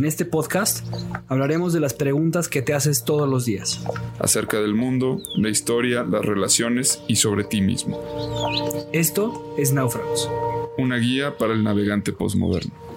En 0.00 0.06
este 0.06 0.24
podcast 0.24 0.82
hablaremos 1.28 1.74
de 1.74 1.80
las 1.80 1.92
preguntas 1.92 2.48
que 2.48 2.62
te 2.62 2.72
haces 2.72 3.04
todos 3.04 3.28
los 3.28 3.44
días. 3.44 3.84
Acerca 4.18 4.58
del 4.58 4.74
mundo, 4.74 5.20
la 5.36 5.50
historia, 5.50 6.04
las 6.04 6.24
relaciones 6.24 7.02
y 7.06 7.16
sobre 7.16 7.44
ti 7.44 7.60
mismo. 7.60 8.00
Esto 8.94 9.54
es 9.58 9.74
Náufragos. 9.74 10.26
Una 10.78 10.96
guía 10.96 11.36
para 11.36 11.52
el 11.52 11.62
navegante 11.62 12.14
postmoderno. 12.14 12.89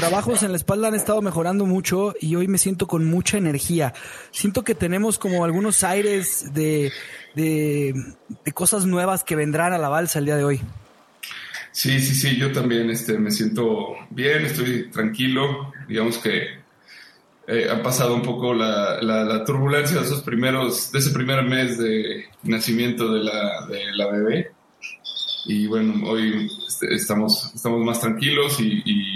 Trabajos 0.00 0.42
en 0.42 0.52
la 0.52 0.56
espalda 0.56 0.88
han 0.88 0.94
estado 0.94 1.20
mejorando 1.20 1.66
mucho 1.66 2.14
y 2.20 2.34
hoy 2.34 2.48
me 2.48 2.56
siento 2.56 2.86
con 2.86 3.04
mucha 3.04 3.36
energía. 3.36 3.92
Siento 4.30 4.64
que 4.64 4.74
tenemos 4.74 5.18
como 5.18 5.44
algunos 5.44 5.84
aires 5.84 6.54
de, 6.54 6.90
de, 7.34 7.94
cosas 8.54 8.86
nuevas 8.86 9.24
que 9.24 9.36
vendrán 9.36 9.74
a 9.74 9.78
la 9.78 9.90
balsa 9.90 10.18
el 10.18 10.24
día 10.24 10.36
de 10.36 10.44
hoy. 10.44 10.60
Sí, 11.72 12.00
sí, 12.00 12.14
sí, 12.14 12.36
yo 12.36 12.50
también 12.50 12.88
este, 12.88 13.18
me 13.18 13.30
siento 13.30 13.94
bien, 14.08 14.46
estoy 14.46 14.90
tranquilo. 14.90 15.72
Digamos 15.86 16.16
que 16.16 16.46
eh, 17.46 17.68
ha 17.70 17.82
pasado 17.82 18.14
un 18.14 18.22
poco 18.22 18.54
la, 18.54 19.44
turbulencia 19.44 19.98
de 19.98 20.06
esos 20.06 20.22
primeros, 20.22 20.90
de 20.92 20.98
ese 20.98 21.10
primer 21.10 21.44
mes 21.44 21.76
de 21.76 22.24
nacimiento 22.44 23.12
de 23.12 23.22
la, 23.22 23.66
de 23.66 23.92
la 23.92 24.06
bebé 24.06 24.52
y 25.46 25.66
bueno, 25.66 26.08
hoy 26.08 26.48
este, 26.66 26.94
estamos, 26.94 27.52
estamos 27.54 27.84
más 27.84 28.00
tranquilos 28.00 28.60
y, 28.60 29.14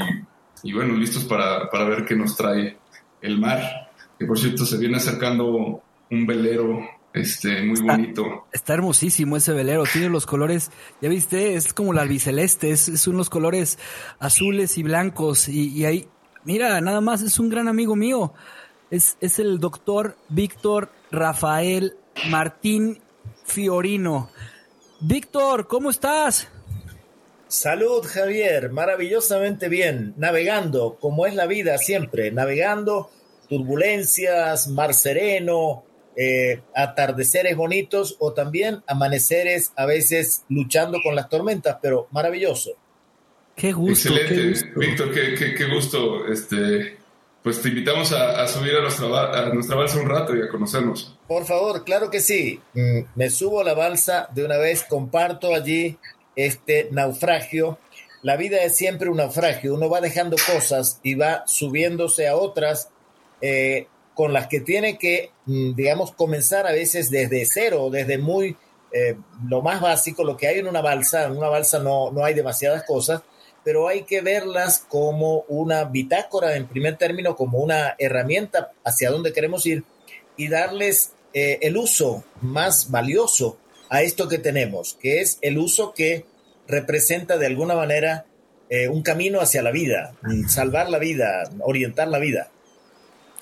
bueno, 0.73 0.95
listos 0.95 1.25
para, 1.25 1.69
para, 1.71 1.85
ver 1.85 2.05
qué 2.05 2.17
nos 2.17 2.37
trae 2.37 2.79
el 3.21 3.39
mar, 3.39 3.91
que 4.19 4.27
por 4.27 4.39
cierto 4.39 4.65
se 4.65 4.79
viene 4.79 4.97
acercando 4.97 5.83
un 6.11 6.27
velero 6.27 6.81
este, 7.13 7.63
muy 7.63 7.81
bonito. 7.81 8.47
Está 8.53 8.75
hermosísimo 8.75 9.37
ese 9.37 9.53
velero, 9.53 9.85
tiene 9.85 10.09
los 10.09 10.27
colores, 10.27 10.71
ya 11.01 11.09
viste, 11.09 11.55
es 11.55 11.73
como 11.73 11.93
la 11.93 12.03
albiceleste, 12.03 12.71
es, 12.71 13.01
son 13.01 13.17
los 13.17 13.31
colores 13.31 13.79
azules 14.19 14.77
y 14.79 14.83
blancos 14.83 15.49
y, 15.49 15.69
y 15.69 15.85
ahí, 15.85 16.09
mira, 16.45 16.81
nada 16.81 17.01
más, 17.01 17.23
es 17.23 17.39
un 17.39 17.49
gran 17.49 17.69
amigo 17.69 17.95
mío, 17.95 18.33
es, 18.91 19.17
es 19.21 19.39
el 19.39 19.61
doctor 19.61 20.17
Víctor 20.29 20.91
Rafael 21.11 21.97
Martín 22.31 23.01
Fiorino. 23.45 24.31
Víctor, 25.01 25.69
¿cómo 25.69 25.91
estás? 25.91 26.49
Salud, 27.49 28.05
Javier, 28.05 28.71
maravillosamente 28.71 29.69
bien, 29.69 30.15
navegando, 30.17 30.97
como 31.01 31.27
es 31.27 31.35
la 31.35 31.47
vida 31.47 31.79
siempre, 31.79 32.33
navegando, 32.33 33.11
turbulencias, 33.49 34.69
mar 34.69 34.95
sereno, 34.95 35.85
eh, 36.17 36.63
atardeceres 36.75 37.57
bonitos 37.57 38.17
o 38.21 38.33
también 38.33 38.83
amaneceres 38.87 39.73
a 39.77 39.85
veces 39.85 40.45
luchando 40.49 40.99
con 41.03 41.15
las 41.15 41.29
tormentas, 41.29 41.79
pero 41.83 42.09
maravilloso. 42.13 42.71
Qué 43.57 43.73
gusto. 43.73 44.09
Excelente, 44.09 44.71
Víctor, 44.77 45.13
qué, 45.13 45.55
qué, 45.57 45.65
gusto 45.67 46.27
este, 46.27 46.97
pues 47.43 47.61
te 47.61 47.69
invitamos 47.69 48.13
a, 48.13 48.47
subir 48.49 48.75
a 48.77 48.81
nuestra, 48.81 49.47
a 49.47 49.53
nuestra 49.53 49.77
balsa 49.77 50.01
un 50.01 50.09
rato 50.09 50.37
y 50.37 50.43
a 50.43 50.49
conocernos. 50.49 51.17
Por 51.29 51.45
favor, 51.45 51.85
claro 51.85 52.11
que 52.11 52.21
sí. 52.21 52.61
Mm, 52.75 53.01
me 53.15 53.31
subo 53.31 53.61
a 53.61 53.65
la 53.65 53.75
balsa 53.75 54.29
de 54.35 54.45
una 54.45 54.57
vez, 54.57 54.85
comparto 54.89 55.55
allí 55.55 55.99
este 56.37 56.89
naufragio. 56.91 57.79
La 58.23 58.37
vida 58.37 58.63
es 58.63 58.77
siempre 58.77 59.09
un 59.09 59.19
naufragio. 59.19 59.75
Uno 59.75 59.89
va 59.89 60.01
dejando 60.01 60.37
cosas 60.53 61.01
y 61.03 61.15
va 61.15 61.45
subiéndose 61.47 62.29
a 62.29 62.37
otras 62.37 62.89
eh, 63.41 63.87
con 64.15 64.33
las 64.33 64.47
que 64.47 64.61
tiene 64.61 64.99
que, 64.99 65.31
mm, 65.47 65.75
digamos, 65.75 66.13
comenzar 66.13 66.67
a 66.67 66.73
veces 66.73 67.11
desde 67.11 67.45
cero, 67.47 67.91
desde 67.91 68.19
muy 68.19 68.57
eh, 68.93 69.17
lo 69.49 69.61
más 69.61 69.81
básico, 69.81 70.23
lo 70.23 70.37
que 70.37 70.47
hay 70.47 70.61
en 70.61 70.69
una 70.69 70.81
balsa. 70.81 71.25
En 71.25 71.37
una 71.37 71.49
balsa 71.49 71.79
no, 71.81 72.11
no 72.13 72.25
hay 72.25 72.35
demasiadas 72.35 72.85
cosas 72.85 73.23
pero 73.65 73.89
hay 73.89 74.03
que 74.03 74.21
verlas 74.21 74.85
como 74.89 75.45
una 75.49 75.85
bitácora 75.85 76.55
en 76.55 76.69
primer 76.69 76.99
término, 76.99 77.35
como 77.35 77.59
una 77.59 77.97
herramienta 77.99 78.73
hacia 78.85 79.11
donde 79.11 79.33
queremos 79.33 79.65
ir 79.67 79.85
y 80.37 80.49
darles 80.49 81.15
eh, 81.33 81.59
el 81.63 81.77
uso 81.77 82.23
más 82.43 82.91
valioso 82.91 83.57
a 83.95 84.03
esto 84.03 84.29
que 84.29 84.39
tenemos, 84.39 84.99
que 85.01 85.21
es 85.21 85.39
el 85.41 85.57
uso 85.57 85.95
que 85.95 86.25
representa 86.67 87.39
de 87.39 87.47
alguna 87.47 87.77
manera 87.77 88.25
eh, 88.69 88.89
un 88.89 89.03
camino 89.03 89.41
hacia 89.41 89.63
la 89.63 89.71
vida, 89.71 90.17
salvar 90.49 90.91
la 90.91 90.99
vida, 90.99 91.49
orientar 91.61 92.09
la 92.09 92.19
vida. 92.19 92.51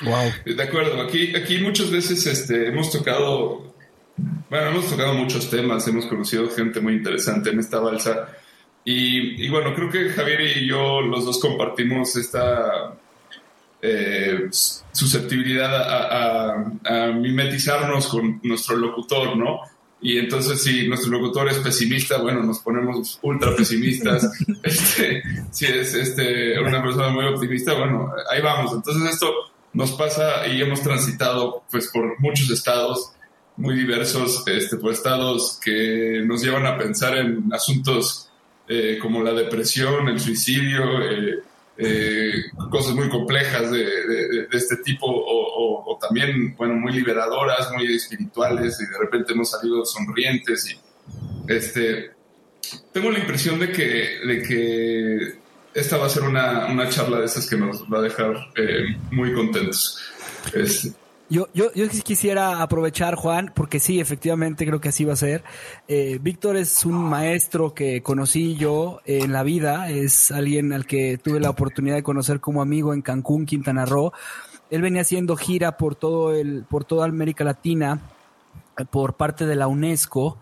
Wow. 0.03 0.55
De 0.55 0.63
acuerdo, 0.63 1.01
aquí, 1.01 1.35
aquí 1.35 1.57
muchas 1.57 1.91
veces 1.91 2.27
este, 2.27 2.69
hemos 2.69 2.91
tocado, 2.91 3.73
bueno, 4.51 4.69
hemos 4.69 4.91
tocado 4.91 5.15
muchos 5.15 5.49
temas, 5.49 5.89
hemos 5.89 6.05
conocido 6.05 6.51
gente 6.51 6.81
muy 6.81 6.97
interesante 6.97 7.49
en 7.49 7.59
esta 7.59 7.81
balsa 7.81 8.29
y, 8.85 9.49
bueno, 9.49 9.75
creo 9.75 9.91
que 9.91 10.11
Javier 10.11 10.59
y 10.59 10.69
yo 10.69 11.01
los 11.01 11.25
dos 11.25 11.41
compartimos 11.41 12.15
esta 12.17 12.93
eh, 13.81 14.49
susceptibilidad 14.51 16.83
a, 16.85 17.07
mimetizarnos 17.13 18.09
con 18.09 18.39
nuestro 18.43 18.77
locutor, 18.77 19.35
¿no? 19.35 19.72
Y 20.03 20.19
entonces 20.19 20.63
si 20.63 20.89
nuestro 20.89 21.13
locutor 21.13 21.49
es 21.49 21.59
pesimista, 21.59 22.19
bueno, 22.19 22.43
nos 22.43 22.59
ponemos 22.59 23.19
ultra 23.23 23.55
pesimistas. 23.55 24.29
este, 24.63 25.23
si 25.51 25.67
es 25.67 25.95
este, 25.95 26.59
una 26.61 26.83
persona 26.83 27.09
muy 27.11 27.25
optimista, 27.27 27.75
bueno, 27.75 28.13
ahí 28.29 28.43
vamos. 28.43 28.73
Entonces 28.75 29.15
esto 29.15 29.33
nos 29.73 29.93
pasa 29.93 30.47
y 30.49 30.61
hemos 30.61 30.83
transitado 30.83 31.63
pues 31.71 31.89
por 31.89 32.21
muchos 32.21 32.51
estados 32.51 33.13
muy 33.57 33.77
diversos, 33.77 34.43
este, 34.47 34.77
por 34.77 34.93
estados 34.93 35.61
que 35.63 36.23
nos 36.25 36.43
llevan 36.43 36.67
a 36.67 36.77
pensar 36.77 37.17
en 37.17 37.53
asuntos 37.53 38.29
eh, 38.69 38.99
como 39.01 39.23
la 39.23 39.33
depresión, 39.33 40.09
el 40.09 40.19
suicidio, 40.19 41.01
eh, 41.03 41.43
eh, 41.85 42.33
cosas 42.71 42.95
muy 42.95 43.09
complejas 43.09 43.71
de, 43.71 44.47
este 44.53 44.77
tipo 44.79 45.07
o, 45.09 45.99
también, 46.01 46.55
bueno, 46.57 46.75
muy 46.75 46.93
liberadoras, 46.93 47.71
muy 47.73 47.95
espirituales 47.95 48.79
y 48.81 48.87
de 48.87 48.99
repente 48.99 49.33
hemos 49.33 49.51
salido 49.51 49.85
sonrientes 49.85 50.79
este, 51.49 52.11
tengo 52.93 53.11
la 53.11 53.19
impresión 53.19 53.59
de 53.59 53.73
que, 53.73 54.21
de 54.27 54.43
que 54.43 55.39
esta 55.75 55.97
va 55.97 56.07
a 56.07 56.11
ser 56.11 56.23
una, 56.23 56.67
una 56.67 56.89
charla 56.89 57.19
de 57.19 57.27
esas 57.27 57.49
que 57.49 57.57
nos 57.57 57.83
va 57.85 57.99
a 57.99 58.03
dejar 58.03 58.35
muy 59.11 59.33
contentos. 59.33 59.99
Yo, 61.33 61.49
yo, 61.55 61.73
yo 61.73 61.89
quisiera 61.89 62.61
aprovechar, 62.61 63.15
Juan, 63.15 63.53
porque 63.55 63.81
sí, 63.81 64.01
efectivamente 64.01 64.67
creo 64.67 64.83
que 64.83 64.91
así 64.91 65.07
va 65.07 65.15
a 65.15 65.17
ser. 65.17 65.43
Eh, 65.89 66.19
Víctor 66.21 66.59
es 66.59 66.85
un 66.85 67.03
maestro 67.03 67.73
que 67.73 68.03
conocí 68.03 68.55
yo 68.57 69.01
en 69.07 69.33
la 69.33 69.43
vida, 69.43 69.89
es 69.89 70.31
alguien 70.31 70.75
al 70.75 70.85
que 70.85 71.17
tuve 71.17 71.41
la 71.41 71.49
oportunidad 71.49 71.95
de 71.95 72.03
conocer 72.03 72.41
como 72.41 72.61
amigo 72.61 72.93
en 72.93 73.01
Cancún, 73.01 73.47
Quintana 73.47 73.87
Roo. 73.87 74.13
Él 74.69 74.83
venía 74.83 75.01
haciendo 75.01 75.35
gira 75.37 75.79
por 75.79 75.95
todo 75.95 76.35
el, 76.35 76.67
por 76.69 76.85
toda 76.85 77.07
América 77.07 77.45
Latina, 77.45 77.99
por 78.91 79.15
parte 79.15 79.47
de 79.47 79.57
la 79.57 79.69
UNESCO. 79.69 80.39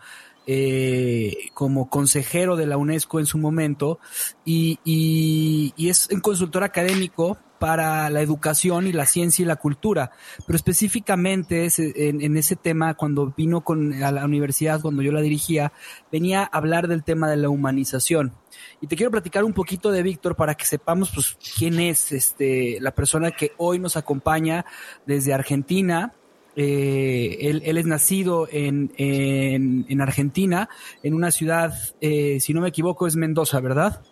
Eh, 0.46 1.50
como 1.54 1.88
consejero 1.88 2.56
de 2.56 2.66
la 2.66 2.78
UNESCO 2.78 3.20
en 3.20 3.26
su 3.26 3.38
momento 3.38 4.00
y, 4.44 4.80
y, 4.84 5.72
y, 5.76 5.90
es 5.90 6.08
un 6.10 6.20
consultor 6.20 6.64
académico 6.64 7.38
para 7.60 8.08
la 8.08 8.22
educación 8.22 8.86
y 8.86 8.92
la 8.92 9.04
ciencia 9.04 9.42
y 9.42 9.46
la 9.46 9.56
cultura, 9.56 10.12
pero 10.46 10.56
específicamente 10.56 11.68
en, 11.76 12.36
ese 12.38 12.56
tema, 12.56 12.94
cuando 12.94 13.34
vino 13.36 13.60
con, 13.60 14.02
a 14.02 14.10
la 14.10 14.24
universidad, 14.24 14.80
cuando 14.80 15.02
yo 15.02 15.12
la 15.12 15.20
dirigía, 15.20 15.70
venía 16.10 16.40
a 16.40 16.56
hablar 16.56 16.88
del 16.88 17.04
tema 17.04 17.28
de 17.28 17.36
la 17.36 17.50
humanización. 17.50 18.32
Y 18.80 18.86
te 18.86 18.96
quiero 18.96 19.10
platicar 19.10 19.44
un 19.44 19.52
poquito 19.52 19.90
de 19.90 20.02
Víctor 20.02 20.36
para 20.36 20.54
que 20.54 20.64
sepamos 20.64 21.10
pues, 21.14 21.36
quién 21.58 21.78
es 21.80 22.12
este, 22.12 22.78
la 22.80 22.94
persona 22.94 23.30
que 23.30 23.52
hoy 23.58 23.78
nos 23.78 23.98
acompaña 23.98 24.64
desde 25.04 25.34
Argentina, 25.34 26.14
eh, 26.56 27.36
él, 27.40 27.76
es 27.76 27.84
nacido 27.84 28.48
en, 28.50 28.90
en, 28.96 30.00
Argentina, 30.00 30.70
en 31.02 31.12
una 31.12 31.30
ciudad, 31.30 31.74
eh, 32.00 32.38
si 32.40 32.54
no 32.54 32.62
me 32.62 32.68
equivoco, 32.68 33.06
es 33.06 33.16
Mendoza, 33.16 33.60
¿verdad? 33.60 34.02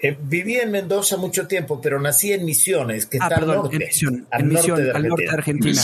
Eh, 0.00 0.16
viví 0.20 0.56
en 0.56 0.70
Mendoza 0.70 1.16
mucho 1.16 1.48
tiempo, 1.48 1.80
pero 1.80 2.00
nací 2.00 2.32
en 2.32 2.44
Misiones, 2.44 3.06
que 3.06 3.18
ah, 3.20 3.24
está 3.24 3.36
al 3.40 3.46
norte, 3.46 3.90
en 4.00 4.26
al, 4.30 4.48
norte 4.48 4.82
de 4.82 4.90
al 4.92 5.08
norte 5.08 5.24
de 5.24 5.30
Argentina. 5.30 5.82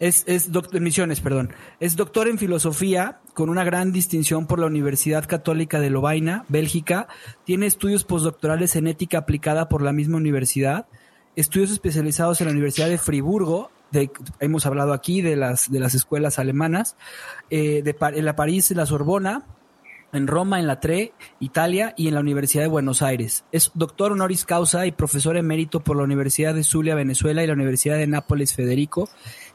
Es, 0.00 0.24
es 0.26 0.50
doctor, 0.50 0.80
Misiones, 0.80 1.20
perdón. 1.20 1.52
Es 1.78 1.94
doctor 1.94 2.26
en 2.26 2.38
filosofía 2.38 3.20
con 3.32 3.48
una 3.48 3.62
gran 3.62 3.92
distinción 3.92 4.46
por 4.46 4.58
la 4.58 4.66
Universidad 4.66 5.26
Católica 5.26 5.78
de 5.78 5.90
Lovaina, 5.90 6.44
Bélgica. 6.48 7.06
Tiene 7.44 7.66
estudios 7.66 8.04
postdoctorales 8.04 8.74
en 8.74 8.88
ética 8.88 9.18
aplicada 9.18 9.68
por 9.68 9.82
la 9.82 9.92
misma 9.92 10.16
universidad. 10.16 10.86
Estudios 11.36 11.70
especializados 11.70 12.40
en 12.40 12.48
la 12.48 12.52
Universidad 12.52 12.88
de 12.88 12.98
Friburgo. 12.98 13.70
De, 13.92 14.10
hemos 14.40 14.66
hablado 14.66 14.92
aquí 14.92 15.22
de 15.22 15.36
las, 15.36 15.70
de 15.70 15.78
las 15.78 15.94
escuelas 15.94 16.40
alemanas. 16.40 16.96
Eh, 17.50 17.82
de, 17.84 17.96
en 18.00 18.24
la 18.24 18.34
París, 18.34 18.72
la 18.72 18.86
Sorbona 18.86 19.46
en 20.14 20.26
Roma, 20.26 20.60
en 20.60 20.66
la 20.66 20.80
TRE, 20.80 21.12
Italia 21.40 21.92
y 21.96 22.08
en 22.08 22.14
la 22.14 22.20
Universidad 22.20 22.62
de 22.62 22.68
Buenos 22.68 23.02
Aires. 23.02 23.44
Es 23.52 23.70
doctor 23.74 24.12
honoris 24.12 24.44
causa 24.44 24.86
y 24.86 24.92
profesor 24.92 25.36
emérito 25.36 25.80
por 25.80 25.96
la 25.96 26.04
Universidad 26.04 26.54
de 26.54 26.64
Zulia, 26.64 26.94
Venezuela 26.94 27.42
y 27.42 27.46
la 27.46 27.52
Universidad 27.52 27.96
de 27.96 28.06
Nápoles, 28.06 28.54
Federico 28.54 29.08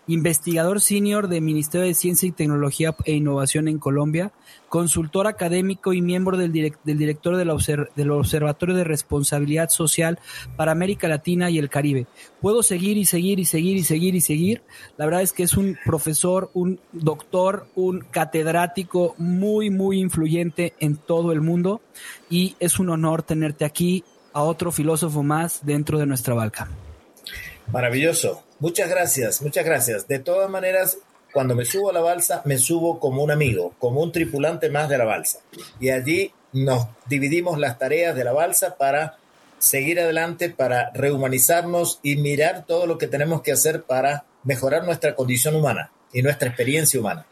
investigador 0.10 0.82
senior 0.82 1.28
del 1.28 1.44
Ministerio 1.44 1.86
de 1.86 1.94
Ciencia 1.94 2.28
y 2.28 2.32
Tecnología 2.32 2.96
e 3.06 3.14
Innovación 3.14 3.68
en 3.68 3.78
Colombia, 3.78 4.32
consultor 4.68 5.28
académico 5.28 5.94
y 5.94 6.02
miembro 6.02 6.36
del, 6.36 6.52
del 6.52 6.98
director 6.98 7.38
del, 7.38 7.52
del, 7.96 8.12
Observatorio 8.12 8.76
de 8.76 8.84
Responsabilidad 8.84 9.70
Social 9.70 10.18
para 10.56 10.72
América 10.72 11.08
Latina 11.08 11.52
y 11.52 11.60
el 11.60 11.70
Caribe. 11.70 12.08
Puedo 12.42 12.64
seguir 12.64 12.98
y 12.98 13.06
seguir 13.06 13.40
y 13.40 13.46
seguir 13.46 13.78
y 13.78 13.84
seguir 13.84 14.16
y 14.16 14.22
seguir. 14.22 14.64
La 14.98 15.06
verdad 15.06 15.22
es 15.22 15.32
que 15.32 15.44
es 15.44 15.56
un 15.56 15.78
profesor, 15.86 16.50
un 16.56 16.80
doctor, 16.92 17.68
un 17.76 18.00
catedrático 18.00 19.14
muy, 19.20 19.70
muy 19.70 20.00
influyente 20.00 20.74
en 20.80 20.98
todo 20.98 21.32
el 21.32 21.42
mundo 21.42 21.82
y 22.32 22.56
es 22.60 22.80
un 22.80 22.90
honor 22.90 23.22
tenerte 23.22 23.64
aquí 23.64 24.04
a 24.34 24.42
otro 24.42 24.72
filósofo 24.72 25.22
más 25.22 25.64
dentro 25.64 26.00
de 26.00 26.08
nuestra 26.08 26.34
balca. 26.34 26.68
Maravilloso. 27.72 28.49
Muchas 28.60 28.90
gracias, 28.90 29.42
muchas 29.42 29.66
gracias. 29.66 30.08
De 30.08 30.20
todas 30.20 30.50
maneras, 30.50 30.98
cuando 31.32 31.56
me 31.56 31.66
subo 31.66 31.90
a 31.90 31.94
la 31.94 32.02
balsa, 32.02 32.42
me 32.46 32.58
subo 32.58 33.00
como 33.00 33.24
un 33.24 33.32
amigo, 33.32 33.74
como 33.80 34.02
un 34.02 34.12
tripulante 34.12 34.70
más 34.70 34.90
de 34.90 34.98
la 34.98 35.06
balsa. 35.06 35.40
Y 35.80 35.90
allí 35.90 36.34
nos 36.52 36.88
dividimos 37.08 37.58
las 37.60 37.78
tareas 37.78 38.16
de 38.16 38.24
la 38.24 38.34
balsa 38.34 38.76
para 38.76 39.18
seguir 39.60 40.00
adelante, 40.00 40.50
para 40.50 40.92
rehumanizarnos 40.94 42.00
y 42.02 42.16
mirar 42.16 42.66
todo 42.66 42.86
lo 42.86 42.98
que 42.98 43.08
tenemos 43.08 43.42
que 43.42 43.52
hacer 43.52 43.84
para 43.84 44.26
mejorar 44.44 44.86
nuestra 44.86 45.16
condición 45.16 45.56
humana 45.56 45.92
y 46.14 46.22
nuestra 46.22 46.50
experiencia 46.50 47.00
humana. 47.00 47.26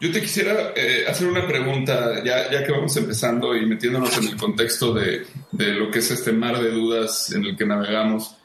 Yo 0.00 0.12
te 0.12 0.20
quisiera 0.20 0.72
eh, 0.76 1.04
hacer 1.08 1.26
una 1.28 1.46
pregunta, 1.46 2.22
ya, 2.24 2.50
ya, 2.50 2.64
que 2.64 2.72
vamos 2.72 2.96
empezando 2.96 3.56
y 3.56 3.64
metiéndonos 3.64 4.16
en 4.18 4.28
el 4.28 4.36
contexto 4.36 4.92
de, 4.92 5.26
de, 5.52 5.72
lo 5.72 5.90
que 5.90 6.00
es 6.00 6.10
este 6.10 6.32
mar 6.32 6.58
de 6.58 6.70
dudas 6.70 7.32
en 7.32 7.44
el 7.44 7.56
que 7.56 7.64
navegamos. 7.64 8.36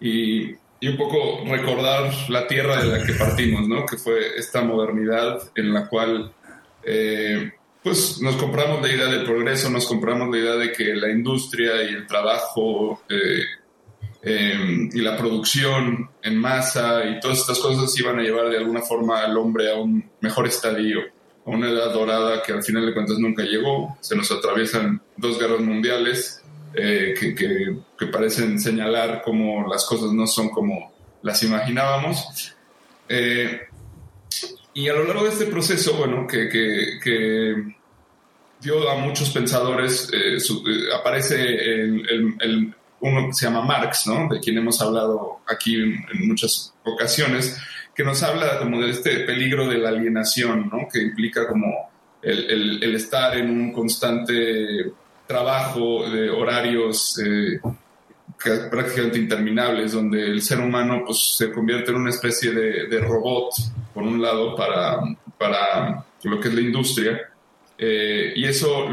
Y 0.00 0.54
y 0.80 0.88
un 0.88 0.96
poco 0.96 1.44
recordar 1.44 2.10
la 2.28 2.46
tierra 2.46 2.82
de 2.82 2.98
la 2.98 3.04
que 3.04 3.12
partimos, 3.12 3.68
¿no? 3.68 3.84
Que 3.84 3.98
fue 3.98 4.38
esta 4.38 4.62
modernidad 4.62 5.50
en 5.54 5.74
la 5.74 5.86
cual, 5.86 6.32
eh, 6.82 7.52
pues, 7.82 8.20
nos 8.22 8.36
compramos 8.36 8.80
la 8.80 8.92
idea 8.92 9.06
del 9.06 9.24
progreso, 9.24 9.68
nos 9.68 9.86
compramos 9.86 10.30
la 10.30 10.38
idea 10.38 10.54
de 10.54 10.72
que 10.72 10.94
la 10.94 11.10
industria 11.10 11.82
y 11.82 11.94
el 11.94 12.06
trabajo 12.06 13.02
eh, 13.10 13.44
em, 14.22 14.88
y 14.92 15.00
la 15.02 15.18
producción 15.18 16.10
en 16.22 16.36
masa 16.38 17.04
y 17.04 17.20
todas 17.20 17.40
estas 17.40 17.58
cosas 17.58 17.98
iban 17.98 18.18
a 18.18 18.22
llevar 18.22 18.48
de 18.48 18.56
alguna 18.56 18.80
forma 18.80 19.22
al 19.22 19.36
hombre 19.36 19.70
a 19.70 19.76
un 19.76 20.10
mejor 20.20 20.46
estadio, 20.46 21.00
a 21.44 21.50
una 21.50 21.68
edad 21.68 21.92
dorada 21.92 22.42
que 22.42 22.52
al 22.52 22.62
final 22.62 22.86
de 22.86 22.94
cuentas 22.94 23.18
nunca 23.18 23.42
llegó. 23.42 23.98
Se 24.00 24.16
nos 24.16 24.30
atraviesan 24.32 25.02
dos 25.18 25.38
guerras 25.38 25.60
mundiales 25.60 26.39
eh, 26.74 27.14
que, 27.18 28.06
parecen 28.06 28.58
señalar 28.58 29.22
cómo 29.24 29.68
las 29.68 29.84
cosas 29.84 30.12
no 30.12 30.26
son 30.26 30.50
como 30.50 30.92
las 31.22 31.42
imaginábamos. 31.42 32.54
Eh, 33.08 33.60
y 34.74 34.88
a 34.88 34.92
lo 34.92 35.04
largo 35.04 35.24
de 35.24 35.30
este 35.30 35.46
proceso, 35.46 35.94
bueno, 35.94 36.26
que, 36.26 36.48
que 36.48 37.74
dio 38.60 38.88
a 38.88 38.96
muchos 38.96 39.30
pensadores, 39.30 40.10
eh, 40.12 40.38
aparece 40.98 41.42
el, 41.42 42.74
uno 43.00 43.26
que 43.26 43.32
se 43.32 43.46
llama 43.46 43.62
Marx, 43.62 44.06
¿no? 44.06 44.28
de 44.28 44.40
quien 44.40 44.58
hemos 44.58 44.80
hablado 44.80 45.40
aquí 45.48 45.74
en, 45.74 46.04
muchas 46.26 46.74
ocasiones, 46.84 47.58
que 47.94 48.04
nos 48.04 48.22
habla 48.22 48.58
como 48.58 48.80
de 48.80 48.90
este 48.90 49.20
peligro 49.20 49.68
de 49.68 49.78
la 49.78 49.88
alienación, 49.88 50.68
¿no? 50.70 50.86
que 50.92 51.02
implica 51.02 51.48
como 51.48 51.90
el, 52.22 52.82
el 52.82 52.94
estar 52.94 53.36
en 53.36 53.50
un 53.50 53.72
constante 53.72 54.92
trabajo 55.30 56.10
de 56.10 56.28
horarios 56.28 57.16
eh, 57.24 57.60
prácticamente 58.68 59.16
interminables, 59.16 59.92
donde 59.92 60.24
el 60.24 60.42
ser 60.42 60.58
humano 60.58 61.04
pues, 61.06 61.36
se 61.38 61.52
convierte 61.52 61.92
en 61.92 61.98
una 61.98 62.10
especie 62.10 62.50
de, 62.50 62.98
robot, 62.98 63.52
por 63.94 64.02
un 64.02 64.20
lado, 64.20 64.56
para, 64.56 64.98
para 65.38 66.04
lo 66.24 66.40
que 66.40 66.48
es 66.48 66.54
la 66.54 66.60
industria. 66.60 67.30
Eh, 67.78 68.32
y 68.34 68.44
eso, 68.44 68.90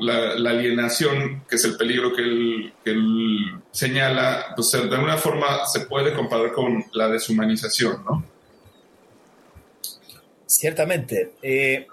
la, 0.00 0.50
alienación, 0.50 1.42
que 1.48 1.56
es 1.56 1.64
el 1.64 1.76
peligro 1.76 2.14
que 2.14 2.22
él, 2.22 2.72
que 2.84 2.92
él 2.92 3.60
señala, 3.72 4.52
pues 4.54 4.70
de 4.70 4.94
alguna 4.94 5.16
forma 5.16 5.66
se 5.66 5.80
puede 5.86 6.14
comparar 6.14 6.52
con 6.52 6.84
la 6.92 7.08
deshumanización, 7.08 8.04
¿no? 8.04 8.24
Ciertamente. 10.46 11.32
Eh, 11.42 11.88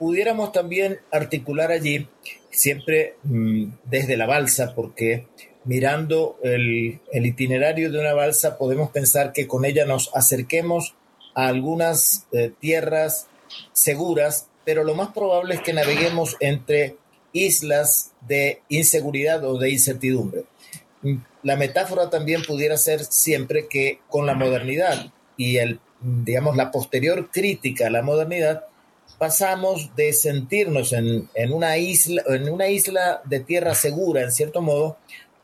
pudiéramos 0.00 0.50
también 0.50 0.98
articular 1.12 1.70
allí 1.70 2.08
siempre 2.50 3.16
mm, 3.22 3.66
desde 3.84 4.16
la 4.16 4.26
balsa, 4.26 4.74
porque 4.74 5.26
mirando 5.64 6.38
el, 6.42 7.00
itinerario 7.12 7.90
de 7.90 8.00
una 8.00 8.14
balsa 8.14 8.58
podemos 8.58 8.90
pensar 8.90 9.32
que 9.32 9.46
con 9.46 9.64
ella 9.64 9.84
nos 9.84 10.10
acerquemos 10.14 10.94
a 11.34 11.48
algunas 11.48 12.26
eh, 12.32 12.52
tierras 12.58 13.28
seguras, 13.72 14.48
pero 14.64 14.84
lo 14.84 14.94
más 14.94 15.08
probable 15.08 15.54
es 15.54 15.60
que 15.60 15.72
naveguemos 15.72 16.36
entre 16.40 16.96
islas 17.32 18.12
de 18.26 18.62
inseguridad 18.68 19.44
o 19.44 19.58
de 19.58 19.70
incertidumbre. 19.70 20.44
Mm, 21.02 21.16
la 21.42 21.56
metáfora 21.56 22.10
también 22.10 22.42
pudiera 22.42 22.76
ser 22.76 23.04
siempre 23.04 23.68
que 23.68 24.00
con 24.08 24.26
la 24.26 24.34
modernidad 24.34 25.12
y 25.36 25.56
el, 25.56 25.80
digamos, 26.00 26.56
la 26.56 26.70
posterior 26.70 27.30
crítica 27.30 27.86
a 27.86 27.90
la 27.90 28.02
modernidad, 28.02 28.64
pasamos 29.20 29.94
de 29.96 30.14
sentirnos 30.14 30.94
en, 30.94 31.28
una 31.52 31.76
isla, 31.76 32.22
en 32.26 32.48
una 32.48 32.68
isla 32.68 33.20
de 33.26 33.40
tierra 33.40 33.74
segura, 33.74 34.22
en 34.22 34.32
cierto 34.32 34.62
modo, 34.62 34.96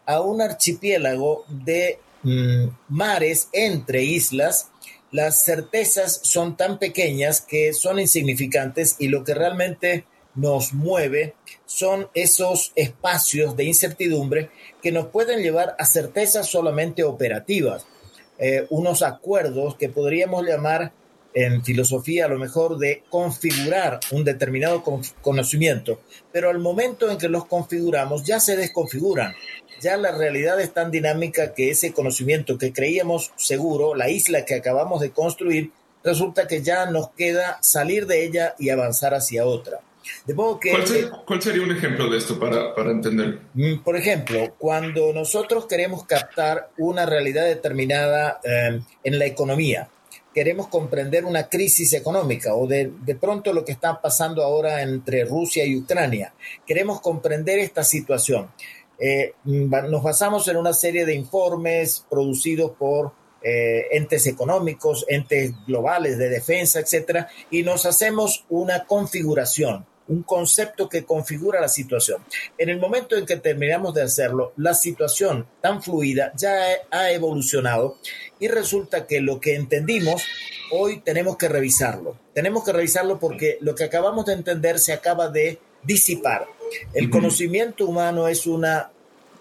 a 0.07 0.23
un 0.23 0.41
archipiélago 0.41 1.45
de 1.47 1.99
mm, 2.23 2.69
mares 2.89 3.51
entre 3.53 4.03
islas. 4.03 4.71
Las 5.13 5.45
certezas 5.45 6.21
son 6.23 6.57
tan 6.57 6.79
pequeñas 6.79 7.43
que 7.43 7.75
son 7.75 8.01
insignificantes 8.01 8.97
y 8.99 9.09
lo 9.09 9.25
que 9.25 9.35
realmente 9.35 10.07
nos 10.35 10.73
mueve 10.73 11.35
son 11.67 12.09
esos 12.15 12.73
espacios 12.77 13.59
de 13.59 13.65
incertidumbre 13.65 14.49
que 14.83 14.91
nos 14.91 15.09
pueden 15.09 15.43
llevar 15.43 15.77
a 15.79 15.85
certezas 15.85 16.47
solamente 16.47 17.05
operativas, 17.05 17.85
eh, 18.39 18.67
unos 18.71 19.03
acuerdos 19.03 19.77
que 19.77 19.91
podríamos 19.91 20.47
llamar 20.47 20.95
en 21.37 21.63
filosofía 21.63 22.25
a 22.25 22.29
lo 22.29 22.39
mejor 22.39 22.79
de 22.79 23.03
configurar 23.11 24.01
un 24.11 24.25
determinado 24.25 24.83
conocimiento, 25.21 26.01
pero 26.33 26.49
al 26.49 26.61
momento 26.61 27.11
en 27.11 27.19
que 27.19 27.29
los 27.29 27.45
configuramos 27.45 28.25
ya 28.25 28.41
se 28.41 28.57
desconfiguran. 28.57 29.35
ya 29.83 29.99
la 29.99 30.17
realidad 30.17 30.59
es 30.59 30.73
tan 30.73 30.91
dinámica 30.91 31.53
que 31.53 31.69
ese 31.69 31.93
conocimiento 31.93 32.57
que 32.57 32.73
creíamos 32.73 33.33
seguro, 33.37 33.95
la 33.95 34.09
isla 34.09 34.47
que 34.47 34.55
acabamos 34.55 35.03
de 35.03 35.11
construir, 35.11 35.73
resulta 36.03 36.47
que 36.47 36.63
ya 36.63 36.87
nos 36.87 37.11
queda 37.11 37.59
salir 37.61 38.07
de 38.07 38.25
ella 38.25 38.55
y 38.59 38.71
avanzar 38.71 39.13
hacia 39.13 39.45
otra. 39.45 39.81
De 40.25 40.33
modo 40.33 40.59
que, 40.59 40.71
¿Cuál, 41.27 41.43
sería 41.43 41.63
un 41.63 41.73
ejemplo 41.73 42.09
de 42.09 42.17
esto 42.17 42.41
para, 42.41 42.75
para 42.75 42.93
entender? 42.93 43.41
Mm, 43.53 43.81
por 43.85 43.97
ejemplo, 43.97 44.55
cuando 44.57 45.13
nosotros 45.13 45.67
queremos 45.67 46.05
captar 46.07 46.71
una 46.79 47.05
realidad 47.05 47.45
determinada 47.45 48.41
eh, 48.43 48.81
en 49.05 49.19
la 49.19 49.27
economía, 49.27 49.91
queremos 50.37 50.69
comprender 50.69 51.25
una 51.25 51.49
crisis 51.49 51.95
económica 51.95 52.55
o 52.55 52.67
de, 52.67 52.93
de, 53.07 53.15
pronto 53.15 53.55
lo 53.55 53.65
que 53.65 53.73
está 53.73 54.03
pasando 54.03 54.45
ahora 54.45 54.83
entre 54.83 55.25
Rusia 55.25 55.65
y 55.65 55.75
Ucrania. 55.75 56.35
Queremos 56.67 57.01
comprender 57.01 57.59
esta 57.59 57.83
situación. 57.83 58.51
Eh, 58.99 59.33
nos 59.45 60.03
basamos 60.03 60.47
en 60.49 60.59
una 60.59 60.75
serie 60.75 61.07
de 61.07 61.15
informes 61.15 62.05
producidos 62.11 62.73
por 62.73 63.13
eh, 63.43 63.87
entes 63.93 64.27
económicos, 64.27 65.07
entes 65.09 65.55
globales 65.67 66.19
de 66.19 66.29
defensa, 66.29 66.81
etcétera, 66.81 67.29
y 67.51 67.63
nos 67.63 67.87
hacemos 67.87 68.45
una 68.51 68.85
configuración 68.85 69.87
un 70.09 70.23
concepto 70.23 70.89
que 70.89 71.05
configura 71.05 71.61
la 71.61 71.69
situación. 71.69 72.23
En 72.59 72.69
el 72.69 72.79
momento 72.79 73.17
en 73.17 73.27
que 73.27 73.37
terminamos 73.37 73.95
de 73.95 74.03
hacerlo, 74.03 74.53
la 74.57 74.75
situación 74.75 75.47
tan 75.61 75.83
fluida 75.83 76.33
ya 76.37 76.55
ha 76.91 77.11
evolucionado 77.11 77.99
y 78.39 78.49
resulta 78.49 79.07
que 79.07 79.21
lo 79.21 79.41
que 79.41 79.55
entendimos 79.55 80.23
hoy 80.73 81.01
tenemos 81.01 81.37
que 81.37 81.49
revisarlo. 81.49 82.17
Tenemos 82.35 82.65
que 82.65 82.73
revisarlo 82.73 83.19
porque 83.19 83.59
lo 83.61 83.75
que 83.75 83.85
acabamos 83.85 84.27
de 84.27 84.35
entender 84.35 84.79
se 84.79 84.93
acaba 84.93 85.29
de 85.29 85.59
disipar. 85.83 86.47
El 86.93 87.11
conocimiento 87.11 87.87
humano 87.87 88.29
es 88.29 88.47
una 88.47 88.91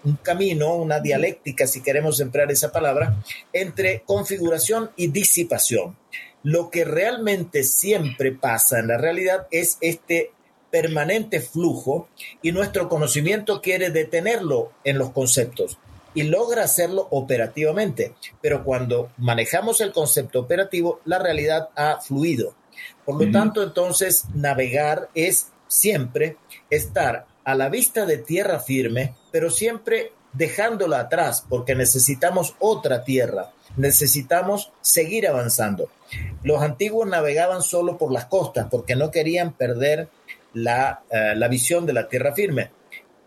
un 0.06 0.16
camino, 0.16 0.76
una 0.76 1.00
dialéctica, 1.00 1.66
si 1.66 1.82
queremos 1.82 2.20
emplear 2.20 2.50
esa 2.52 2.70
palabra, 2.70 3.20
entre 3.52 4.02
configuración 4.06 4.90
y 4.94 5.08
disipación. 5.08 5.96
Lo 6.44 6.70
que 6.70 6.84
realmente 6.84 7.64
siempre 7.64 8.30
pasa 8.30 8.78
en 8.78 8.86
la 8.86 8.98
realidad 8.98 9.48
es 9.50 9.78
este 9.80 10.30
permanente 10.76 11.40
flujo 11.40 12.06
y 12.42 12.52
nuestro 12.52 12.90
conocimiento 12.90 13.62
quiere 13.62 13.88
detenerlo 13.88 14.72
en 14.84 14.98
los 14.98 15.08
conceptos 15.08 15.78
y 16.12 16.24
logra 16.24 16.64
hacerlo 16.64 17.08
operativamente. 17.12 18.14
Pero 18.42 18.62
cuando 18.62 19.10
manejamos 19.16 19.80
el 19.80 19.90
concepto 19.90 20.40
operativo, 20.40 21.00
la 21.06 21.18
realidad 21.18 21.70
ha 21.76 22.02
fluido. 22.02 22.54
Por 23.06 23.24
lo 23.24 23.32
tanto, 23.32 23.62
entonces, 23.62 24.24
navegar 24.34 25.08
es 25.14 25.46
siempre 25.66 26.36
estar 26.68 27.24
a 27.42 27.54
la 27.54 27.70
vista 27.70 28.04
de 28.04 28.18
tierra 28.18 28.60
firme, 28.60 29.14
pero 29.32 29.50
siempre 29.50 30.12
dejándola 30.34 31.00
atrás, 31.00 31.46
porque 31.48 31.74
necesitamos 31.74 32.54
otra 32.58 33.02
tierra, 33.02 33.52
necesitamos 33.78 34.72
seguir 34.82 35.26
avanzando. 35.26 35.88
Los 36.42 36.60
antiguos 36.60 37.08
navegaban 37.08 37.62
solo 37.62 37.96
por 37.96 38.12
las 38.12 38.26
costas, 38.26 38.66
porque 38.70 38.94
no 38.94 39.10
querían 39.10 39.54
perder 39.54 40.10
eh, 40.56 41.34
la, 41.36 41.48
visión 41.48 41.84
de 41.84 41.92
la 41.92 42.08
tierra 42.08 42.34
firme. 42.34 42.70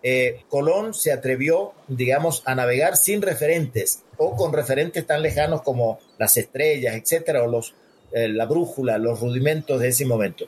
Eh, 0.02 0.42
Colón 0.50 0.96
se 0.96 1.12
atrevió, 1.12 1.74
digamos, 1.88 2.42
a 2.46 2.56
navegar 2.56 2.98
sin 2.98 3.22
referentes 3.22 4.04
o 4.18 4.36
con 4.36 4.52
referentes 4.52 5.06
tan 5.06 5.22
lejanos 5.22 5.62
como 5.62 6.00
las 6.18 6.38
estrellas, 6.38 6.96
etcétera, 6.96 7.44
o 7.44 7.48
los, 7.48 7.76
eh, 8.12 8.30
la 8.30 8.46
brújula, 8.46 8.98
los 8.98 9.20
rudimentos 9.20 9.80
de 9.80 9.90
ese 9.90 10.06
momento. 10.06 10.46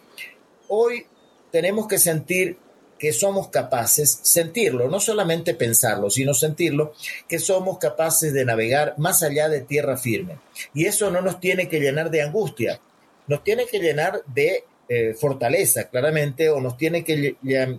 Hoy 0.69 1.05
tenemos 1.51 1.87
que 1.87 1.99
sentir 1.99 2.57
que 2.97 3.13
somos 3.13 3.49
capaces, 3.49 4.19
sentirlo, 4.23 4.87
no 4.87 4.99
solamente 4.99 5.53
pensarlo, 5.53 6.09
sino 6.09 6.33
sentirlo, 6.33 6.93
que 7.27 7.39
somos 7.39 7.77
capaces 7.77 8.33
de 8.33 8.45
navegar 8.45 8.95
más 8.97 9.21
allá 9.21 9.49
de 9.49 9.61
tierra 9.61 9.97
firme. 9.97 10.39
Y 10.73 10.85
eso 10.85 11.11
no 11.11 11.21
nos 11.21 11.39
tiene 11.39 11.67
que 11.67 11.79
llenar 11.79 12.09
de 12.09 12.21
angustia, 12.21 12.79
nos 13.27 13.43
tiene 13.43 13.65
que 13.65 13.79
llenar 13.79 14.23
de 14.27 14.65
eh, 14.93 15.13
fortaleza, 15.13 15.87
claramente, 15.87 16.49
o 16.49 16.59
nos 16.59 16.75
tiene 16.75 17.05
que 17.05 17.37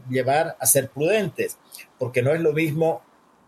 llevar 0.09 0.57
a 0.59 0.65
ser 0.65 0.89
prudentes, 0.89 1.59
porque 1.99 2.23
no 2.23 2.33
es 2.33 2.41
lo 2.41 2.55
mismo, 2.55 3.03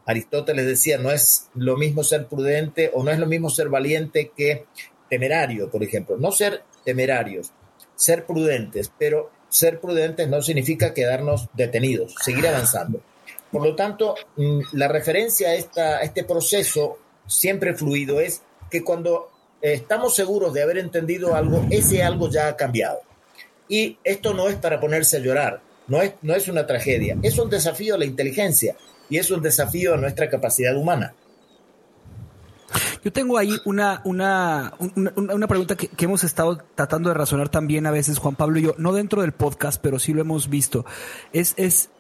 Aristóteles 0.05 0.67
decía, 0.67 0.99
no 0.99 1.11
es 1.11 1.49
lo 1.55 1.79
mismo 1.79 2.05
ser 2.05 2.27
prudente 2.27 2.91
o 2.93 3.03
no 3.03 3.11
es 3.11 3.19
lo 3.19 3.25
mismo 3.25 3.49
ser 3.49 3.71
valiente 3.71 4.33
que 4.37 4.67
temerario, 5.09 5.71
por 5.71 5.83
ejemplo. 5.83 6.19
No 6.19 6.31
ser 6.31 6.63
temerarios, 6.85 7.53
ser 7.97 8.27
prudentes, 8.27 8.93
pero 8.99 9.31
ser 9.49 9.81
prudentes 9.81 10.29
no 10.29 10.43
significa 10.43 10.93
quedarnos 10.93 11.49
detenidos, 11.55 12.15
seguir 12.23 12.47
avanzando. 12.47 13.01
Por 13.51 13.63
lo 13.63 13.75
tanto, 13.75 14.15
mm, 14.37 14.61
la 14.73 14.89
referencia 14.89 15.49
a, 15.49 16.03
este 16.03 16.25
proceso 16.25 16.99
siempre 17.27 17.73
fluido 17.73 18.21
es 18.21 18.43
que 18.71 18.85
cuando 18.85 19.31
estamos 19.63 20.15
seguros 20.15 20.53
de 20.53 20.63
haber 20.63 20.77
entendido 20.77 21.35
algo, 21.35 21.65
ese 21.71 22.03
algo 22.03 22.29
ya 22.29 22.49
ha 22.49 22.57
cambiado. 22.57 23.01
Y 23.69 23.99
esto 24.05 24.35
no 24.35 24.49
es 24.49 24.57
para 24.57 24.81
ponerse 24.81 25.17
a 25.17 25.21
llorar, 25.21 25.63
no 25.89 26.03
es, 26.03 26.15
no 26.23 26.35
es 26.35 26.49
una 26.49 26.67
tragedia, 26.67 27.17
es 27.23 27.39
un 27.39 27.51
desafío 27.51 27.95
a 27.95 27.99
la 27.99 28.05
inteligencia 28.05 28.77
y 29.09 29.19
es 29.19 29.31
un 29.31 29.43
desafío 29.43 29.95
a 29.95 29.97
nuestra 29.97 30.29
capacidad 30.29 30.77
humana. 30.77 31.15
Yo 33.05 33.13
tengo 33.13 33.39
ahí 33.39 33.57
una, 33.67 34.01
una, 34.05 34.73
una, 35.17 35.47
pregunta 35.47 35.77
que, 35.77 35.91
hemos 35.99 36.25
estado 36.25 36.59
tratando 36.75 37.11
de 37.11 37.15
razonar 37.15 37.49
también 37.49 37.87
a 37.87 37.91
veces, 37.91 38.19
Juan 38.19 38.35
Pablo 38.35 38.59
y 38.59 38.63
yo, 38.63 38.75
no 38.79 38.93
dentro 38.93 39.23
del 39.23 39.33
podcast, 39.33 39.81
pero 39.81 39.99
sí 39.99 40.13
lo 40.13 40.23
hemos 40.23 40.49
visto. 40.49 40.87
Es, 41.33 41.55
es 41.57 41.91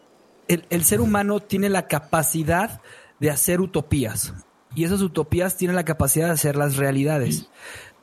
el, 0.48 0.64
el 0.70 0.84
ser 0.84 1.00
humano 1.00 1.40
tiene 1.40 1.68
la 1.68 1.86
capacidad 1.86 2.80
de 3.20 3.30
hacer 3.30 3.60
utopías 3.60 4.32
y 4.74 4.84
esas 4.84 5.02
utopías 5.02 5.56
tienen 5.56 5.76
la 5.76 5.84
capacidad 5.84 6.26
de 6.26 6.32
hacer 6.32 6.56
las 6.56 6.76
realidades 6.76 7.48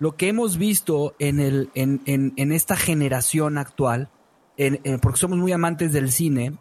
lo 0.01 0.17
que 0.17 0.29
hemos 0.29 0.57
visto 0.57 1.13
en, 1.19 1.39
el, 1.39 1.69
en, 1.75 2.01
en, 2.07 2.51
esta 2.51 2.75
generación 2.75 3.59
actual, 3.59 4.09
porque 4.99 5.19
somos 5.19 5.37
muy 5.37 5.51
amantes 5.51 5.93
del 5.93 6.11
cine, 6.11 6.57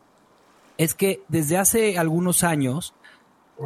es 0.76 0.92
que 0.92 1.23
desde 1.28 1.56
hace 1.56 1.97
algunos 1.97 2.44
años 2.44 2.92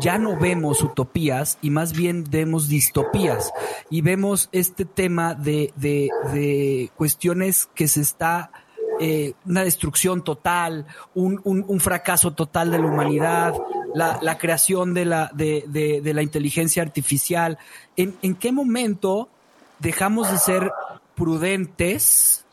ya 0.01 0.17
no 0.17 0.39
vemos 0.39 0.81
utopías 0.81 1.59
y 1.61 1.71
más 1.71 1.93
bien 1.93 2.23
vemos 2.31 2.69
distopías 2.69 3.53
y 3.91 4.01
vemos 4.01 4.49
este 4.53 4.85
tema 4.85 5.35
de, 5.35 5.73
de, 5.75 6.91
cuestiones 6.95 7.69
que 7.75 7.89
se 7.89 8.01
está 8.01 8.53
eh, 9.01 9.33
una 9.45 9.65
destrucción 9.65 10.23
total, 10.23 10.87
un, 11.17 11.41
un, 11.45 11.81
fracaso 11.81 12.33
total 12.33 12.71
de 12.71 12.79
la 12.79 12.87
humanidad, 12.87 13.55
la, 13.93 14.21
la 14.23 14.39
creación 14.39 14.95
de 14.95 15.05
la, 15.05 15.33
de, 15.35 15.65
de, 16.01 16.15
la 16.15 16.23
inteligencia 16.23 16.81
artificial. 16.81 17.59
¿En, 17.97 18.15
¿En 18.23 18.37
qué 18.37 18.53
momento 18.53 19.31
dejamos 19.79 20.31
de 20.31 20.39
ser 20.39 20.73
prudentes, 21.15 22.45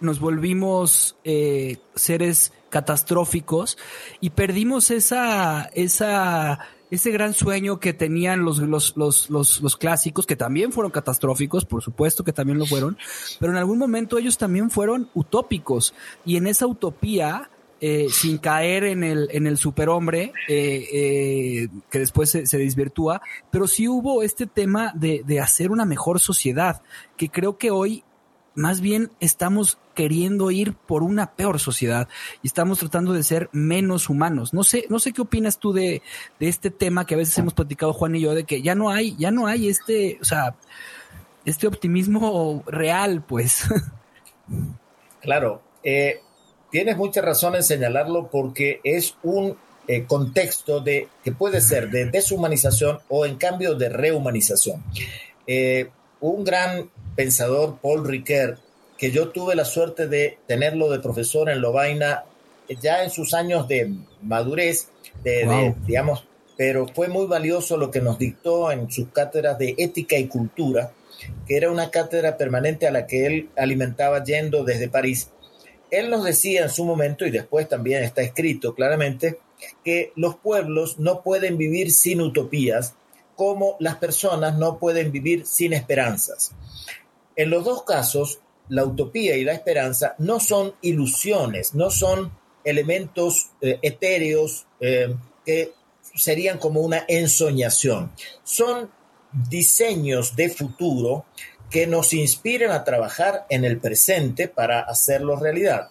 nos 0.00 0.20
volvimos 0.20 1.16
eh, 1.24 1.78
seres 1.94 2.52
catastróficos 2.70 3.78
y 4.20 4.30
perdimos 4.30 4.90
esa, 4.90 5.70
esa, 5.74 6.58
ese 6.90 7.10
gran 7.10 7.32
sueño 7.32 7.80
que 7.80 7.94
tenían 7.94 8.44
los, 8.44 8.58
los, 8.58 8.96
los, 8.96 9.30
los, 9.30 9.60
los 9.62 9.76
clásicos, 9.76 10.26
que 10.26 10.36
también 10.36 10.72
fueron 10.72 10.92
catastróficos, 10.92 11.64
por 11.64 11.82
supuesto 11.82 12.24
que 12.24 12.32
también 12.32 12.58
lo 12.58 12.66
fueron, 12.66 12.98
pero 13.40 13.52
en 13.52 13.58
algún 13.58 13.78
momento 13.78 14.18
ellos 14.18 14.38
también 14.38 14.70
fueron 14.70 15.08
utópicos. 15.14 15.94
Y 16.24 16.36
en 16.36 16.46
esa 16.46 16.66
utopía 16.66 17.50
eh, 17.80 18.06
sin 18.10 18.38
caer 18.38 18.84
en 18.84 19.04
el, 19.04 19.28
en 19.32 19.46
el 19.46 19.58
superhombre, 19.58 20.32
eh, 20.48 20.88
eh, 20.92 21.68
que 21.90 21.98
después 21.98 22.30
se, 22.30 22.46
se, 22.46 22.58
desvirtúa, 22.58 23.20
pero 23.50 23.66
sí 23.66 23.86
hubo 23.86 24.22
este 24.22 24.46
tema 24.46 24.92
de, 24.94 25.22
de, 25.26 25.40
hacer 25.40 25.70
una 25.70 25.84
mejor 25.84 26.18
sociedad, 26.20 26.82
que 27.16 27.28
creo 27.28 27.58
que 27.58 27.70
hoy 27.70 28.02
más 28.54 28.80
bien 28.80 29.10
estamos 29.20 29.78
queriendo 29.94 30.50
ir 30.50 30.72
por 30.72 31.02
una 31.02 31.32
peor 31.32 31.60
sociedad 31.60 32.08
y 32.42 32.46
estamos 32.46 32.78
tratando 32.78 33.12
de 33.12 33.22
ser 33.22 33.50
menos 33.52 34.08
humanos. 34.08 34.54
No 34.54 34.64
sé, 34.64 34.86
no 34.88 34.98
sé 34.98 35.12
qué 35.12 35.20
opinas 35.20 35.58
tú 35.58 35.74
de, 35.74 36.00
de 36.40 36.48
este 36.48 36.70
tema 36.70 37.04
que 37.04 37.14
a 37.14 37.18
veces 37.18 37.36
hemos 37.36 37.52
platicado 37.52 37.92
Juan 37.92 38.16
y 38.16 38.20
yo, 38.20 38.34
de 38.34 38.44
que 38.44 38.62
ya 38.62 38.74
no 38.74 38.88
hay, 38.90 39.14
ya 39.16 39.30
no 39.30 39.46
hay 39.46 39.68
este, 39.68 40.18
o 40.22 40.24
sea, 40.24 40.56
este 41.44 41.66
optimismo 41.66 42.64
real, 42.66 43.22
pues. 43.22 43.68
Claro, 45.20 45.60
eh, 45.82 46.20
Tienes 46.70 46.96
mucha 46.96 47.22
razón 47.22 47.54
en 47.54 47.62
señalarlo 47.62 48.28
porque 48.30 48.80
es 48.84 49.16
un 49.22 49.56
eh, 49.88 50.04
contexto 50.04 50.80
de 50.80 51.08
que 51.22 51.32
puede 51.32 51.60
ser 51.60 51.90
de 51.90 52.06
deshumanización 52.06 52.98
o 53.08 53.24
en 53.24 53.36
cambio 53.36 53.74
de 53.74 53.88
rehumanización. 53.88 54.82
Eh, 55.46 55.90
un 56.20 56.44
gran 56.44 56.90
pensador, 57.14 57.78
Paul 57.80 58.06
Ricoeur, 58.06 58.58
que 58.98 59.10
yo 59.10 59.28
tuve 59.28 59.54
la 59.54 59.64
suerte 59.64 60.08
de 60.08 60.38
tenerlo 60.46 60.90
de 60.90 61.00
profesor 61.00 61.50
en 61.50 61.60
Lovaina 61.60 62.24
ya 62.80 63.04
en 63.04 63.10
sus 63.10 63.34
años 63.34 63.68
de 63.68 63.92
madurez, 64.22 64.88
de, 65.22 65.74
digamos, 65.86 66.24
pero 66.56 66.86
fue 66.88 67.08
muy 67.08 67.26
valioso 67.26 67.76
lo 67.76 67.90
que 67.90 68.00
nos 68.00 68.18
dictó 68.18 68.72
en 68.72 68.90
sus 68.90 69.08
cátedras 69.10 69.58
de 69.58 69.74
ética 69.78 70.16
y 70.16 70.26
cultura, 70.26 70.92
que 71.46 71.56
era 71.56 71.70
una 71.70 71.90
cátedra 71.90 72.36
permanente 72.36 72.86
a 72.86 72.90
la 72.90 73.06
que 73.06 73.26
él 73.26 73.50
alimentaba 73.56 74.24
yendo 74.24 74.64
desde 74.64 74.88
París 74.88 75.30
él 75.90 76.10
nos 76.10 76.24
decía 76.24 76.62
en 76.62 76.70
su 76.70 76.84
momento, 76.84 77.26
y 77.26 77.30
después 77.30 77.68
también 77.68 78.02
está 78.02 78.22
escrito 78.22 78.74
claramente, 78.74 79.38
que 79.84 80.12
los 80.16 80.36
pueblos 80.36 80.98
no 80.98 81.22
pueden 81.22 81.56
vivir 81.56 81.92
sin 81.92 82.20
utopías, 82.20 82.94
como 83.34 83.76
las 83.80 83.96
personas 83.96 84.56
no 84.58 84.78
pueden 84.78 85.12
vivir 85.12 85.46
sin 85.46 85.72
esperanzas. 85.72 86.52
En 87.36 87.50
los 87.50 87.64
dos 87.64 87.84
casos, 87.84 88.40
la 88.68 88.84
utopía 88.84 89.36
y 89.36 89.44
la 89.44 89.52
esperanza 89.52 90.14
no 90.18 90.40
son 90.40 90.74
ilusiones, 90.80 91.74
no 91.74 91.90
son 91.90 92.32
elementos 92.64 93.50
eh, 93.60 93.78
etéreos 93.82 94.66
eh, 94.80 95.14
que 95.44 95.72
serían 96.14 96.58
como 96.58 96.80
una 96.80 97.04
ensoñación. 97.06 98.10
Son 98.42 98.90
diseños 99.48 100.34
de 100.34 100.48
futuro 100.48 101.26
que 101.70 101.86
nos 101.86 102.12
inspiran 102.12 102.70
a 102.70 102.84
trabajar 102.84 103.46
en 103.48 103.64
el 103.64 103.78
presente 103.78 104.48
para 104.48 104.80
hacerlo 104.80 105.36
realidad. 105.36 105.88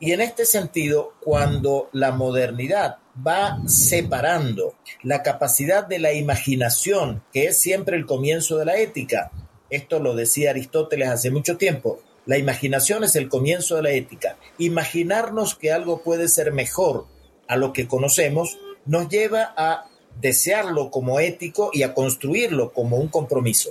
Y 0.00 0.12
en 0.12 0.20
este 0.20 0.44
sentido, 0.44 1.14
cuando 1.20 1.88
la 1.92 2.12
modernidad 2.12 2.98
va 3.26 3.58
separando 3.66 4.74
la 5.02 5.22
capacidad 5.22 5.86
de 5.86 5.98
la 5.98 6.12
imaginación, 6.12 7.24
que 7.32 7.46
es 7.46 7.56
siempre 7.58 7.96
el 7.96 8.06
comienzo 8.06 8.58
de 8.58 8.64
la 8.64 8.76
ética, 8.76 9.32
esto 9.70 9.98
lo 9.98 10.14
decía 10.14 10.50
Aristóteles 10.50 11.08
hace 11.08 11.30
mucho 11.30 11.56
tiempo, 11.56 12.00
la 12.26 12.38
imaginación 12.38 13.04
es 13.04 13.16
el 13.16 13.28
comienzo 13.28 13.76
de 13.76 13.82
la 13.82 13.90
ética. 13.90 14.36
Imaginarnos 14.58 15.54
que 15.54 15.72
algo 15.72 16.02
puede 16.02 16.28
ser 16.28 16.52
mejor 16.52 17.06
a 17.48 17.56
lo 17.56 17.72
que 17.72 17.88
conocemos 17.88 18.58
nos 18.84 19.08
lleva 19.08 19.54
a 19.56 19.86
desearlo 20.20 20.90
como 20.90 21.20
ético 21.20 21.70
y 21.72 21.82
a 21.82 21.94
construirlo 21.94 22.72
como 22.72 22.98
un 22.98 23.08
compromiso. 23.08 23.70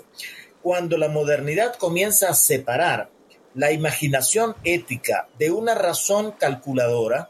Cuando 0.68 0.98
la 0.98 1.08
modernidad 1.08 1.76
comienza 1.78 2.28
a 2.28 2.34
separar 2.34 3.10
la 3.56 3.72
imaginación 3.72 4.54
ética 4.66 5.30
de 5.40 5.50
una 5.50 5.74
razón 5.76 6.34
calculadora, 6.38 7.30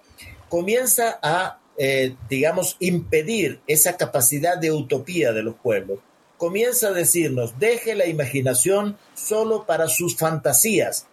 comienza 0.50 1.20
a, 1.22 1.60
eh, 1.78 2.16
digamos, 2.28 2.78
impedir 2.80 3.60
esa 3.68 3.96
capacidad 3.96 4.58
de 4.58 4.72
utopía 4.72 5.34
de 5.34 5.44
los 5.44 5.54
pueblos. 5.54 6.00
Comienza 6.40 6.88
a 6.88 6.94
decirnos, 6.94 7.60
deje 7.60 7.94
la 7.94 8.08
imaginación 8.08 8.98
solo 9.14 9.68
para 9.68 9.88
sus 9.88 10.18
fantasías, 10.18 11.06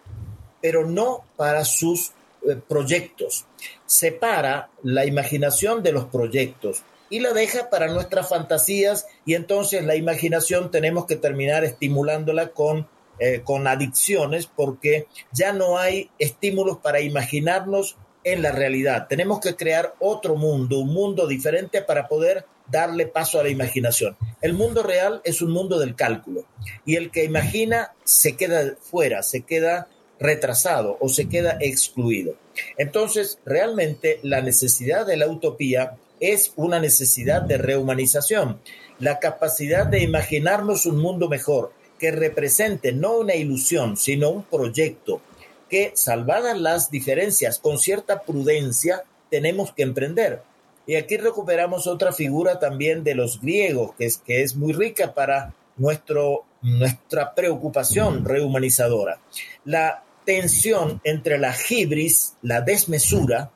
pero 0.62 0.86
no 0.86 1.26
para 1.36 1.66
sus 1.66 2.12
eh, 2.48 2.56
proyectos. 2.66 3.44
Separa 3.84 4.70
la 4.82 5.04
imaginación 5.04 5.82
de 5.82 5.92
los 5.92 6.06
proyectos 6.06 6.84
y 7.14 7.20
la 7.20 7.32
deja 7.32 7.70
para 7.70 7.86
nuestras 7.86 8.28
fantasías 8.28 9.06
y 9.24 9.34
entonces 9.34 9.84
la 9.84 9.94
imaginación 9.94 10.72
tenemos 10.72 11.06
que 11.06 11.14
terminar 11.14 11.62
estimulándola 11.62 12.48
con, 12.48 12.88
eh, 13.20 13.42
con 13.44 13.68
adicciones 13.68 14.46
porque 14.46 15.06
ya 15.30 15.52
no 15.52 15.78
hay 15.78 16.10
estímulos 16.18 16.78
para 16.78 17.00
imaginarnos 17.00 17.96
en 18.24 18.42
la 18.42 18.50
realidad. 18.50 19.06
Tenemos 19.08 19.38
que 19.38 19.54
crear 19.54 19.94
otro 20.00 20.34
mundo, 20.34 20.80
un 20.80 20.92
mundo 20.92 21.28
diferente 21.28 21.82
para 21.82 22.08
poder 22.08 22.46
darle 22.66 23.06
paso 23.06 23.38
a 23.38 23.44
la 23.44 23.48
imaginación. 23.48 24.16
El 24.40 24.54
mundo 24.54 24.82
real 24.82 25.20
es 25.22 25.40
un 25.40 25.52
mundo 25.52 25.78
del 25.78 25.94
cálculo 25.94 26.46
y 26.84 26.96
el 26.96 27.12
que 27.12 27.22
imagina 27.22 27.92
se 28.02 28.34
queda 28.34 28.74
fuera, 28.80 29.22
se 29.22 29.42
queda 29.42 29.86
retrasado 30.18 30.96
o 31.00 31.08
se 31.08 31.28
queda 31.28 31.58
excluido. 31.60 32.34
Entonces, 32.76 33.38
realmente 33.44 34.18
la 34.24 34.40
necesidad 34.40 35.06
de 35.06 35.16
la 35.16 35.28
utopía 35.28 35.96
es 36.20 36.52
una 36.56 36.78
necesidad 36.80 37.42
de 37.42 37.58
rehumanización, 37.58 38.60
la 38.98 39.18
capacidad 39.18 39.86
de 39.86 40.02
imaginarnos 40.02 40.86
un 40.86 40.98
mundo 40.98 41.28
mejor 41.28 41.72
que 41.98 42.10
represente 42.10 42.92
no 42.92 43.18
una 43.18 43.34
ilusión, 43.34 43.96
sino 43.96 44.30
un 44.30 44.42
proyecto 44.42 45.20
que, 45.68 45.92
salvadas 45.94 46.58
las 46.60 46.90
diferencias, 46.90 47.58
con 47.58 47.78
cierta 47.78 48.22
prudencia, 48.22 49.04
tenemos 49.30 49.72
que 49.72 49.82
emprender. 49.82 50.42
Y 50.86 50.96
aquí 50.96 51.16
recuperamos 51.16 51.86
otra 51.86 52.12
figura 52.12 52.58
también 52.58 53.04
de 53.04 53.14
los 53.14 53.40
griegos, 53.40 53.94
que 53.96 54.06
es, 54.06 54.18
que 54.18 54.42
es 54.42 54.54
muy 54.54 54.72
rica 54.72 55.14
para 55.14 55.54
nuestro, 55.76 56.44
nuestra 56.62 57.34
preocupación 57.34 58.24
rehumanizadora. 58.24 59.18
La 59.64 60.04
tensión 60.24 61.00
entre 61.04 61.38
la 61.38 61.54
hibris, 61.68 62.34
la 62.42 62.60
desmesura, 62.60 63.50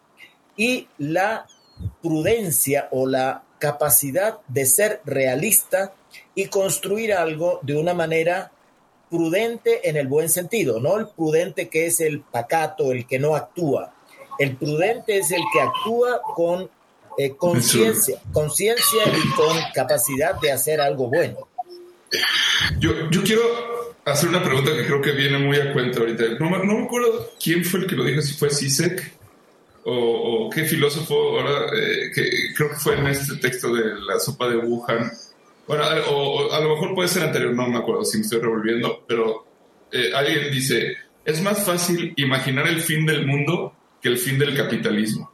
y 0.58 0.88
la 0.98 1.46
prudencia 2.02 2.88
o 2.90 3.06
la 3.06 3.42
capacidad 3.58 4.38
de 4.48 4.66
ser 4.66 5.00
realista 5.04 5.92
y 6.34 6.46
construir 6.46 7.12
algo 7.12 7.60
de 7.62 7.76
una 7.76 7.94
manera 7.94 8.52
prudente 9.10 9.88
en 9.88 9.96
el 9.96 10.06
buen 10.06 10.28
sentido, 10.28 10.80
no 10.80 10.98
el 10.98 11.08
prudente 11.08 11.68
que 11.68 11.86
es 11.86 12.00
el 12.00 12.20
pacato, 12.20 12.92
el 12.92 13.06
que 13.06 13.18
no 13.18 13.34
actúa. 13.34 13.94
El 14.38 14.56
prudente 14.56 15.18
es 15.18 15.32
el 15.32 15.42
que 15.52 15.60
actúa 15.60 16.20
con 16.36 16.70
eh, 17.16 17.34
conciencia, 17.36 18.20
conciencia 18.32 19.02
y 19.06 19.30
con 19.34 19.56
capacidad 19.74 20.38
de 20.40 20.52
hacer 20.52 20.80
algo 20.80 21.08
bueno. 21.08 21.48
Yo, 22.78 23.10
yo 23.10 23.22
quiero 23.24 23.42
hacer 24.04 24.28
una 24.28 24.42
pregunta 24.42 24.72
que 24.76 24.86
creo 24.86 25.02
que 25.02 25.12
viene 25.12 25.38
muy 25.38 25.58
a 25.58 25.72
cuenta 25.72 26.00
ahorita. 26.00 26.24
No, 26.38 26.50
no 26.50 26.78
me 26.78 26.84
acuerdo 26.84 27.32
quién 27.42 27.64
fue 27.64 27.80
el 27.80 27.86
que 27.86 27.96
lo 27.96 28.04
dijo, 28.04 28.22
si 28.22 28.34
fue 28.34 28.50
Sisek 28.50 29.17
o, 29.90 30.50
qué 30.50 30.64
filósofo 30.64 31.14
ahora, 31.14 31.66
eh, 31.74 32.10
que 32.14 32.54
creo 32.54 32.70
que 32.70 32.76
fue 32.76 32.98
en 32.98 33.06
este 33.06 33.36
texto 33.36 33.72
de 33.74 34.00
la 34.00 34.18
sopa 34.18 34.48
de 34.48 34.56
Wuhan. 34.56 35.10
Bueno, 35.66 35.84
o, 36.10 36.52
a 36.52 36.60
lo 36.60 36.70
mejor 36.70 36.94
puede 36.94 37.08
ser 37.08 37.22
anterior, 37.22 37.54
no 37.54 37.66
me 37.68 37.78
acuerdo 37.78 38.04
si 38.04 38.18
me 38.18 38.24
estoy 38.24 38.40
revolviendo, 38.40 39.04
pero 39.06 39.46
eh, 39.92 40.10
alguien 40.14 40.50
dice, 40.50 40.96
es 41.24 41.42
más 41.42 41.64
fácil 41.64 42.12
imaginar 42.16 42.66
el 42.66 42.80
fin 42.80 43.06
del 43.06 43.26
mundo 43.26 43.74
que 44.00 44.08
el 44.08 44.18
fin 44.18 44.38
del 44.38 44.56
capitalismo. 44.56 45.32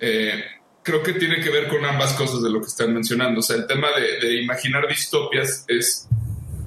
Eh, 0.00 0.44
creo 0.82 1.02
que 1.02 1.12
tiene 1.12 1.40
que 1.40 1.50
ver 1.50 1.68
con 1.68 1.84
ambas 1.84 2.14
cosas 2.14 2.42
de 2.42 2.50
lo 2.50 2.60
que 2.60 2.66
están 2.66 2.92
mencionando. 2.92 3.40
O 3.40 3.42
sea, 3.42 3.56
el 3.56 3.66
tema 3.66 3.88
de, 3.96 4.26
de 4.26 4.42
imaginar 4.42 4.88
distopias 4.88 5.64
es 5.68 6.08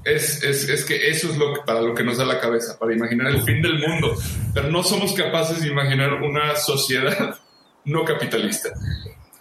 es, 0.05 0.43
es, 0.43 0.69
es, 0.69 0.85
que 0.85 1.09
eso 1.09 1.31
es 1.31 1.37
lo 1.37 1.53
que, 1.53 1.61
para 1.65 1.81
lo 1.81 1.95
que 1.95 2.03
nos 2.03 2.17
da 2.17 2.25
la 2.25 2.39
cabeza, 2.39 2.77
para 2.77 2.93
imaginar 2.93 3.27
el 3.27 3.41
fin 3.41 3.59
del 3.61 3.79
mundo. 3.79 4.15
Pero 4.53 4.69
no 4.69 4.83
somos 4.83 5.13
capaces 5.13 5.61
de 5.61 5.67
imaginar 5.67 6.13
una 6.21 6.55
sociedad 6.55 7.39
no 7.85 8.05
capitalista. 8.05 8.69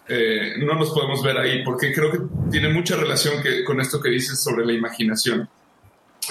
Eh, 0.09 0.55
no 0.59 0.75
nos 0.75 0.91
podemos 0.91 1.23
ver 1.23 1.37
ahí, 1.37 1.63
porque 1.63 1.93
creo 1.93 2.11
que 2.11 2.19
tiene 2.51 2.71
mucha 2.71 2.97
relación 2.97 3.43
con 3.67 3.81
esto 3.81 4.01
que 4.01 4.09
dices 4.09 4.43
sobre 4.43 4.65
la 4.65 4.73
imaginación. 4.73 5.49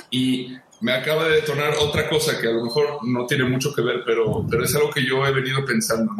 Y 0.10 0.58
me 0.82 0.93
acaba 0.93 1.26
de 1.26 1.36
detonar 1.36 1.76
otra 1.80 2.10
cosa 2.10 2.41
que 2.41 2.48
a 2.48 2.52
lo 2.52 2.63
mejor 2.63 3.06
no 3.08 3.28
tiene 3.28 3.43
mucho 3.43 3.72
que 3.74 3.84
ver, 3.84 4.02
pero, 4.04 4.46
pero 4.50 4.63
es 4.63 4.76
algo 4.76 4.89
que 4.89 5.06
yo 5.06 5.26
he 5.28 5.32
venido 5.32 5.63
pensando 5.63 6.12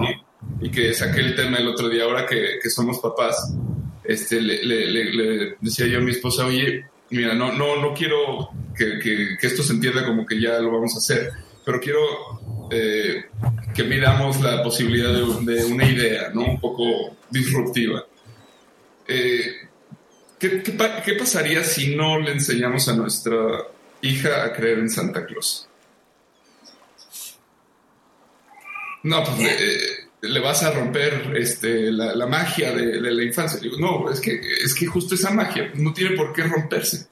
y 0.62 0.70
que 0.70 0.94
saqué 0.94 1.22
el 1.22 1.36
tema 1.36 1.58
el 1.58 1.68
otro 1.68 1.90
día, 1.90 2.04
ahora 2.04 2.28
que, 2.28 2.60
que 2.62 2.70
somos 2.70 3.00
papás. 3.00 3.56
Este, 4.04 4.40
le, 4.40 4.64
le, 4.64 5.14
le 5.14 5.56
decía 5.62 5.88
yo 5.88 5.98
a 5.98 6.02
mi 6.02 6.12
esposa, 6.12 6.46
oye, 6.46 6.86
mira, 7.14 7.36
no, 7.36 7.52
no, 7.52 7.80
no 7.80 7.94
quiero 7.94 8.50
que, 8.76 9.38
esto 9.42 9.64
se 9.64 9.74
entienda 9.74 10.06
como 10.06 10.26
que 10.26 10.42
ya 10.42 10.60
lo 10.60 10.72
vamos 10.72 10.96
a 10.96 10.98
hacer, 10.98 11.32
pero 11.64 11.80
quiero 11.80 12.70
eh, 12.72 13.26
que 13.74 13.84
miramos 13.84 14.42
la 14.42 14.64
posibilidad 14.64 15.14
de, 15.14 15.66
una 15.66 15.86
idea, 15.90 16.32
¿no? 16.34 16.44
Un 16.46 16.60
poco 16.60 17.18
disruptiva. 17.30 18.04
Eh, 19.08 19.68
¿qué, 20.40 21.16
pasaría 21.18 21.64
si 21.64 21.96
no 21.96 22.20
le 22.20 22.32
enseñamos 22.32 22.88
a 22.90 22.96
nuestra 22.96 23.38
hija 24.02 24.44
a 24.44 24.54
creer 24.54 24.80
en 24.80 24.90
Santa 24.90 25.26
Claus? 25.26 25.68
No, 29.04 29.24
pues 29.24 29.40
eh, 29.40 30.03
le 30.24 30.40
vas 30.40 30.64
a 30.64 30.72
romper 30.72 31.34
este, 31.36 31.92
la, 31.92 32.26
magia 32.28 32.72
de, 32.72 33.00
la 33.02 33.24
infancia. 33.24 33.60
Digo, 33.60 33.78
no, 33.78 34.10
es 34.10 34.22
que, 34.22 34.40
es 34.64 34.74
que 34.74 34.86
justo 34.86 35.16
esa 35.16 35.32
magia 35.32 35.72
no 35.76 35.94
tiene 35.94 36.16
por 36.16 36.32
qué 36.32 36.44
romperse. 36.44 37.08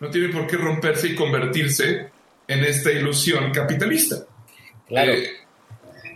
No 0.00 0.10
tiene 0.10 0.30
por 0.30 0.48
qué 0.48 0.56
romperse 0.56 1.08
y 1.08 1.14
convertirse 1.14 2.10
en 2.48 2.64
esta 2.64 2.90
ilusión 2.90 3.52
capitalista. 3.52 4.26
Claro. 4.88 5.12
Eh, 5.12 5.28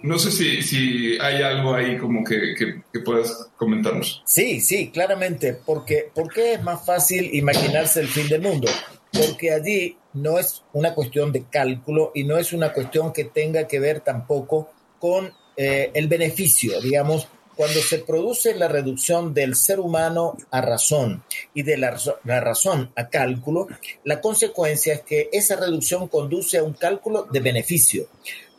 no 0.02 0.18
sé 0.18 0.32
si, 0.32 0.62
si, 0.62 1.18
hay 1.20 1.40
algo 1.40 1.72
ahí 1.72 1.96
como 1.96 2.24
que, 2.24 2.54
que, 2.56 3.00
puedas 3.00 3.48
comentarnos. 3.56 4.22
Sí, 4.26 4.60
sí, 4.60 4.90
claramente. 4.90 5.54
Porque, 5.54 6.10
¿Por 6.12 6.32
qué 6.32 6.54
es 6.54 6.62
más 6.62 6.84
fácil 6.84 7.32
imaginarse 7.32 8.00
el 8.00 8.08
fin 8.08 8.28
del 8.28 8.42
mundo? 8.42 8.68
Porque 9.12 9.52
allí 9.52 9.96
no 10.14 10.38
es 10.38 10.64
una 10.72 10.94
cuestión 10.94 11.30
de 11.30 11.44
cálculo 11.44 12.10
y 12.12 12.24
no 12.24 12.38
es 12.38 12.52
una 12.52 12.72
cuestión 12.72 13.12
que 13.12 13.24
tenga 13.24 13.68
que 13.68 13.78
ver 13.78 14.00
tampoco 14.00 14.72
con 14.98 15.32
eh, 15.56 15.90
el 15.94 16.08
beneficio, 16.08 16.80
digamos, 16.80 17.28
cuando 17.60 17.82
se 17.82 17.98
produce 17.98 18.54
la 18.54 18.68
reducción 18.68 19.34
del 19.34 19.54
ser 19.54 19.80
humano 19.80 20.34
a 20.50 20.62
razón 20.62 21.22
y 21.52 21.62
de 21.62 21.76
la, 21.76 21.94
razón 22.24 22.90
a 22.96 23.08
cálculo, 23.08 23.66
la 24.02 24.22
consecuencia 24.22 24.94
es 24.94 25.02
que 25.02 25.28
esa 25.30 25.56
reducción 25.56 26.08
conduce 26.08 26.56
a 26.56 26.62
un 26.62 26.72
cálculo 26.72 27.26
de 27.30 27.40
beneficio. 27.40 28.06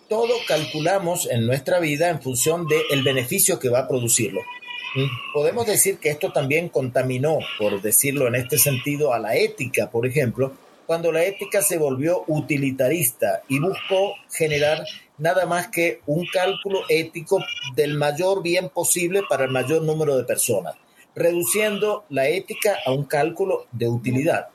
Todo 0.08 0.36
calculamos 0.48 1.28
en 1.32 1.48
nuestra 1.48 1.80
vida 1.80 2.10
en 2.10 2.22
función 2.22 2.68
del 2.68 3.02
beneficio 3.02 3.58
que 3.58 3.70
va 3.70 3.80
a 3.80 3.88
producirlo. 3.88 4.42
Podemos 5.34 5.66
decir 5.66 5.98
que 5.98 6.10
esto 6.12 6.32
también 6.32 6.70
contaminó, 6.70 7.40
por 7.58 7.82
decirlo 7.82 8.28
en 8.28 8.36
este 8.36 8.60
sentido, 8.60 9.16
a 9.16 9.20
la 9.20 9.36
ética, 9.36 9.90
por 9.90 10.06
ejemplo, 10.06 10.54
cuando 10.86 11.12
la 11.12 11.24
ética 11.24 11.64
se 11.64 11.80
volvió 11.80 12.24
utilitarista 12.28 13.42
y 13.48 13.60
buscó 13.60 14.14
generar 14.32 14.86
nada 15.22 15.46
más 15.46 15.68
que 15.68 16.02
un 16.08 16.26
cálculo 16.26 16.82
ético 16.90 17.44
del 17.76 17.94
mayor 17.94 18.42
bien 18.42 18.70
posible 18.70 19.22
para 19.30 19.46
el 19.46 19.52
mayor 19.52 19.84
número 19.84 20.18
de 20.18 20.24
personas, 20.24 20.76
reduciendo 21.16 22.06
la 22.10 22.28
ética 22.28 22.78
a 22.86 22.92
un 22.92 23.06
cálculo 23.06 23.68
de 23.72 23.88
utilidad. 23.88 24.48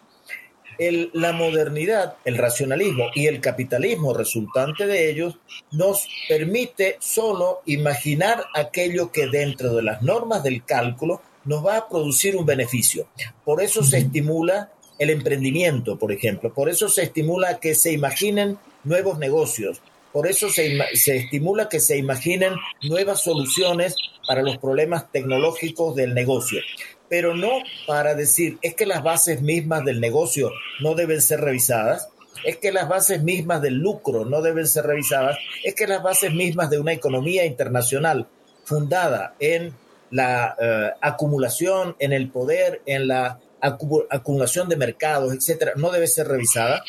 la 0.79 1.33
modernidad, 1.33 2.17
el 2.27 2.37
racionalismo 2.37 3.07
y 3.15 3.29
el 3.29 3.41
capitalismo 3.41 4.13
resultante 4.13 4.87
de 4.87 5.09
ellos 5.09 5.39
nos 5.71 6.07
permite 6.29 6.97
solo 7.01 7.63
imaginar 7.65 8.45
aquello 8.55 9.11
que 9.11 9.29
dentro 9.29 9.73
de 9.75 9.83
las 9.83 10.03
normas 10.03 10.43
del 10.43 10.65
cálculo 10.65 11.23
nos 11.45 11.65
va 11.65 11.79
a 11.79 11.89
producir 11.89 12.37
un 12.37 12.45
beneficio. 12.45 13.07
Por 13.45 13.63
eso 13.63 13.83
se 13.83 13.99
estimula 13.99 14.73
el 14.99 15.11
emprendimiento, 15.11 15.97
por 15.97 16.13
ejemplo. 16.13 16.53
Por 16.53 16.69
eso 16.69 16.89
se 16.89 17.05
estimula 17.05 17.59
que 17.59 17.75
se 17.75 17.93
imaginen 17.93 18.59
nuevos 18.85 19.19
negocios. 19.19 19.81
Por 20.17 20.29
eso 20.29 20.49
se, 20.49 20.79
estimula 20.95 21.69
que 21.69 21.79
se 21.79 21.99
imaginen 21.99 22.55
nuevas 22.81 23.21
soluciones 23.21 23.97
para 24.27 24.41
los 24.41 24.57
problemas 24.57 25.13
tecnológicos 25.13 25.95
del 25.95 26.15
negocio. 26.15 26.63
Pero 27.11 27.35
no 27.35 27.51
para 27.87 28.15
decir, 28.15 28.57
es 28.63 28.75
que 28.75 28.87
las 28.87 29.03
bases 29.03 29.43
mismas 29.43 29.85
del 29.85 30.01
negocio 30.01 30.51
no 30.81 30.95
deben 30.95 31.21
ser 31.21 31.43
revisadas, 31.43 32.09
es 32.47 32.57
que 32.57 32.73
las 32.73 32.89
bases 32.89 33.23
mismas 33.23 33.61
del 33.61 33.75
lucro 33.75 34.25
no 34.25 34.41
deben 34.41 34.67
ser 34.67 34.87
revisadas, 34.87 35.37
es 35.63 35.75
que 35.75 35.87
las 35.87 36.03
bases 36.03 36.33
mismas 36.33 36.71
de 36.71 36.81
una 36.81 36.95
economía 36.95 37.45
internacional 37.45 38.27
fundada 38.65 39.35
en 39.39 39.75
la 40.11 40.57
eh, 40.59 40.93
acumulación, 41.03 41.95
en 41.99 42.15
el 42.15 42.31
poder, 42.31 42.81
en 42.87 43.07
la 43.07 43.39
acumulación 43.61 44.71
de 44.71 44.77
mercados, 44.77 45.35
etcétera, 45.35 45.73
no 45.77 45.91
debe 45.91 46.07
ser 46.07 46.27
revisada. 46.27 46.83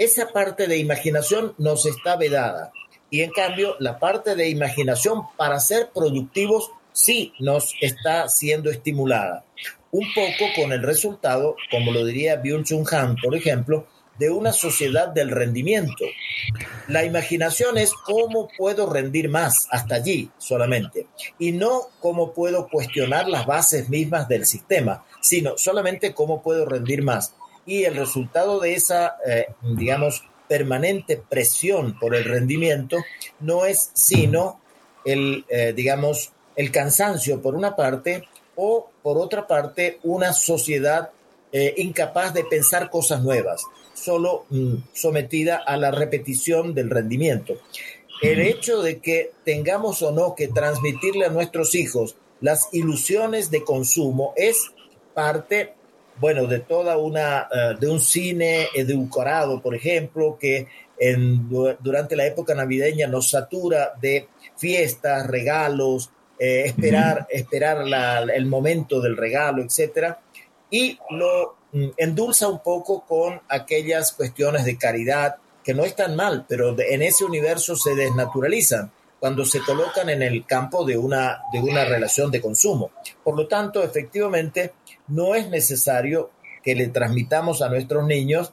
Esa 0.00 0.28
parte 0.32 0.66
de 0.66 0.78
imaginación 0.78 1.52
nos 1.58 1.84
está 1.84 2.16
vedada. 2.16 2.72
Y 3.10 3.20
en 3.20 3.32
cambio, 3.32 3.76
la 3.80 3.98
parte 3.98 4.34
de 4.34 4.48
imaginación 4.48 5.24
para 5.36 5.60
ser 5.60 5.90
productivos 5.94 6.70
sí 6.90 7.34
nos 7.38 7.74
está 7.82 8.26
siendo 8.30 8.70
estimulada. 8.70 9.44
Un 9.90 10.06
poco 10.14 10.50
con 10.56 10.72
el 10.72 10.82
resultado, 10.82 11.54
como 11.70 11.92
lo 11.92 12.06
diría 12.06 12.42
Byung-Chun 12.42 12.90
Han, 12.94 13.16
por 13.16 13.36
ejemplo, 13.36 13.88
de 14.18 14.30
una 14.30 14.54
sociedad 14.54 15.08
del 15.08 15.30
rendimiento. 15.30 16.06
La 16.88 17.04
imaginación 17.04 17.76
es 17.76 17.92
cómo 17.92 18.48
puedo 18.56 18.90
rendir 18.90 19.28
más, 19.28 19.68
hasta 19.70 19.96
allí 19.96 20.30
solamente, 20.38 21.08
y 21.38 21.52
no 21.52 21.88
cómo 22.00 22.32
puedo 22.32 22.68
cuestionar 22.68 23.28
las 23.28 23.44
bases 23.44 23.90
mismas 23.90 24.28
del 24.28 24.46
sistema, 24.46 25.04
sino 25.20 25.58
solamente 25.58 26.14
cómo 26.14 26.42
puedo 26.42 26.64
rendir 26.64 27.02
más. 27.02 27.34
Y 27.66 27.84
el 27.84 27.96
resultado 27.96 28.60
de 28.60 28.74
esa, 28.74 29.16
eh, 29.26 29.46
digamos, 29.62 30.24
permanente 30.48 31.16
presión 31.16 31.98
por 31.98 32.14
el 32.14 32.24
rendimiento 32.24 32.96
no 33.38 33.64
es 33.64 33.90
sino 33.94 34.60
el, 35.04 35.44
eh, 35.48 35.72
digamos, 35.74 36.32
el 36.56 36.72
cansancio 36.72 37.40
por 37.40 37.54
una 37.54 37.76
parte 37.76 38.24
o 38.56 38.90
por 39.02 39.18
otra 39.18 39.46
parte 39.46 39.98
una 40.02 40.32
sociedad 40.32 41.10
eh, 41.52 41.74
incapaz 41.78 42.34
de 42.34 42.44
pensar 42.44 42.90
cosas 42.90 43.22
nuevas 43.22 43.64
solo 44.00 44.46
mm, 44.50 44.74
sometida 44.92 45.56
a 45.56 45.76
la 45.76 45.90
repetición 45.90 46.74
del 46.74 46.90
rendimiento. 46.90 47.54
El 48.22 48.40
hecho 48.40 48.82
de 48.82 48.98
que 48.98 49.32
tengamos 49.44 50.02
o 50.02 50.12
no 50.12 50.34
que 50.34 50.48
transmitirle 50.48 51.26
a 51.26 51.30
nuestros 51.30 51.74
hijos 51.74 52.16
las 52.40 52.68
ilusiones 52.72 53.50
de 53.50 53.64
consumo 53.64 54.32
es 54.36 54.72
parte, 55.14 55.74
bueno, 56.20 56.46
de 56.46 56.60
toda 56.60 56.96
una, 56.96 57.48
eh, 57.52 57.76
de 57.78 57.88
un 57.88 58.00
cine 58.00 58.68
edulcorado, 58.74 59.60
por 59.60 59.74
ejemplo, 59.74 60.36
que 60.38 60.66
en, 60.98 61.48
durante 61.48 62.14
la 62.14 62.26
época 62.26 62.54
navideña 62.54 63.06
nos 63.06 63.30
satura 63.30 63.94
de 64.00 64.28
fiestas, 64.56 65.26
regalos, 65.26 66.10
eh, 66.38 66.64
esperar, 66.66 67.26
esperar 67.30 67.84
el 68.34 68.46
momento 68.46 69.00
del 69.00 69.16
regalo, 69.16 69.62
etcétera, 69.62 70.20
y 70.70 70.98
lo 71.10 71.60
Mm, 71.72 71.90
endulza 71.96 72.48
un 72.48 72.60
poco 72.60 73.04
con 73.06 73.40
aquellas 73.48 74.12
cuestiones 74.12 74.64
de 74.64 74.76
caridad 74.76 75.36
que 75.62 75.72
no 75.72 75.84
están 75.84 76.16
mal, 76.16 76.44
pero 76.48 76.74
en 76.78 77.02
ese 77.02 77.24
universo 77.24 77.76
se 77.76 77.94
desnaturalizan 77.94 78.90
cuando 79.20 79.44
se 79.44 79.60
colocan 79.60 80.08
en 80.08 80.22
el 80.22 80.46
campo 80.46 80.84
de 80.84 80.96
una, 80.96 81.42
de 81.52 81.60
una 81.60 81.84
relación 81.84 82.30
de 82.30 82.40
consumo. 82.40 82.90
Por 83.22 83.36
lo 83.36 83.46
tanto, 83.46 83.84
efectivamente, 83.84 84.72
no 85.10 85.34
es 85.34 85.48
necesario 85.48 86.30
que 86.62 86.74
le 86.74 86.88
transmitamos 86.88 87.62
a 87.62 87.68
nuestros 87.68 88.06
niños, 88.06 88.52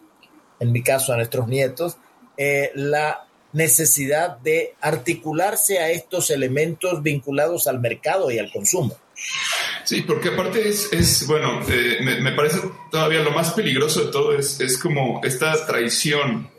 en 0.60 0.72
mi 0.72 0.82
caso 0.82 1.14
a 1.14 1.18
nuestros 1.18 1.48
nietos, 1.48 1.98
eh, 2.38 2.72
la 2.76 3.28
necesidad 3.54 4.38
de 4.38 4.76
articularse 4.82 5.80
a 5.80 5.90
estos 5.90 6.30
elementos 6.30 7.02
vinculados 7.02 7.68
al 7.68 7.80
mercado 7.80 8.30
y 8.30 8.40
al 8.40 8.52
consumo. 8.52 8.98
Sí, 9.84 10.02
porque 10.02 10.30
aparte 10.30 10.68
es, 10.68 10.92
es 10.92 11.26
bueno, 11.28 11.62
eh, 11.70 12.20
me, 12.22 12.32
parece 12.34 12.60
todavía 12.92 13.22
lo 13.22 13.32
más 13.32 13.54
peligroso 13.54 14.06
de 14.06 14.12
todo 14.12 14.38
es, 14.38 14.60
es 14.60 14.78
como 14.78 15.22
esta 15.24 15.66
traición, 15.66 16.50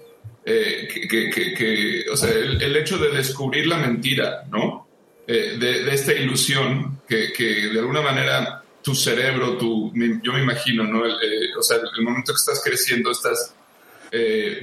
eh, 0.44 0.88
que, 1.08 1.30
que, 1.30 2.04
o 2.10 2.16
sea, 2.16 2.30
el, 2.30 2.76
hecho 2.76 2.98
de 2.98 3.10
descubrir 3.10 3.66
la 3.66 3.76
mentira, 3.76 4.44
¿no? 4.50 4.88
De, 5.26 5.58
de, 5.58 5.94
esta 5.94 6.14
ilusión 6.14 7.02
que, 7.06 7.28
de 7.36 7.78
alguna 7.78 8.00
manera 8.00 8.64
tu 8.88 8.94
cerebro, 8.94 9.58
tu, 9.58 9.92
yo 10.22 10.32
me 10.32 10.40
imagino, 10.40 10.84
¿no? 10.84 11.02
o 11.02 11.62
sea, 11.62 11.76
el 11.76 12.02
momento 12.02 12.32
que 12.32 12.36
estás 12.36 12.62
creciendo, 12.64 13.10
estás 13.10 13.54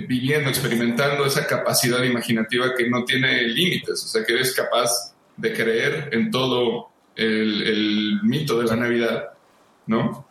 viviendo, 0.08 0.50
experimentando 0.50 1.28
esa 1.28 1.46
capacidad 1.46 2.02
imaginativa 2.02 2.74
que 2.76 2.90
no 2.90 3.06
tiene 3.06 3.44
límites, 3.44 4.04
o 4.04 4.08
sea, 4.08 4.26
que 4.26 4.34
eres 4.34 4.56
capaz 4.56 5.14
de 5.38 5.54
creer 5.54 6.10
en 6.12 6.32
todo 6.32 6.90
el, 7.16 8.20
mito 8.24 8.58
de 8.58 8.66
la 8.66 8.76
Navidad, 8.76 9.30
¿no? 9.86 10.28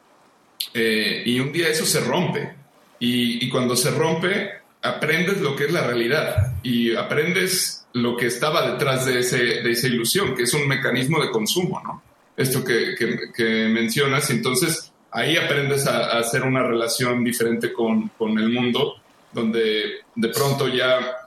Eh, 0.72 1.22
y 1.24 1.38
un 1.38 1.52
día 1.52 1.68
eso 1.68 1.86
se 1.86 2.00
rompe. 2.00 2.52
Y, 2.98 3.48
cuando 3.48 3.76
se 3.76 3.92
rompe, 3.92 4.50
aprendes 4.82 5.40
lo 5.40 5.54
que 5.54 5.66
es 5.66 5.72
la 5.72 5.86
realidad 5.86 6.56
y 6.64 6.96
aprendes 6.96 7.86
lo 7.92 8.16
que 8.16 8.26
estaba 8.26 8.72
detrás 8.72 9.06
de, 9.06 9.20
ese, 9.20 9.36
de 9.36 9.70
esa 9.70 9.86
ilusión, 9.86 10.34
que 10.34 10.42
es 10.42 10.54
un 10.54 10.66
mecanismo 10.66 11.22
de 11.22 11.30
consumo, 11.30 11.80
¿no? 11.84 12.02
Esto 12.36 12.64
que, 12.64 12.94
que, 13.34 13.68
mencionas, 13.68 14.28
entonces 14.30 14.92
ahí 15.10 15.36
aprendes 15.36 15.86
a, 15.86 16.18
hacer 16.18 16.42
una 16.42 16.62
relación 16.62 17.22
diferente 17.22 17.72
con, 17.72 18.08
con 18.18 18.38
el 18.38 18.48
mundo, 18.48 18.96
donde 19.32 20.00
de 20.16 20.28
pronto 20.28 20.68
ya 20.68 21.24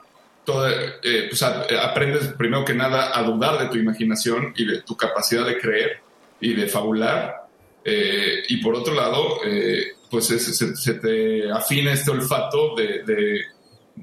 eh, 1.02 1.26
pues, 1.28 1.42
aprendes 1.42 2.28
primero 2.28 2.64
que 2.64 2.74
nada 2.74 3.18
a 3.18 3.22
dudar 3.22 3.58
de 3.58 3.66
tu 3.66 3.76
imaginación 3.76 4.54
y 4.56 4.64
de 4.64 4.82
tu 4.82 4.96
capacidad 4.96 5.44
de 5.44 5.58
creer 5.58 6.00
y 6.40 6.54
de 6.54 6.66
fabular. 6.66 7.46
Eh, 7.84 8.42
y 8.48 8.56
por 8.58 8.74
otro 8.74 8.94
lado, 8.94 9.40
eh, 9.44 9.92
pues 10.10 10.26
se, 10.26 10.94
te 10.94 11.50
afina 11.50 11.92
este 11.92 12.10
olfato 12.10 12.74
de, 12.74 13.42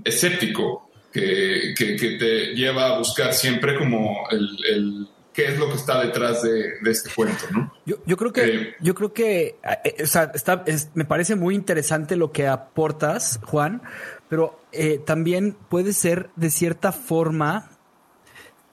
escéptico 0.04 0.92
que, 1.12 1.74
te 1.78 2.54
lleva 2.54 2.88
a 2.88 2.98
buscar 2.98 3.34
siempre 3.34 3.78
como 3.78 4.28
el, 4.30 5.08
qué 5.36 5.48
es 5.48 5.60
lo 5.60 5.68
que 5.68 5.76
está 5.76 6.02
detrás 6.02 6.42
de, 6.44 6.76
este 6.86 7.10
cuento, 7.14 7.46
¿no? 7.52 7.74
Yo, 7.86 8.18
creo 8.18 8.32
que, 8.32 8.76
yo 8.80 8.96
creo 8.96 9.14
que, 9.14 9.58
está, 9.84 10.64
me 10.94 11.04
parece 11.04 11.36
muy 11.36 11.56
interesante 11.56 12.16
lo 12.16 12.32
que 12.32 12.48
aportas, 12.48 13.40
Juan, 13.44 13.82
pero 14.30 14.62
eh, 14.72 15.00
también 15.06 15.58
puede 15.70 15.92
ser 15.92 16.30
de 16.38 16.50
cierta 16.50 16.94
forma, 16.94 17.70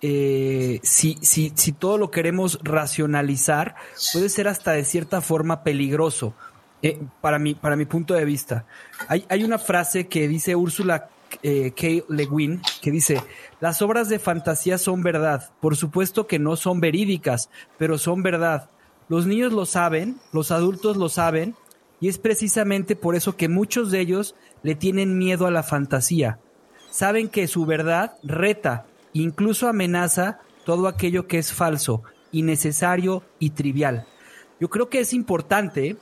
eh, 0.01 0.79
si, 0.85 1.19
si, 1.21 1.53
si 1.57 1.73
todo 1.73 1.99
lo 1.99 2.13
queremos 2.13 2.61
racionalizar, 2.63 3.75
puede 4.13 4.29
ser 4.29 4.47
hasta 4.47 4.73
de 4.73 4.85
cierta 4.85 5.21
forma 5.21 5.65
peligroso. 5.65 6.35
Eh, 6.85 7.01
para, 7.21 7.39
mi, 7.39 7.55
para 7.55 7.77
mi 7.77 7.85
punto 7.85 8.13
de 8.13 8.25
vista. 8.25 8.67
Hay, 9.07 9.25
hay 9.29 9.45
una 9.45 9.61
frase 9.61 10.09
que 10.09 10.27
dice 10.27 10.57
Úrsula 10.57 11.11
K. 11.41 12.05
Le 12.09 12.27
Guin, 12.27 12.61
que 12.81 12.91
dice, 12.91 13.23
las 13.61 13.83
obras 13.83 14.09
de 14.09 14.19
fantasía 14.19 14.79
son 14.79 15.03
verdad. 15.03 15.51
Por 15.61 15.77
supuesto 15.77 16.27
que 16.27 16.39
no 16.39 16.57
son 16.57 16.81
verídicas, 16.81 17.51
pero 17.79 17.99
son 17.99 18.23
verdad. 18.23 18.71
Los 19.09 19.27
niños 19.27 19.53
lo 19.53 19.67
saben, 19.67 20.19
los 20.33 20.51
adultos 20.51 20.97
lo 20.97 21.09
saben, 21.09 21.55
y 22.01 22.09
es 22.09 22.19
precisamente 22.19 22.97
por 22.97 23.15
eso 23.15 23.37
que 23.37 23.49
muchos 23.49 23.91
de 23.91 24.01
ellos 24.01 24.35
le 24.63 24.75
tienen 24.75 25.19
miedo 25.19 25.47
a 25.47 25.51
la 25.51 25.63
fantasía. 25.63 26.39
Saben 26.91 27.29
que 27.29 27.47
su 27.47 27.65
verdad 27.65 28.17
reta, 28.23 28.87
incluso 29.13 29.69
amenaza 29.69 30.41
todo 30.65 30.89
aquello 30.89 31.27
que 31.27 31.39
es 31.39 31.53
falso, 31.53 32.03
innecesario 32.33 33.23
y 33.39 33.51
trivial. 33.51 34.07
Yo 34.61 34.69
creo 34.69 34.89
que 34.89 35.01
es 35.01 35.13
importante 35.13 35.97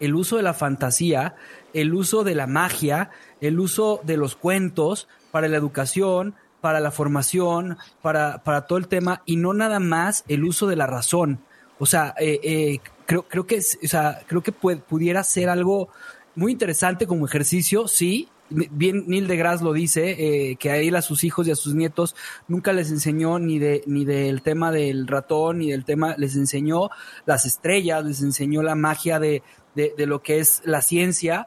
el 0.00 0.14
uso 0.14 0.36
de 0.36 0.42
la 0.42 0.54
fantasía, 0.54 1.34
el 1.72 1.94
uso 1.94 2.24
de 2.24 2.34
la 2.34 2.46
magia, 2.46 3.10
el 3.40 3.60
uso 3.60 4.00
de 4.04 4.16
los 4.16 4.36
cuentos 4.36 5.08
para 5.30 5.48
la 5.48 5.56
educación, 5.56 6.34
para 6.60 6.80
la 6.80 6.90
formación, 6.90 7.78
para, 8.02 8.42
para 8.42 8.66
todo 8.66 8.78
el 8.78 8.88
tema, 8.88 9.22
y 9.26 9.36
no 9.36 9.54
nada 9.54 9.80
más 9.80 10.24
el 10.28 10.44
uso 10.44 10.66
de 10.66 10.76
la 10.76 10.86
razón. 10.86 11.40
O 11.78 11.86
sea, 11.86 12.14
eh, 12.18 12.40
eh, 12.42 12.80
creo, 13.06 13.22
creo 13.28 13.46
que, 13.46 13.58
o 13.58 13.88
sea, 13.88 14.20
creo 14.26 14.42
que 14.42 14.52
pudiera 14.52 15.22
ser 15.22 15.48
algo 15.48 15.88
muy 16.34 16.52
interesante 16.52 17.06
como 17.06 17.26
ejercicio, 17.26 17.88
sí, 17.88 18.28
bien 18.50 19.04
Neil 19.06 19.28
deGrasse 19.28 19.62
lo 19.62 19.72
dice, 19.72 20.16
eh, 20.50 20.56
que 20.56 20.70
a 20.70 20.78
él, 20.78 20.96
a 20.96 21.02
sus 21.02 21.22
hijos 21.24 21.46
y 21.46 21.50
a 21.50 21.56
sus 21.56 21.74
nietos, 21.74 22.16
nunca 22.48 22.72
les 22.72 22.90
enseñó 22.90 23.38
ni 23.38 23.58
de 23.58 23.82
ni 23.86 24.04
del 24.04 24.42
tema 24.42 24.72
del 24.72 25.06
ratón, 25.06 25.58
ni 25.58 25.70
del 25.70 25.84
tema, 25.84 26.14
les 26.16 26.34
enseñó 26.36 26.90
las 27.26 27.44
estrellas, 27.44 28.04
les 28.04 28.22
enseñó 28.22 28.62
la 28.62 28.74
magia 28.74 29.20
de, 29.20 29.42
de 29.74 30.06
lo 30.06 30.22
que 30.22 30.38
es 30.38 30.62
la 30.64 30.80
ciencia, 30.80 31.46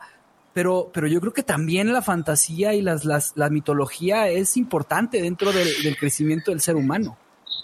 pero, 0.54 0.92
pero 0.94 1.08
yo 1.08 1.20
creo 1.22 1.34
que 1.34 1.44
también 1.44 1.92
la 1.94 2.02
fantasía 2.02 2.74
y 2.74 2.82
las, 2.82 3.06
las, 3.06 3.34
la 3.36 3.50
mitología 3.50 4.28
es 4.28 4.58
importante 4.58 5.22
dentro 5.22 5.52
del 5.52 5.98
crecimiento 5.98 6.52
del 6.52 6.62
ser 6.62 6.76
humano. 6.76 7.18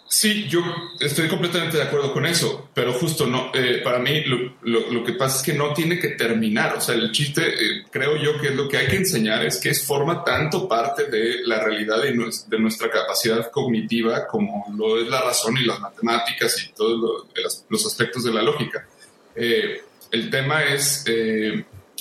Sí, 0.10 0.48
yo 0.48 0.62
estoy 1.02 1.28
completamente 1.28 1.76
de 1.76 1.84
acuerdo 1.84 2.14
con 2.14 2.26
eso, 2.26 2.70
pero 2.74 2.94
justo 2.94 3.28
no, 3.28 3.52
eh, 3.54 3.82
para 3.84 4.00
mí 4.00 4.24
lo, 4.24 4.54
lo, 4.90 5.04
que 5.04 5.14
pasa 5.14 5.38
es 5.38 5.44
que 5.44 5.54
no 5.54 5.74
tiene 5.74 6.00
que 6.00 6.10
terminar, 6.10 6.76
o 6.76 6.82
sea, 6.82 6.96
el 6.96 7.12
chiste, 7.12 7.42
eh, 7.46 7.84
creo 7.92 8.16
yo 8.16 8.40
que 8.40 8.48
es 8.48 8.56
lo 8.56 8.70
que 8.70 8.78
hay 8.78 8.88
que 8.88 8.96
enseñar 8.96 9.46
es 9.46 9.58
que 9.60 9.74
forma 9.74 10.24
tanto 10.24 10.68
parte 10.68 11.10
de 11.10 11.42
la 11.44 11.60
realidad 11.62 12.02
de, 12.02 12.14
de 12.48 12.60
nuestra 12.60 12.90
capacidad 12.90 13.52
cognitiva 13.52 14.26
como 14.28 14.66
lo 14.78 14.98
es 14.98 15.10
la 15.10 15.22
razón 15.22 15.58
y 15.58 15.66
las 15.66 15.82
matemáticas 15.82 16.56
y 16.64 16.72
todos 16.74 16.98
lo, 16.98 17.44
los 17.68 17.86
aspectos 17.86 18.24
de 18.24 18.32
la 18.32 18.42
lógica. 18.42 18.88
Eh, 19.36 19.82
el 20.12 20.30
tema 20.30 20.64
es 20.64 21.04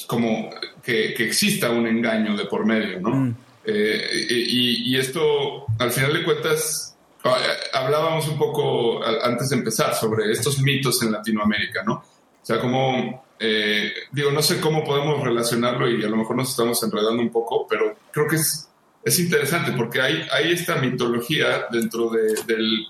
como 0.06 0.50
que, 0.82 1.14
que, 1.14 1.24
exista 1.24 1.70
un 1.70 1.86
engaño 1.86 2.36
de 2.36 2.44
por 2.46 2.66
medio, 2.66 3.00
¿no? 3.00 3.10
Mm. 3.10 3.36
y, 3.66 4.92
y 4.92 4.96
esto, 4.96 5.66
al 5.78 5.90
final 5.90 6.12
de 6.12 6.24
cuentas, 6.24 6.96
Ah, 7.26 7.38
hablábamos 7.72 8.28
un 8.28 8.38
poco 8.38 9.04
antes 9.04 9.48
de 9.50 9.56
empezar 9.56 9.94
sobre 9.94 10.30
estos 10.30 10.60
mitos 10.60 11.02
en 11.02 11.10
Latinoamérica, 11.12 11.82
¿no? 11.82 11.94
O 11.94 12.46
sea, 12.46 12.60
como, 12.60 13.24
eh, 13.40 13.92
digo, 14.12 14.30
no 14.30 14.42
sé 14.42 14.60
cómo 14.60 14.84
podemos 14.84 15.22
relacionarlo 15.22 15.90
y 15.90 16.04
a 16.04 16.08
lo 16.08 16.16
mejor 16.16 16.36
nos 16.36 16.50
estamos 16.50 16.80
enredando 16.84 17.20
un 17.20 17.30
poco, 17.30 17.66
pero 17.68 17.96
creo 18.12 18.28
que 18.28 18.36
es, 18.36 18.68
es 19.02 19.18
interesante 19.18 19.72
porque 19.72 20.00
hay, 20.00 20.24
hay 20.30 20.52
esta 20.52 20.76
mitología 20.76 21.66
dentro 21.72 22.10
de, 22.10 22.34
del, 22.46 22.86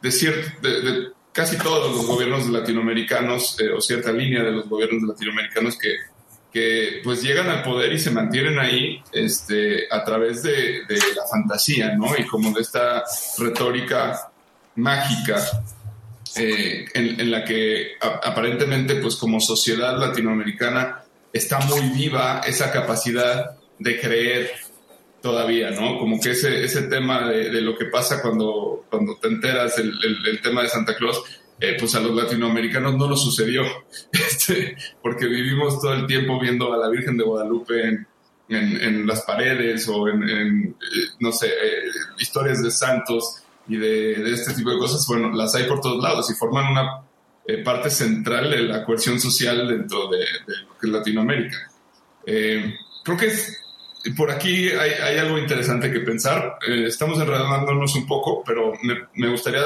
de, 0.00 0.10
de, 0.62 1.08
casi 1.34 1.58
todos 1.58 1.94
los 1.94 2.06
gobiernos 2.06 2.48
latinoamericanos 2.48 3.60
eh, 3.60 3.70
o 3.70 3.82
cierta 3.82 4.10
línea 4.12 4.42
de 4.42 4.52
los 4.52 4.66
gobiernos 4.68 5.02
latinoamericanos 5.02 5.76
que 5.76 5.90
que 6.54 7.00
pues 7.02 7.20
llegan 7.20 7.48
al 7.48 7.64
poder 7.64 7.92
y 7.92 7.98
se 7.98 8.12
mantienen 8.12 8.60
ahí 8.60 9.02
este, 9.10 9.88
a 9.90 10.04
través 10.04 10.44
de, 10.44 10.84
la 10.88 11.26
fantasía, 11.28 11.96
¿no? 11.96 12.16
Y 12.16 12.24
como 12.26 12.52
de 12.52 12.60
esta 12.60 13.02
retórica 13.38 14.30
mágica 14.76 15.44
eh, 16.36 16.84
en, 16.94 17.28
la 17.32 17.44
que 17.44 17.94
aparentemente 18.00 18.94
pues 18.96 19.16
como 19.16 19.40
sociedad 19.40 19.98
latinoamericana 19.98 21.02
está 21.32 21.58
muy 21.58 21.80
viva 21.88 22.40
esa 22.46 22.70
capacidad 22.70 23.56
de 23.80 24.00
creer 24.00 24.52
todavía, 25.24 25.70
¿no? 25.70 25.98
Como 25.98 26.20
que 26.20 26.32
ese, 26.32 26.62
ese 26.62 26.82
tema 26.82 27.26
de, 27.28 27.60
lo 27.62 27.76
que 27.76 27.86
pasa 27.86 28.20
cuando, 28.20 28.84
cuando 28.90 29.16
te 29.16 29.28
enteras 29.28 29.78
el, 29.78 29.92
el 30.26 30.40
tema 30.42 30.62
de 30.62 30.68
Santa 30.68 30.94
Claus, 30.94 31.22
eh, 31.60 31.76
pues 31.78 31.94
a 31.94 32.00
los 32.00 32.14
latinoamericanos 32.14 32.96
no 32.96 33.08
nos 33.08 33.22
sucedió, 33.22 33.62
este, 34.12 34.76
porque 35.00 35.26
vivimos 35.26 35.80
todo 35.80 35.94
el 35.94 36.06
tiempo 36.06 36.40
viendo 36.40 36.72
a 36.72 36.76
la 36.76 36.88
Virgen 36.88 37.16
de 37.16 37.22
Guadalupe 37.22 37.88
en, 37.88 38.06
en, 38.48 39.06
las 39.06 39.22
paredes 39.22 39.88
o 39.88 40.08
en, 40.08 40.28
eh, 40.28 40.74
no 41.20 41.30
sé, 41.30 41.46
eh, 41.46 41.84
historias 42.18 42.60
de 42.60 42.72
santos 42.72 43.44
y 43.68 43.76
de, 43.76 44.30
este 44.32 44.52
tipo 44.52 44.70
de 44.70 44.78
cosas, 44.78 45.06
bueno, 45.06 45.30
las 45.32 45.54
hay 45.54 45.64
por 45.64 45.80
todos 45.80 46.02
lados 46.02 46.28
y 46.30 46.34
forman 46.34 46.72
una 46.72 47.02
parte 47.64 47.88
central 47.88 48.50
de 48.50 48.62
la 48.62 48.84
cohesión 48.84 49.20
social 49.20 49.68
dentro 49.68 50.08
de, 50.08 50.18
lo 50.66 50.78
que 50.78 50.86
es 50.86 50.92
Latinoamérica. 50.92 51.70
creo 52.24 53.16
que 53.16 53.32
por 54.16 54.30
aquí 54.30 54.68
hay, 54.68 55.18
algo 55.18 55.38
interesante 55.38 55.90
que 55.90 56.00
pensar. 56.00 56.58
estamos 56.66 57.18
enredándonos 57.18 57.94
un 57.94 58.06
poco, 58.06 58.42
pero 58.44 58.72
me, 59.14 59.28
gustaría 59.28 59.62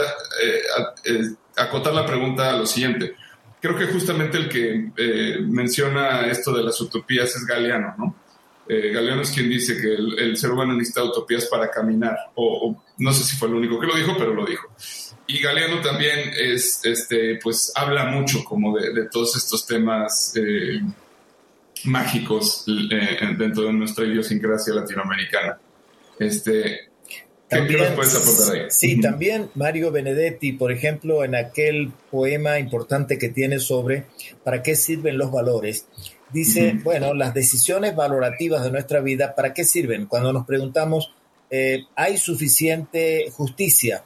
acotar 1.56 1.92
la 1.92 2.06
pregunta 2.06 2.50
a 2.50 2.56
lo 2.56 2.66
siguiente. 2.66 3.14
Creo 3.60 3.76
que 3.76 3.86
justamente 3.86 4.38
el 4.38 4.48
que 4.48 4.90
eh, 4.96 5.38
menciona 5.40 6.26
esto 6.26 6.52
de 6.52 6.62
las 6.62 6.80
utopías 6.80 7.34
es 7.34 7.44
Galeano, 7.44 7.94
¿no? 7.98 8.16
Eh, 8.68 8.92
Galeano 8.92 9.22
es 9.22 9.30
quien 9.30 9.48
dice 9.48 9.80
que 9.80 9.94
el, 9.94 10.36
ser 10.36 10.50
humano 10.50 10.74
necesita 10.74 11.02
utopías 11.02 11.46
para 11.46 11.70
caminar, 11.70 12.16
o, 12.34 12.76
no 12.98 13.12
sé 13.12 13.24
si 13.24 13.36
fue 13.36 13.48
el 13.48 13.54
único 13.54 13.80
que 13.80 13.86
lo 13.86 13.96
dijo, 13.96 14.14
pero 14.16 14.34
lo 14.34 14.44
dijo. 14.44 14.68
Y 15.26 15.40
Galeano 15.40 15.80
también 15.80 16.32
es, 16.38 16.84
este, 16.84 17.38
pues 17.42 17.72
habla 17.74 18.04
mucho 18.04 18.44
como 18.44 18.76
de, 18.78 19.08
todos 19.10 19.36
estos 19.36 19.66
temas 19.66 20.34
eh, 20.36 20.80
mágicos 21.84 22.64
dentro 22.66 23.64
de 23.64 23.72
nuestra 23.72 24.04
idiosincrasia 24.04 24.74
latinoamericana. 24.74 25.58
Este, 26.18 26.88
también, 27.48 27.94
Sí, 28.68 29.00
también 29.00 29.50
Mario 29.54 29.90
Benedetti, 29.90 30.52
por 30.52 30.70
ejemplo, 30.70 31.24
en 31.24 31.34
aquel 31.34 31.92
poema 32.10 32.58
importante 32.58 33.16
que 33.16 33.30
tiene 33.30 33.58
sobre 33.58 34.04
¿para 34.44 34.62
qué 34.62 34.76
sirven 34.76 35.16
los 35.16 35.32
valores? 35.32 35.86
Dice, 36.30 36.78
bueno, 36.84 37.14
las 37.14 37.32
decisiones 37.32 37.96
valorativas 37.96 38.62
de 38.62 38.70
nuestra 38.70 39.00
vida, 39.00 39.34
¿para 39.34 39.54
qué 39.54 39.64
sirven? 39.64 40.04
Cuando 40.04 40.30
nos 40.30 40.44
preguntamos, 40.46 41.14
eh, 41.48 41.84
¿hay 41.96 42.18
suficiente 42.18 43.30
justicia? 43.32 44.04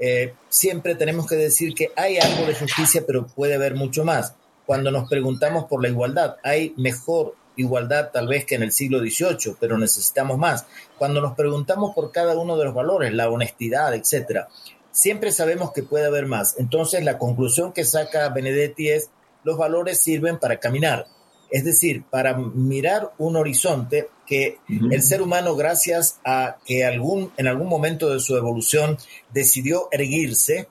Eh, 0.00 0.32
siempre 0.48 0.94
tenemos 0.94 1.26
que 1.26 1.34
decir 1.34 1.74
que 1.74 1.90
hay 1.94 2.16
algo 2.16 2.46
de 2.46 2.54
justicia, 2.54 3.04
pero 3.06 3.26
puede 3.26 3.54
haber 3.54 3.74
mucho 3.74 4.02
más. 4.02 4.34
Cuando 4.68 4.90
nos 4.90 5.08
preguntamos 5.08 5.64
por 5.64 5.82
la 5.82 5.88
igualdad, 5.88 6.36
¿hay 6.44 6.74
mejor 6.76 7.34
igualdad 7.56 8.10
tal 8.12 8.28
vez 8.28 8.44
que 8.44 8.54
en 8.54 8.62
el 8.62 8.70
siglo 8.70 8.98
XVIII, 9.00 9.56
pero 9.58 9.78
necesitamos 9.78 10.36
más. 10.36 10.66
Cuando 10.98 11.22
nos 11.22 11.34
preguntamos 11.34 11.94
por 11.94 12.12
cada 12.12 12.38
uno 12.38 12.58
de 12.58 12.66
los 12.66 12.74
valores, 12.74 13.14
la 13.14 13.30
honestidad, 13.30 13.94
etcétera, 13.94 14.48
siempre 14.90 15.32
sabemos 15.32 15.72
que 15.72 15.82
puede 15.82 16.04
haber 16.04 16.26
más. 16.26 16.54
Entonces, 16.58 17.02
la 17.02 17.16
conclusión 17.16 17.72
que 17.72 17.84
saca 17.84 18.28
Benedetti 18.28 18.90
es, 18.90 19.08
los 19.42 19.56
valores 19.56 20.02
sirven 20.02 20.38
para 20.38 20.60
caminar, 20.60 21.06
es 21.50 21.64
decir, 21.64 22.04
para 22.04 22.36
mirar 22.36 23.12
un 23.16 23.36
horizonte 23.36 24.10
que 24.26 24.58
el 24.68 25.02
ser 25.02 25.22
humano, 25.22 25.56
gracias 25.56 26.20
a 26.26 26.58
que 26.66 26.84
algún, 26.84 27.32
en 27.38 27.46
algún 27.48 27.68
momento 27.68 28.10
de 28.10 28.20
su 28.20 28.36
evolución 28.36 28.98
decidió 29.32 29.88
erguirse, 29.90 30.68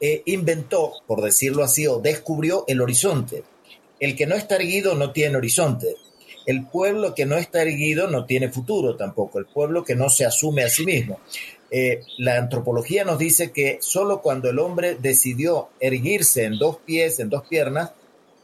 eh, 0.00 0.22
inventó, 0.26 0.94
por 1.06 1.20
decirlo 1.22 1.62
así, 1.62 1.86
o 1.86 1.98
descubrió 1.98 2.64
el 2.66 2.80
horizonte. 2.80 3.44
El 3.98 4.16
que 4.16 4.26
no 4.26 4.34
está 4.34 4.56
erguido 4.56 4.94
no 4.94 5.12
tiene 5.12 5.36
horizonte. 5.36 5.94
El 6.46 6.66
pueblo 6.66 7.14
que 7.14 7.26
no 7.26 7.36
está 7.36 7.62
erguido 7.62 8.08
no 8.08 8.24
tiene 8.24 8.48
futuro 8.48 8.96
tampoco. 8.96 9.38
El 9.38 9.46
pueblo 9.46 9.84
que 9.84 9.94
no 9.94 10.08
se 10.08 10.24
asume 10.24 10.64
a 10.64 10.70
sí 10.70 10.86
mismo. 10.86 11.20
Eh, 11.70 12.00
la 12.18 12.38
antropología 12.38 13.04
nos 13.04 13.18
dice 13.18 13.52
que 13.52 13.78
solo 13.80 14.22
cuando 14.22 14.48
el 14.48 14.58
hombre 14.58 14.96
decidió 14.96 15.68
erguirse 15.78 16.44
en 16.44 16.58
dos 16.58 16.78
pies, 16.78 17.20
en 17.20 17.28
dos 17.28 17.46
piernas, 17.46 17.92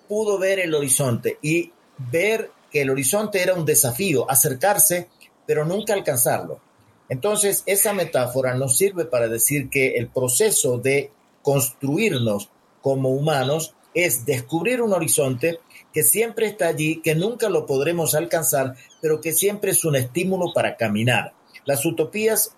pudo 0.09 0.38
ver 0.38 0.61
el 0.61 0.75
horizonte 0.75 1.38
y 1.42 1.73
ver 1.99 2.51
que 2.71 2.83
el 2.83 2.90
horizonte 2.90 3.42
era 3.42 3.55
un 3.55 3.64
desafío, 3.64 4.31
acercarse, 4.31 5.09
pero 5.47 5.64
nunca 5.64 5.95
alcanzarlo. 5.95 6.61
Entonces, 7.09 7.62
esa 7.66 7.92
metáfora 7.92 8.55
nos 8.55 8.77
sirve 8.77 9.05
para 9.05 9.29
decir 9.29 9.71
que 9.71 9.97
el 9.97 10.09
proceso 10.09 10.79
de 10.79 11.11
construirnos 11.47 12.51
como 12.83 13.11
humanos 13.11 13.77
es 13.95 14.27
descubrir 14.27 14.83
un 14.83 14.93
horizonte 14.93 15.61
que 15.93 16.03
siempre 16.03 16.47
está 16.47 16.67
allí, 16.67 17.01
que 17.01 17.15
nunca 17.15 17.49
lo 17.49 17.67
podremos 17.67 18.17
alcanzar, 18.17 18.75
pero 19.01 19.21
que 19.21 19.33
siempre 19.33 19.71
es 19.71 19.85
un 19.85 19.95
estímulo 19.95 20.53
para 20.53 20.77
caminar. 20.77 21.35
Las 21.65 21.87
utopías 21.87 22.57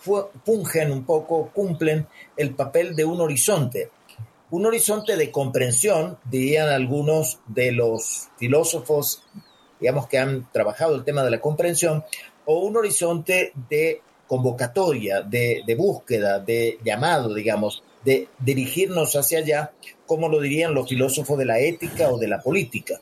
fungen 0.00 0.90
un 0.90 1.04
poco, 1.04 1.50
cumplen 1.52 2.06
el 2.34 2.54
papel 2.54 2.96
de 2.96 3.04
un 3.04 3.20
horizonte, 3.20 3.90
un 4.50 4.64
horizonte 4.64 5.18
de 5.18 5.30
comprensión, 5.30 6.16
dirían 6.24 6.70
algunos 6.70 7.40
de 7.46 7.72
los 7.72 8.30
filósofos, 8.38 9.22
digamos 9.78 10.08
que 10.08 10.16
han 10.16 10.50
trabajado 10.50 10.94
el 10.94 11.04
tema 11.04 11.22
de 11.24 11.30
la 11.30 11.42
comprensión, 11.42 12.04
o 12.46 12.60
un 12.60 12.74
horizonte 12.78 13.52
de 13.68 14.00
convocatoria, 14.26 15.20
de, 15.20 15.62
de 15.66 15.74
búsqueda, 15.74 16.38
de 16.38 16.78
llamado, 16.82 17.34
digamos, 17.34 17.82
de 18.04 18.28
dirigirnos 18.38 19.14
hacia 19.14 19.38
allá, 19.38 19.72
como 20.06 20.28
lo 20.28 20.40
dirían 20.40 20.74
los 20.74 20.88
filósofos 20.88 21.38
de 21.38 21.44
la 21.44 21.60
ética 21.60 22.10
o 22.10 22.18
de 22.18 22.28
la 22.28 22.40
política. 22.40 23.00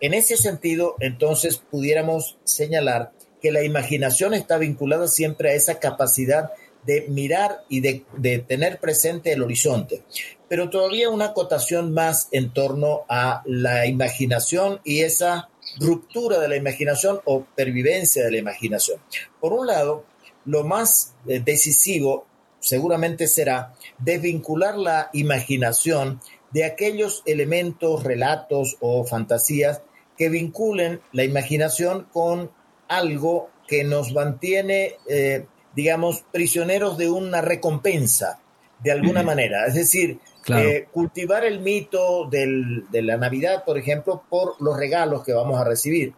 En 0.00 0.14
ese 0.14 0.36
sentido, 0.36 0.96
entonces, 1.00 1.56
pudiéramos 1.70 2.38
señalar 2.44 3.12
que 3.40 3.52
la 3.52 3.62
imaginación 3.62 4.34
está 4.34 4.58
vinculada 4.58 5.08
siempre 5.08 5.50
a 5.50 5.54
esa 5.54 5.78
capacidad 5.78 6.50
de 6.86 7.06
mirar 7.08 7.64
y 7.68 7.80
de, 7.80 8.04
tener 8.46 8.78
presente 8.78 9.32
el 9.32 9.42
horizonte. 9.42 10.02
Pero 10.48 10.70
todavía 10.70 11.10
una 11.10 11.26
acotación 11.26 11.92
más 11.92 12.28
en 12.30 12.52
torno 12.52 13.02
a 13.08 13.42
la 13.46 13.86
imaginación 13.86 14.80
y 14.84 15.00
esa 15.00 15.48
ruptura 15.78 16.38
de 16.38 16.48
la 16.48 16.56
imaginación 16.56 17.20
o 17.24 17.44
pervivencia 17.56 18.24
de 18.24 18.30
la 18.30 18.38
imaginación. 18.38 19.00
Por 19.40 19.52
un 19.52 19.66
lado, 19.66 20.04
lo 20.44 20.64
más 20.64 21.14
eh, 21.26 21.40
decisivo 21.44 22.26
seguramente 22.64 23.26
será 23.26 23.74
desvincular 23.98 24.76
la 24.76 25.10
imaginación 25.12 26.20
de 26.50 26.64
aquellos 26.64 27.22
elementos, 27.26 28.04
relatos 28.04 28.76
o 28.80 29.04
fantasías 29.04 29.82
que 30.16 30.28
vinculen 30.28 31.00
la 31.12 31.24
imaginación 31.24 32.06
con 32.12 32.50
algo 32.88 33.50
que 33.66 33.84
nos 33.84 34.12
mantiene, 34.12 34.94
eh, 35.08 35.46
digamos, 35.74 36.24
prisioneros 36.32 36.96
de 36.96 37.10
una 37.10 37.40
recompensa, 37.40 38.40
de 38.82 38.92
alguna 38.92 39.22
manera. 39.22 39.66
Es 39.66 39.74
decir, 39.74 40.18
eh, 40.48 40.86
cultivar 40.92 41.44
el 41.44 41.60
mito 41.60 42.28
de 42.30 43.02
la 43.02 43.16
Navidad, 43.16 43.64
por 43.64 43.78
ejemplo, 43.78 44.22
por 44.28 44.60
los 44.60 44.76
regalos 44.76 45.24
que 45.24 45.32
vamos 45.32 45.60
a 45.60 45.64
recibir. 45.64 46.12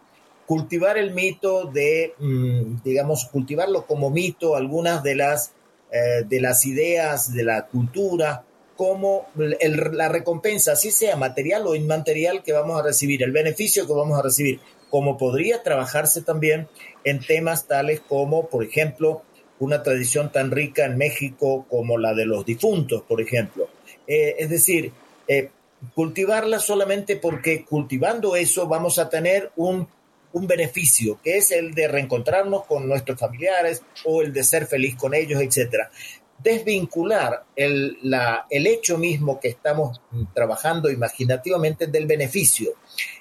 Cultivar 0.45 0.97
el 0.97 1.13
mito 1.13 1.65
de, 1.65 2.13
mm, 2.19 2.83
digamos, 2.83 3.25
cultivarlo 3.25 3.85
como 3.85 4.09
mito, 4.09 4.55
algunas 4.55 5.03
de 5.03 5.15
las, 5.15 5.51
eh, 5.91 6.23
de 6.27 6.41
las 6.41 6.65
ideas 6.65 7.33
de 7.33 7.43
la 7.43 7.67
cultura, 7.67 8.43
como 8.75 9.27
la 9.35 10.07
recompensa, 10.07 10.73
así 10.73 10.91
sea 10.91 11.15
material 11.15 11.65
o 11.65 11.75
inmaterial 11.75 12.43
que 12.43 12.53
vamos 12.53 12.79
a 12.79 12.83
recibir, 12.83 13.23
el 13.23 13.31
beneficio 13.31 13.87
que 13.87 13.93
vamos 13.93 14.19
a 14.19 14.21
recibir, 14.21 14.59
como 14.89 15.17
podría 15.17 15.63
trabajarse 15.63 16.21
también 16.21 16.67
en 17.03 17.19
temas 17.19 17.67
tales 17.67 18.01
como, 18.07 18.47
por 18.47 18.63
ejemplo, 18.63 19.23
una 19.59 19.81
tradición 19.81 20.31
tan 20.31 20.51
rica 20.51 20.85
en 20.85 20.97
México 20.97 21.65
como 21.69 21.97
la 21.97 22.13
de 22.13 22.25
los 22.25 22.45
difuntos, 22.45 23.01
por 23.01 23.19
ejemplo. 23.19 23.67
Eh, 24.05 24.35
es 24.37 24.49
decir, 24.49 24.91
eh, 25.27 25.49
cultivarla 25.95 26.59
solamente 26.59 27.17
porque 27.17 27.65
cultivando 27.65 28.35
eso 28.35 28.67
vamos 28.67 28.99
a 28.99 29.09
tener 29.09 29.51
un, 29.55 29.87
un, 30.37 30.47
beneficio, 30.47 31.19
que 31.23 31.37
es 31.37 31.51
el 31.51 31.73
de 31.73 31.87
reencontrarnos 31.87 32.65
con 32.65 32.87
nuestros 32.87 33.19
familiares 33.19 33.81
o 34.05 34.21
el 34.21 34.31
de 34.33 34.43
ser 34.43 34.67
feliz 34.67 34.95
con 34.95 35.13
ellos, 35.13 35.41
etc. 35.41 35.89
Desvincular 36.37 37.45
el, 37.55 37.97
la, 38.03 38.45
el 38.49 38.67
hecho 38.67 38.97
mismo 38.97 39.39
que 39.39 39.49
estamos 39.49 40.01
trabajando 40.33 40.89
imaginativamente 40.89 41.87
del 41.87 42.05
beneficio. 42.05 42.71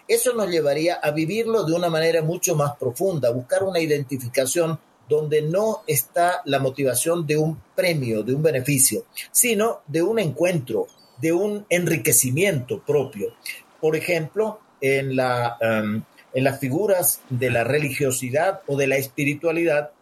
Eso 0.06 0.34
nos 0.34 0.48
llevaría 0.48 0.94
a 0.94 1.10
vivirlo 1.10 1.64
de 1.64 1.74
una 1.74 1.88
manera 1.88 2.22
mucho 2.22 2.54
más 2.54 2.76
profunda, 2.76 3.30
buscar 3.30 3.64
una 3.64 3.80
identificación 3.80 4.78
donde 5.08 5.42
no 5.42 5.82
está 5.86 6.42
la 6.44 6.58
motivación 6.58 7.26
de 7.26 7.36
un 7.36 7.60
premio, 7.74 8.22
de 8.22 8.34
un 8.34 8.42
beneficio, 8.42 9.04
sino 9.30 9.82
de 9.86 10.02
un 10.02 10.18
encuentro, 10.18 10.86
de 11.18 11.32
un 11.32 11.66
enriquecimiento 11.70 12.82
propio. 12.82 13.34
Por 13.80 13.96
ejemplo, 13.96 14.60
en, 14.80 15.16
la, 15.16 15.56
em, 15.60 16.02
en 16.36 16.44
las 16.44 16.60
figuras 16.60 17.22
de 17.30 17.48
la 17.48 17.64
religiosidad 17.64 18.60
o 18.66 18.76
de 18.76 18.86
la 18.86 18.98
espiritualidad, 18.98 19.92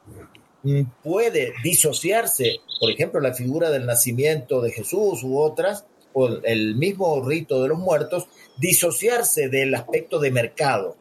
mm, 0.65 0.83
puede 1.05 1.53
disociarse, 1.63 2.57
por 2.81 2.91
ejemplo, 2.91 3.21
la 3.21 3.35
figura 3.35 3.71
del 3.71 3.87
nacimiento 3.87 4.61
de 4.61 4.73
Jesús 4.73 5.23
u 5.23 5.39
otras, 5.39 5.85
o 6.13 6.29
el 6.43 6.75
mismo 6.75 7.25
rito 7.25 7.63
de 7.63 7.69
los 7.69 7.79
muertos, 7.79 8.27
disociarse 8.59 9.49
del 9.49 9.77
aspecto 9.77 10.19
de 10.19 10.33
mercado, 10.33 10.97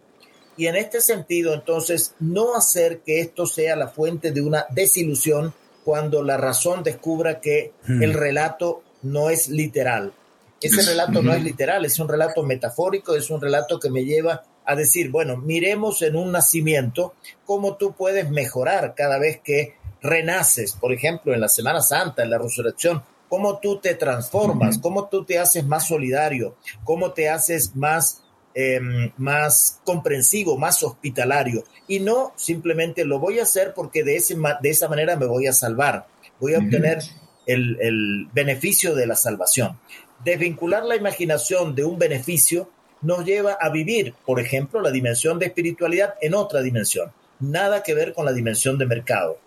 y 0.56 0.67
en 0.67 0.76
este 0.76 1.02
sentido, 1.02 1.56
entonces, 1.56 2.13
no 2.19 2.56
hacer 2.56 3.00
que 3.00 3.19
esto 3.19 3.48
sea 3.48 3.76
la 3.76 3.88
fuente 3.88 4.32
de 4.32 4.41
una 4.41 4.67
desilusión 4.69 5.52
cuando 5.84 6.22
la 6.22 6.38
razón 6.38 6.84
descubra 6.84 7.41
que 7.41 7.72
hmm. 7.88 8.04
el 8.04 8.13
relato 8.13 8.84
no 9.02 9.32
es 9.32 9.50
literal. 9.50 10.13
Ese 10.62 10.84
relato 10.84 11.24
no 11.24 11.34
es 11.34 11.43
literal, 11.43 11.86
es 11.86 11.98
un 11.98 12.08
relato 12.08 12.43
metafórico, 12.43 13.15
es 13.15 13.32
un 13.32 13.41
relato 13.41 13.80
que 13.80 13.89
me 13.89 14.06
lleva 14.06 14.43
a 14.65 14.76
decir, 14.76 15.12
bueno, 15.12 15.38
miremos 15.38 16.02
en 16.02 16.15
un 16.15 16.32
nacimiento 16.32 17.13
cómo 17.45 17.78
tú 17.78 17.93
puedes 17.93 18.30
mejorar 18.30 18.93
cada 18.95 19.19
vez 19.19 19.39
que 19.43 19.76
renaces, 20.02 20.73
por 20.73 20.93
ejemplo, 20.93 21.34
en 21.34 21.41
la 21.41 21.49
Semana 21.49 21.82
Santa, 21.82 22.23
en 22.23 22.30
la 22.30 22.38
resurrección, 22.38 23.04
cómo 23.30 23.60
tú 23.60 23.80
te 23.80 23.95
transformas, 23.95 24.78
cómo 24.78 25.08
tú 25.08 25.26
te 25.26 25.39
haces 25.39 25.65
más 25.65 25.88
solidario, 25.88 26.56
cómo 26.84 27.13
te 27.13 27.30
haces 27.30 27.76
más 27.76 28.23
Em, 28.56 29.12
más 29.17 29.82
comprensivo, 29.84 30.60
más 30.60 30.84
hospitalario. 30.84 31.63
Y 31.88 31.99
no 31.99 32.34
simplemente 32.36 33.04
lo 33.04 33.17
voy 33.17 33.39
a 33.39 33.43
hacer 33.43 33.73
porque 33.73 34.04
de, 34.04 34.15
ese, 34.15 34.36
de 34.62 34.69
esa 34.69 34.88
manera 34.88 35.15
me 35.15 35.26
voy 35.26 35.47
a 35.47 35.54
salvar, 35.54 36.06
voy 36.39 36.54
a 36.54 36.60
obtener 36.60 36.99
el, 37.47 37.80
el 37.82 38.28
beneficio 38.32 38.93
de 38.93 39.08
la 39.08 39.15
salvación. 39.15 39.80
Desvincular 40.23 40.86
la 40.86 40.95
imaginación 40.95 41.73
de 41.73 41.84
un 41.84 41.97
beneficio 41.97 42.69
nos 43.04 43.26
lleva 43.26 43.58
a 43.60 43.70
vivir, 43.70 44.13
por 44.26 44.39
ejemplo, 44.39 44.82
la 44.82 44.92
dimensión 44.92 45.39
de 45.39 45.48
espiritualidad 45.48 46.16
en 46.22 46.34
otra 46.34 46.62
dimensión. 46.62 47.12
Nada 47.39 47.84
que 47.84 47.94
ver 47.94 48.13
con 48.13 48.26
la 48.26 48.34
dimensión 48.34 48.78
de 48.78 48.86
mercado. 48.86 49.38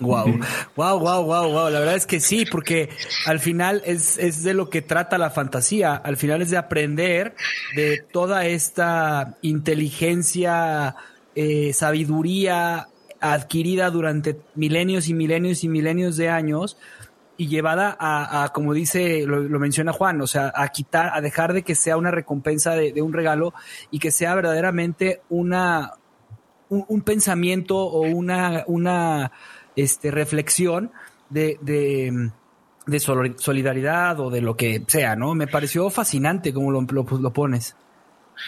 Wow, 0.00 0.38
wow, 0.76 0.98
wow, 1.00 1.24
wow, 1.24 1.50
wow. 1.50 1.70
La 1.70 1.80
verdad 1.80 1.96
es 1.96 2.06
que 2.06 2.20
sí, 2.20 2.44
porque 2.44 2.88
al 3.26 3.40
final 3.40 3.82
es, 3.84 4.16
es 4.18 4.44
de 4.44 4.54
lo 4.54 4.70
que 4.70 4.80
trata 4.80 5.18
la 5.18 5.30
fantasía. 5.30 5.94
Al 5.94 6.16
final 6.16 6.40
es 6.40 6.50
de 6.50 6.56
aprender 6.56 7.34
de 7.74 7.98
toda 8.12 8.46
esta 8.46 9.36
inteligencia, 9.42 10.94
eh, 11.34 11.72
sabiduría 11.72 12.88
adquirida 13.20 13.90
durante 13.90 14.38
milenios 14.54 15.08
y 15.08 15.14
milenios 15.14 15.64
y 15.64 15.68
milenios 15.68 16.16
de 16.16 16.28
años 16.28 16.76
y 17.40 17.46
llevada 17.46 17.96
a, 17.98 18.50
como 18.52 18.74
dice, 18.74 19.24
lo, 19.24 19.58
menciona 19.60 19.92
Juan, 19.92 20.20
o 20.20 20.26
sea, 20.26 20.52
a 20.54 20.68
quitar, 20.68 21.12
a 21.14 21.20
dejar 21.20 21.52
de 21.52 21.62
que 21.62 21.76
sea 21.76 21.96
una 21.96 22.10
recompensa 22.10 22.74
de, 22.74 22.92
de 22.92 23.00
un 23.00 23.12
regalo 23.12 23.54
y 23.92 24.00
que 24.00 24.10
sea 24.10 24.34
verdaderamente 24.34 25.22
una, 25.30 25.94
un, 26.68 27.02
pensamiento 27.02 27.78
o 27.78 28.00
una, 28.00 28.64
una 28.66 29.30
este, 29.76 30.10
reflexión 30.10 30.90
de, 31.30 31.58
de, 31.62 33.00
solidaridad 33.38 34.18
o 34.18 34.30
de 34.30 34.40
lo 34.40 34.56
que 34.56 34.82
sea, 34.88 35.14
¿no? 35.14 35.36
Me 35.36 35.46
pareció 35.46 35.90
fascinante 35.90 36.52
como 36.52 36.72
lo, 36.72 36.82
lo, 36.82 37.32
pones. 37.32 37.76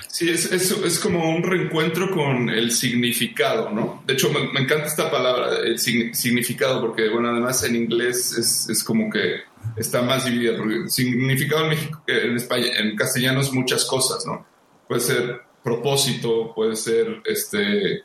Sí, 0.08 0.28
es, 0.28 0.50
es, 0.52 0.70
es, 0.70 0.98
como 0.98 1.34
un 1.34 1.42
reencuentro 1.42 2.10
con 2.10 2.48
el 2.48 2.70
significado, 2.72 3.70
¿no? 3.70 4.02
De 4.06 4.14
hecho, 4.14 4.30
me, 4.30 4.60
encanta 4.60 4.86
esta 4.86 5.10
palabra, 5.10 5.58
el 5.64 5.78
significado, 5.78 6.80
porque, 6.80 7.08
bueno, 7.08 7.30
además 7.30 7.62
en 7.64 7.76
inglés 7.76 8.36
es, 8.38 8.68
es 8.68 8.84
como 8.84 9.10
que 9.10 9.42
está 9.76 10.02
más 10.02 10.24
dividido, 10.24 10.56
porque 10.56 10.88
significado 10.88 11.64
en, 11.64 11.70
México, 11.70 12.02
en, 12.06 12.36
España, 12.36 12.66
en 12.78 12.96
castellano 12.96 13.40
es 13.40 13.52
muchas 13.52 13.84
cosas, 13.84 14.24
¿no? 14.26 14.46
Puede 14.86 15.00
ser 15.00 15.40
propósito, 15.62 16.52
puede 16.54 16.76
ser 16.76 17.22
este 17.24 18.04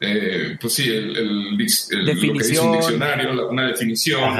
eh, 0.00 0.58
pues 0.60 0.74
sí, 0.74 0.88
el, 0.90 1.50
lo 1.52 1.56
que 1.56 2.32
dice 2.32 2.60
un 2.60 2.72
diccionario, 2.72 3.48
una 3.48 3.68
definición, 3.68 4.34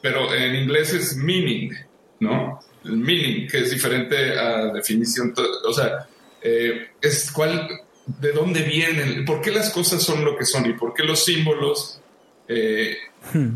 pero 0.00 0.32
en 0.34 0.54
inglés 0.54 0.94
es 0.94 1.16
meaning, 1.16 1.72
¿no? 2.20 2.60
El 2.86 2.96
meaning, 2.98 3.48
que 3.48 3.58
es 3.58 3.70
diferente 3.70 4.38
a 4.38 4.72
definición, 4.72 5.34
o 5.64 5.72
sea, 5.72 6.06
eh, 6.42 6.88
es 7.00 7.30
cuál, 7.32 7.68
de 8.06 8.32
dónde 8.32 8.62
vienen, 8.62 9.24
por 9.24 9.40
qué 9.40 9.50
las 9.50 9.70
cosas 9.70 10.02
son 10.02 10.24
lo 10.24 10.36
que 10.36 10.44
son 10.44 10.68
y 10.68 10.74
por 10.74 10.94
qué 10.94 11.02
los 11.02 11.24
símbolos 11.24 12.00
eh, 12.48 12.96
hmm. 13.32 13.48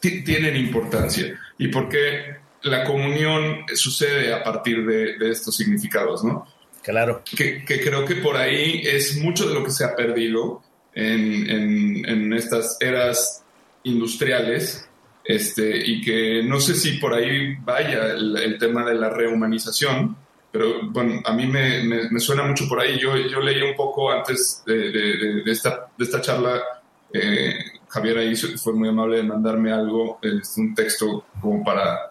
tienen 0.00 0.56
importancia 0.56 1.38
y 1.58 1.68
por 1.68 1.88
qué 1.88 2.36
la 2.62 2.84
comunión 2.84 3.66
sucede 3.74 4.32
a 4.32 4.42
partir 4.42 4.84
de, 4.86 5.18
de 5.18 5.30
estos 5.30 5.56
significados, 5.56 6.24
¿no? 6.24 6.46
Claro. 6.88 7.22
Que, 7.24 7.64
creo 7.66 8.06
que 8.06 8.16
por 8.16 8.36
ahí 8.36 8.80
es 8.82 9.18
mucho 9.18 9.46
de 9.46 9.54
lo 9.54 9.62
que 9.62 9.70
se 9.70 9.84
ha 9.84 9.94
perdido 9.94 10.62
en, 10.94 12.04
en, 12.06 12.32
estas 12.32 12.78
eras 12.80 13.44
industriales. 13.82 14.87
Este, 15.28 15.76
y 15.86 16.00
que 16.00 16.42
no 16.42 16.58
sé 16.58 16.74
si 16.74 16.92
por 16.92 17.12
ahí 17.12 17.54
vaya 17.56 18.12
el, 18.12 18.56
tema 18.58 18.82
de 18.82 18.94
la 18.94 19.10
rehumanización, 19.10 20.16
pero 20.50 20.88
bueno, 20.90 21.20
a 21.22 21.34
mí 21.34 21.46
me, 21.46 21.82
me, 21.82 22.18
suena 22.18 22.44
mucho 22.44 22.66
por 22.66 22.80
ahí. 22.80 22.98
Yo, 22.98 23.14
yo 23.14 23.38
leí 23.40 23.60
un 23.60 23.76
poco 23.76 24.10
antes 24.10 24.62
de, 24.64 24.90
de, 24.90 25.42
de 25.44 25.52
esta, 25.52 25.88
de 25.98 26.04
esta 26.06 26.22
charla, 26.22 26.62
eh, 27.12 27.54
Javier 27.88 28.16
ahí 28.16 28.36
fue 28.36 28.72
muy 28.72 28.88
amable 28.88 29.18
de 29.18 29.24
mandarme 29.24 29.70
algo, 29.70 30.18
es 30.22 30.56
un 30.56 30.74
texto 30.74 31.26
como 31.42 31.62
para 31.62 32.10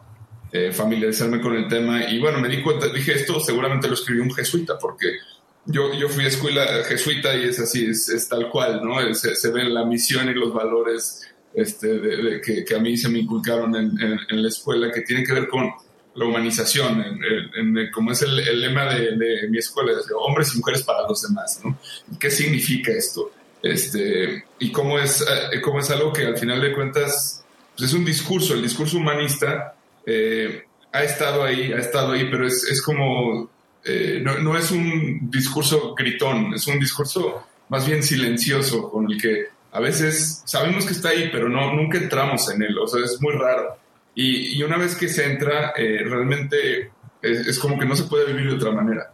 eh, 0.51 0.71
familiarizarme 0.71 1.41
con 1.41 1.55
el 1.55 1.67
tema. 1.67 2.07
Y 2.07 2.19
bueno, 2.19 2.39
me 2.39 2.49
di 2.49 2.61
cuenta, 2.61 2.87
dije, 2.89 3.13
esto 3.13 3.39
seguramente 3.39 3.87
lo 3.87 3.95
escribió 3.95 4.21
un 4.21 4.33
jesuita, 4.33 4.77
porque 4.77 5.17
yo, 5.65 5.91
yo 5.95 6.07
fui 6.07 6.23
a 6.23 6.27
escuela 6.27 6.65
jesuita 6.85 7.35
y 7.35 7.45
es 7.45 7.59
así, 7.59 7.87
es, 7.87 8.27
tal 8.29 8.47
cual, 8.49 8.81
¿no? 8.83 9.13
Se, 9.15 9.35
se, 9.35 9.51
ven 9.51 9.73
la 9.73 9.85
misión 9.85 10.29
y 10.29 10.35
los 10.35 10.53
valores 10.53 11.27
este, 11.57 11.87
de, 11.87 12.39
que, 12.39 12.63
que, 12.63 12.75
a 12.75 12.79
mí 12.79 12.95
se 12.95 13.09
me 13.09 13.17
inculcaron 13.17 13.75
en, 13.75 13.99
en, 13.99 14.43
la 14.43 14.47
escuela, 14.47 14.91
que 14.91 15.01
tienen 15.01 15.25
que 15.25 15.33
ver 15.33 15.47
con 15.47 15.71
la 16.13 16.25
humanización, 16.25 17.03
en, 17.55 17.91
como 17.91 18.11
es 18.11 18.21
el, 18.21 18.39
el 18.39 18.61
lema 18.61 18.85
de, 18.93 19.47
mi 19.49 19.57
escuela, 19.57 19.91
hombres 20.19 20.53
y 20.53 20.59
mujeres 20.59 20.83
para 20.83 21.07
los 21.07 21.19
demás, 21.23 21.59
¿no? 21.63 21.75
¿Qué 22.19 22.29
significa 22.29 22.91
esto? 22.91 23.31
Este, 23.63 24.45
y 24.59 24.71
cómo 24.71 24.99
es, 24.99 25.21
eh, 25.21 25.59
cómo 25.61 25.79
es 25.79 25.89
algo 25.89 26.13
que 26.13 26.27
al 26.27 26.37
final 26.37 26.61
de 26.61 26.73
cuentas 26.73 27.43
pues 27.75 27.89
es 27.89 27.95
un 27.95 28.05
discurso, 28.05 28.53
el 28.53 28.61
discurso 28.61 28.97
humanista 28.97 29.73
eh, 30.05 30.63
ha 30.91 31.03
estado 31.03 31.43
ahí, 31.43 31.73
ha 31.73 31.79
estado 31.79 32.11
ahí, 32.11 32.27
pero 32.29 32.45
es, 32.45 32.65
es 32.65 32.83
como, 32.83 33.49
eh, 33.83 34.19
no, 34.21 34.37
no, 34.37 34.55
es 34.55 34.69
un 34.69 35.31
discurso 35.31 35.95
gritón, 35.95 36.53
es 36.53 36.67
un 36.67 36.79
discurso 36.79 37.47
más 37.69 37.87
bien 37.87 38.03
silencioso, 38.03 38.91
con 38.91 39.11
el 39.11 39.19
que 39.19 39.56
a 39.71 39.79
veces 39.79 40.41
sabemos 40.45 40.85
que 40.85 40.93
está 40.93 41.09
ahí, 41.09 41.29
pero 41.31 41.49
no, 41.49 41.73
nunca 41.73 41.97
entramos 41.97 42.49
en 42.53 42.63
él, 42.63 42.77
o 42.77 42.87
sea, 42.87 43.03
es 43.03 43.21
muy 43.21 43.33
raro. 43.33 43.77
Y, 44.15 44.57
y 44.57 44.63
una 44.63 44.77
vez 44.77 44.95
que 44.95 45.07
se 45.07 45.25
entra, 45.25 45.73
eh, 45.77 45.99
realmente 46.03 46.91
es, 47.21 47.59
como 47.59 47.77
que 47.77 47.85
no 47.85 47.95
se 47.95 48.05
puede 48.05 48.25
vivir 48.31 48.49
de 48.49 48.55
otra 48.55 48.71
manera. 48.71 49.11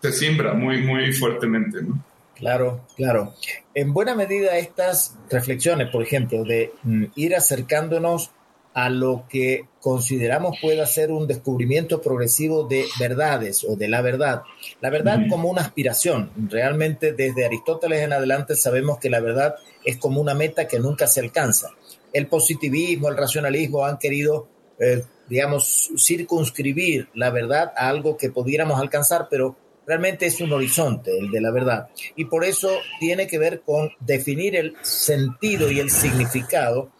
te 0.00 0.12
siembra 0.12 0.54
muy, 0.54 0.82
muy 0.82 1.12
fuertemente, 1.12 1.82
¿no? 1.82 2.02
Claro, 2.34 2.84
claro. 2.96 3.34
En 3.74 3.92
buena 3.92 4.14
medida 4.16 4.56
estas 4.58 5.16
reflexiones, 5.30 5.90
por 5.90 6.02
ejemplo, 6.02 6.42
de 6.44 6.72
mm, 6.82 7.04
ir 7.14 7.36
acercándonos 7.36 8.32
a 8.74 8.88
lo 8.88 9.24
que 9.28 9.66
consideramos 9.80 10.58
pueda 10.60 10.86
ser 10.86 11.10
un 11.10 11.26
descubrimiento 11.26 12.00
progresivo 12.00 12.64
de 12.64 12.86
verdades 12.98 13.64
o 13.68 13.76
de 13.76 13.88
la 13.88 14.00
verdad. 14.00 14.42
La 14.80 14.90
verdad 14.90 15.20
como 15.28 15.50
una 15.50 15.62
aspiración. 15.62 16.30
Realmente 16.48 17.12
desde 17.12 17.44
Aristóteles 17.44 18.00
en 18.02 18.12
adelante 18.12 18.54
sabemos 18.54 18.98
que 18.98 19.10
la 19.10 19.20
verdad 19.20 19.56
es 19.84 19.98
como 19.98 20.20
una 20.20 20.34
meta 20.34 20.66
que 20.66 20.78
nunca 20.78 21.06
se 21.06 21.20
alcanza. 21.20 21.68
El 22.12 22.28
positivismo, 22.28 23.08
el 23.08 23.16
racionalismo 23.16 23.84
han 23.84 23.98
querido, 23.98 24.48
eh, 24.78 25.02
digamos, 25.28 25.90
circunscribir 25.96 27.08
la 27.14 27.30
verdad 27.30 27.72
a 27.76 27.88
algo 27.88 28.16
que 28.16 28.30
pudiéramos 28.30 28.80
alcanzar, 28.80 29.28
pero 29.30 29.56
realmente 29.86 30.26
es 30.26 30.40
un 30.40 30.52
horizonte, 30.52 31.18
el 31.18 31.30
de 31.30 31.40
la 31.40 31.50
verdad. 31.50 31.88
Y 32.16 32.26
por 32.26 32.44
eso 32.44 32.70
tiene 33.00 33.26
que 33.26 33.38
ver 33.38 33.62
con 33.62 33.90
definir 34.00 34.56
el 34.56 34.76
sentido 34.82 35.70
y 35.70 35.80
el 35.80 35.90
significado 35.90 36.90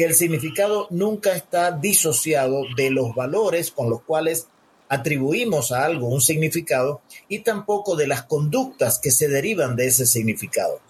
que 0.00 0.06
el 0.06 0.14
significado 0.14 0.86
nunca 0.88 1.36
está 1.36 1.72
disociado 1.72 2.62
de 2.74 2.88
los 2.88 3.14
valores 3.14 3.70
con 3.70 3.90
los 3.90 4.00
cuales 4.00 4.46
atribuimos 4.88 5.72
a 5.72 5.84
algo 5.84 6.08
un 6.08 6.22
significado 6.22 7.02
y 7.28 7.40
tampoco 7.40 7.96
de 7.96 8.06
las 8.06 8.22
conductas 8.22 8.98
que 8.98 9.10
se 9.10 9.28
derivan 9.28 9.76
de 9.76 9.88
ese 9.88 10.06
significado. 10.06 10.80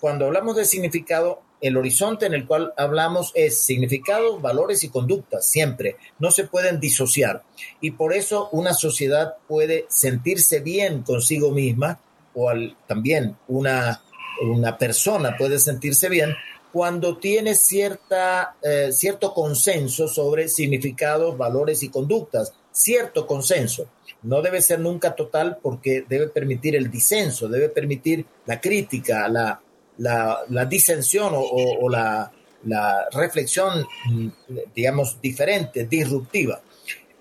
Cuando 0.00 0.26
hablamos 0.26 0.54
de 0.54 0.64
significado, 0.64 1.42
el 1.60 1.76
horizonte 1.76 2.26
en 2.26 2.34
el 2.34 2.46
cual 2.46 2.72
hablamos 2.76 3.32
es 3.34 3.58
significado, 3.58 4.38
valores 4.38 4.84
y 4.84 4.90
conductas, 4.90 5.44
siempre. 5.44 5.96
No 6.20 6.30
se 6.30 6.44
pueden 6.44 6.78
disociar. 6.78 7.42
Y 7.80 7.90
por 7.90 8.12
eso 8.14 8.48
una 8.52 8.74
sociedad 8.74 9.38
puede 9.48 9.86
sentirse 9.88 10.60
bien 10.60 11.02
consigo 11.02 11.50
misma, 11.50 11.98
o 12.32 12.48
también 12.86 13.36
una, 13.48 14.04
una 14.40 14.78
persona 14.78 15.36
puede 15.36 15.58
sentirse 15.58 16.08
bien 16.08 16.36
cuando 16.72 17.18
tiene 17.18 17.54
cierta, 17.54 18.56
eh, 18.62 18.90
cierto 18.92 19.34
consenso 19.34 20.08
sobre 20.08 20.48
significados, 20.48 21.36
valores 21.36 21.82
y 21.82 21.90
conductas, 21.90 22.54
cierto 22.72 23.26
consenso. 23.26 23.86
No 24.22 24.40
debe 24.40 24.62
ser 24.62 24.80
nunca 24.80 25.14
total 25.14 25.58
porque 25.60 26.04
debe 26.08 26.28
permitir 26.28 26.74
el 26.76 26.90
disenso, 26.90 27.48
debe 27.48 27.68
permitir 27.68 28.24
la 28.46 28.60
crítica, 28.60 29.28
la, 29.28 29.60
la, 29.98 30.64
disensión 30.64 31.32
o, 31.34 31.88
la, 31.90 32.32
la, 32.64 33.08
reflexión, 33.12 33.86
mm, 34.06 34.28
digamos, 34.74 35.20
diferente, 35.20 35.84
disruptiva. 35.84 36.62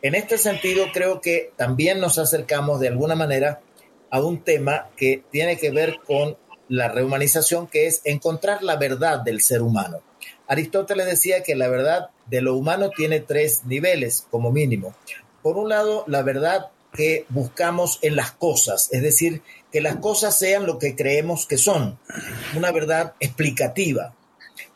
En 0.02 0.16
este 0.16 0.38
sentido, 0.38 0.86
creo 0.94 1.20
que 1.20 1.52
también 1.58 2.00
nos 2.00 2.18
acercamos 2.18 2.80
de 2.80 2.88
alguna 2.88 3.16
manera 3.16 3.62
a 4.10 4.22
un 4.22 4.44
tema 4.44 4.90
que 4.96 5.24
tiene 5.32 5.58
que 5.58 5.72
ver 5.72 5.98
con 6.06 6.38
la 6.72 6.88
rehumanización, 6.88 7.68
que 7.68 7.86
es 7.88 8.00
encontrar 8.06 8.64
la 8.64 8.78
verdad 8.78 9.20
del 9.20 9.42
ser 9.42 9.62
humano. 9.62 10.00
Aristóteles 10.48 11.06
decía 11.06 11.44
que 11.44 11.54
la 11.54 11.68
verdad 11.68 12.12
de 12.28 12.40
lo 12.40 12.56
humano 12.56 12.92
tiene 12.96 13.20
tres 13.20 13.66
niveles 13.66 14.26
como 14.32 14.52
mínimo. 14.52 14.96
Por 15.44 15.58
un 15.58 15.68
lado, 15.68 16.06
la 16.08 16.22
verdad 16.22 16.68
que 16.94 17.26
buscamos 17.28 18.00
en 18.02 18.16
las 18.16 18.32
cosas, 18.32 18.88
es 18.94 19.02
decir, 19.02 19.42
que 19.70 19.82
las 19.82 19.98
cosas 19.98 20.40
sean 20.40 20.66
lo 20.66 20.80
que 20.80 20.96
creemos 20.96 21.46
que 21.46 21.58
son, 21.58 22.00
una 22.56 22.72
verdad 22.72 23.16
explicativa. 23.20 24.16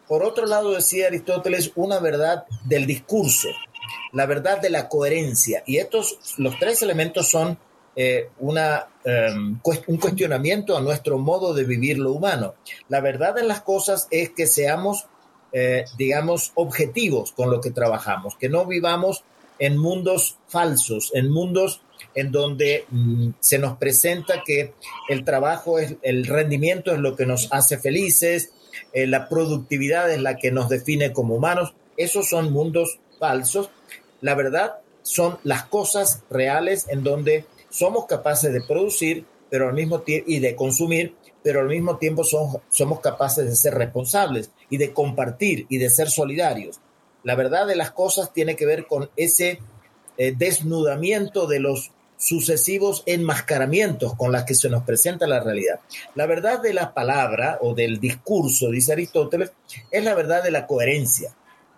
Por 0.06 0.22
otro 0.24 0.48
lado, 0.48 0.74
decía 0.74 1.08
Aristóteles, 1.08 1.72
una 1.76 2.00
verdad 2.00 2.44
del 2.66 2.88
discurso, 2.88 3.48
la 4.12 4.26
verdad 4.26 4.60
de 4.60 4.70
la 4.70 4.90
coherencia. 4.90 5.64
Y 5.66 5.78
estos, 5.78 6.20
los 6.38 6.60
tres 6.60 6.82
elementos 6.82 7.30
son 7.30 7.58
eh, 7.96 8.30
em, 9.06 9.60
un 9.88 9.98
cuestionamiento 9.98 10.78
a 10.78 10.82
nuestro 10.82 11.18
modo 11.18 11.54
de 11.54 11.64
vivir 11.64 11.98
lo 11.98 12.12
humano. 12.12 12.56
La 12.90 13.02
verdad 13.02 13.36
de 13.36 13.44
las 13.44 13.62
cosas 13.62 14.08
es 14.12 14.32
que 14.32 14.48
seamos, 14.48 15.06
eh, 15.54 15.86
digamos, 15.98 16.52
objetivos 16.56 17.32
con 17.32 17.50
lo 17.50 17.62
que 17.62 17.72
trabajamos, 17.72 18.36
que 18.36 18.50
no 18.50 18.66
vivamos 18.66 19.24
en 19.60 19.78
mundos 19.78 20.38
falsos, 20.48 21.12
en 21.14 21.30
mundos 21.30 21.82
en 22.14 22.32
donde 22.32 22.86
mm, 22.90 23.30
se 23.40 23.60
nos 23.60 23.78
presenta 23.78 24.44
que 24.46 24.74
el 25.10 25.24
trabajo, 25.24 25.80
es, 25.80 25.96
el 26.02 26.26
rendimiento 26.26 26.92
es 26.94 27.00
lo 27.00 27.16
que 27.16 27.26
nos 27.26 27.52
hace 27.52 27.78
felices, 27.78 28.52
eh, 28.94 29.08
la 29.08 29.30
productividad 29.30 30.12
es 30.12 30.22
la 30.22 30.38
que 30.38 30.52
nos 30.52 30.70
define 30.70 31.14
como 31.14 31.36
humanos. 31.36 31.74
Esos 31.98 32.30
son 32.30 32.52
mundos 32.52 33.00
falsos. 33.20 33.70
La 34.22 34.36
verdad 34.36 34.80
son 35.02 35.38
las 35.44 35.66
cosas 35.66 36.24
reales 36.30 36.88
en 36.90 37.04
donde 37.04 37.46
somos 37.76 38.06
capaces 38.06 38.54
de 38.54 38.62
producir 38.62 39.26
pero 39.50 39.68
al 39.70 39.74
mismo 39.74 40.04
y 40.06 40.40
de 40.40 40.56
consumir, 40.56 41.16
pero 41.44 41.62
al 41.62 41.68
mismo 41.68 41.98
tiempo 41.98 42.24
somos 42.24 43.00
capaces 43.00 43.46
de 43.46 43.56
ser 43.56 43.76
responsables 43.76 44.52
y 44.70 44.78
de 44.78 44.94
compartir 44.94 45.66
y 45.70 45.78
de 45.78 45.90
ser 45.90 46.10
solidarios. 46.10 46.80
La 47.24 47.36
verdad 47.36 47.68
de 47.68 47.76
las 47.76 47.92
cosas 47.92 48.34
tiene 48.34 48.56
que 48.56 48.66
ver 48.66 48.88
con 48.88 49.10
ese 49.16 49.60
eh, 50.18 50.34
desnudamiento 50.36 51.48
de 51.48 51.60
los 51.60 51.92
sucesivos 52.18 53.04
enmascaramientos 53.06 54.16
con 54.16 54.32
las 54.32 54.46
que 54.46 54.56
se 54.56 54.70
nos 54.70 54.84
presenta 54.84 55.28
la 55.28 55.42
realidad. 55.42 55.80
La 56.16 56.26
verdad 56.26 56.62
de 56.62 56.74
la 56.74 56.94
palabra 56.94 57.60
o 57.62 57.74
del 57.74 58.00
discurso, 58.00 58.70
dice 58.70 58.94
Aristóteles, 58.94 59.52
es 59.92 60.04
la 60.04 60.16
verdad 60.16 60.44
de 60.44 60.52
la 60.52 60.66
coherencia. 60.66 61.36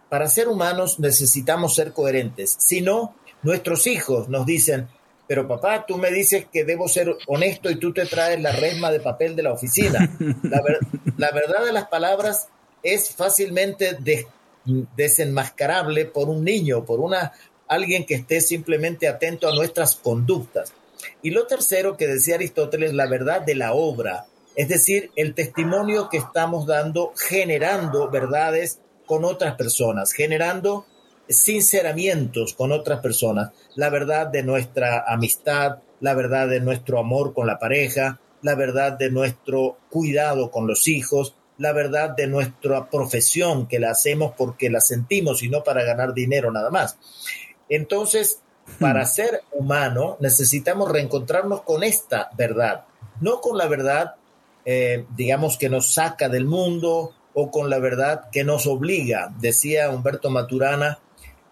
Para 0.10 0.30
ser 0.30 0.48
humanos 0.48 1.00
necesitamos 1.00 1.76
ser 1.76 1.92
coherentes. 1.92 2.56
Si 2.60 2.82
no, 2.82 3.16
nuestros 3.42 3.88
hijos 3.88 4.30
nos 4.30 4.46
dicen, 4.46 4.88
pero 5.28 5.48
papá, 5.48 5.86
tú 5.86 5.98
me 5.98 6.10
dices 6.10 6.46
que 6.52 6.64
debo 6.64 6.88
ser 6.88 7.16
honesto 7.28 7.70
y 7.70 7.76
tú 7.76 7.94
te 7.94 8.06
traes 8.06 8.42
la 8.42 8.52
resma 8.54 8.92
de 8.92 9.00
papel 9.00 9.36
de 9.36 9.44
la 9.44 9.52
oficina. 9.54 10.10
La, 11.18 11.32
verdad 11.32 11.66
de 11.66 11.74
las 11.74 11.88
palabras 11.88 12.48
es 12.82 13.10
fácilmente 13.10 13.98
desenmascarable 14.96 16.06
por 16.06 16.30
un 16.30 16.44
niño, 16.44 16.86
por 16.86 17.00
una 17.00 17.34
alguien 17.68 18.06
que 18.06 18.16
esté 18.16 18.40
simplemente 18.40 19.08
atento 19.08 19.50
a 19.50 19.56
nuestras 19.56 19.96
conductas. 19.96 20.74
Y 21.22 21.32
lo 21.32 21.46
tercero 21.46 21.98
que 21.98 22.08
decía 22.08 22.36
Aristóteles, 22.36 22.94
la 22.94 23.08
verdad 23.08 23.42
de 23.42 23.56
la 23.56 23.74
obra, 23.74 24.26
es 24.56 24.70
decir, 24.70 25.12
el 25.16 25.36
testimonio 25.36 26.10
que 26.10 26.18
estamos 26.18 26.66
dando 26.66 27.14
generando 27.16 28.10
verdades 28.10 28.80
con 29.06 29.26
otras 29.26 29.56
personas, 29.56 30.14
generando 30.14 30.86
sinceramientos 31.30 32.54
con 32.54 32.72
otras 32.72 33.00
personas, 33.00 33.52
la 33.76 33.90
verdad 33.90 34.28
de 34.28 34.44
nuestra 34.44 35.04
amistad, 35.08 35.80
la 36.00 36.14
verdad 36.14 36.48
de 36.48 36.60
nuestro 36.60 37.00
amor 37.00 37.34
con 37.34 37.48
la 37.48 37.60
pareja, 37.60 38.20
la 38.42 38.56
verdad 38.56 38.94
de 38.94 39.10
nuestro 39.10 39.78
cuidado 39.90 40.52
con 40.52 40.68
los 40.68 40.88
hijos, 40.88 41.36
la 41.58 41.74
verdad 41.74 42.12
de 42.12 42.28
nuestra 42.28 42.90
profesión 42.90 43.68
que 43.68 43.80
la 43.80 43.92
hacemos 43.92 44.34
porque 44.38 44.70
la 44.70 44.80
sentimos 44.80 45.42
y 45.44 45.50
no 45.50 45.64
para 45.64 45.84
ganar 45.84 46.14
dinero 46.14 46.52
nada 46.52 46.70
más. 46.70 46.98
Entonces, 47.68 48.42
para 48.80 49.04
hmm. 49.04 49.08
ser 49.08 49.44
humano 49.52 50.18
necesitamos 50.20 50.92
reencontrarnos 50.92 51.62
con 51.62 51.84
esta 51.84 52.30
verdad, 52.38 52.86
no 53.22 53.42
con 53.42 53.58
la 53.58 53.68
verdad, 53.68 54.16
eh, 54.66 55.06
digamos, 55.16 55.58
que 55.58 55.70
nos 55.70 55.94
saca 55.94 56.30
del 56.30 56.46
mundo 56.46 57.14
o 57.34 57.52
con 57.52 57.70
la 57.70 57.80
verdad 57.80 58.30
que 58.32 58.44
nos 58.44 58.68
obliga. 58.68 59.34
Decía 59.40 59.90
Humberto 59.90 60.30
Maturana, 60.30 61.00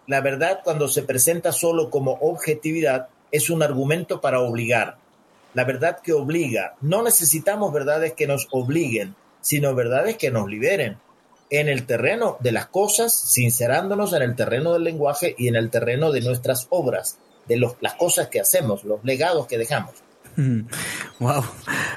la 0.07 0.21
verdad 0.21 0.61
cuando 0.63 0.87
se 0.87 1.03
presenta 1.03 1.51
solo 1.51 1.89
como 1.89 2.13
objetividad 2.21 3.07
es 3.31 3.49
un 3.49 3.63
argumento 3.63 4.21
para 4.21 4.39
obligar. 4.39 4.97
La 5.53 5.63
verdad 5.63 5.99
que 6.03 6.13
obliga. 6.13 6.75
No 6.81 7.01
necesitamos 7.01 7.73
verdades 7.73 8.13
que 8.13 8.27
nos 8.27 8.47
obliguen, 8.51 9.15
sino 9.41 9.73
verdades 9.73 10.17
que 10.17 10.31
nos 10.31 10.47
liberen. 10.47 10.97
En 11.49 11.69
el 11.69 11.85
terreno 11.85 12.37
de 12.39 12.51
las 12.51 12.67
cosas, 12.67 13.13
sincerándonos 13.13 14.13
en 14.13 14.23
el 14.23 14.35
terreno 14.35 14.73
del 14.73 14.83
lenguaje 14.83 15.35
y 15.37 15.47
en 15.47 15.55
el 15.55 15.69
terreno 15.69 16.11
de 16.11 16.21
nuestras 16.21 16.67
obras, 16.69 17.19
de 17.47 17.57
las 17.57 17.93
cosas 17.93 18.27
que 18.27 18.41
hacemos, 18.41 18.83
los 18.83 19.03
legados 19.03 19.47
que 19.47 19.57
dejamos. 19.57 19.93
Wow. 21.19 21.43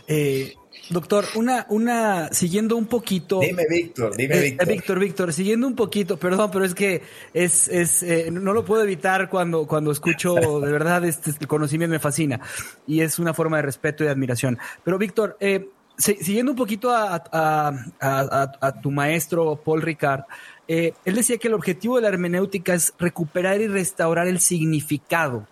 Eh, 0.07 0.55
Doctor, 0.91 1.27
una, 1.35 1.67
una, 1.69 2.33
siguiendo 2.33 2.77
un 2.77 2.87
poquito. 2.87 3.41
Dime, 3.41 3.65
Víctor, 3.69 4.17
dime, 4.17 4.37
eh, 4.37 4.43
Víctor. 4.43 4.69
Víctor, 4.69 4.99
Víctor, 4.99 5.33
siguiendo 5.33 5.67
un 5.67 5.75
poquito, 5.75 6.17
perdón, 6.17 6.51
pero 6.51 6.65
es 6.65 6.75
que 6.75 7.03
es, 7.35 7.69
es, 7.69 8.03
eh, 8.03 8.31
no 8.31 8.53
lo 8.53 8.65
puedo 8.65 8.83
evitar 8.83 9.29
cuando, 9.29 9.67
cuando 9.67 9.91
escucho, 9.91 10.35
de 10.61 10.73
verdad, 10.73 11.05
este, 11.05 11.31
este, 11.31 11.47
conocimiento 11.47 11.93
me 11.93 11.99
fascina 11.99 12.41
y 12.87 13.01
es 13.01 13.19
una 13.19 13.35
forma 13.35 13.59
de 13.59 13.65
respeto 13.65 14.03
y 14.03 14.07
de 14.07 14.13
admiración. 14.13 14.59
Pero, 14.83 14.97
Víctor, 14.97 15.37
eh, 15.41 15.69
siguiendo 15.99 16.53
un 16.53 16.59
poquito 16.59 16.91
a, 16.91 17.23
a, 17.31 18.53
a, 18.61 18.81
tu 18.81 18.91
maestro 18.91 19.57
Paul 19.57 19.83
Ricard, 19.83 20.23
él 20.69 20.95
decía 21.05 21.39
que 21.39 21.49
el 21.49 21.55
objetivo 21.55 21.97
de 21.97 22.03
la 22.03 22.09
hermenéutica 22.09 22.75
es 22.75 22.95
recuperar 22.99 23.61
y 23.61 23.67
restaurar 23.67 24.29
el 24.29 24.39
significado 24.39 25.47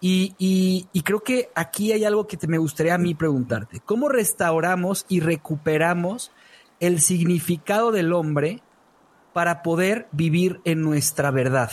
y, 0.00 0.86
creo 1.04 1.20
que 1.20 1.48
aquí 1.54 1.92
hay 1.92 2.04
algo 2.04 2.26
que 2.26 2.38
me 2.46 2.58
gustaría 2.58 2.94
a 2.94 2.98
mí 2.98 3.14
preguntarte. 3.14 3.80
¿Cómo 3.84 4.08
restauramos 4.08 5.06
y 5.08 5.20
recuperamos 5.20 6.30
el 6.80 7.00
significado 7.00 7.90
del 7.90 8.12
hombre 8.12 8.60
para 9.32 9.62
poder 9.62 10.06
vivir 10.12 10.60
en 10.64 10.82
nuestra 10.82 11.30
verdad? 11.30 11.70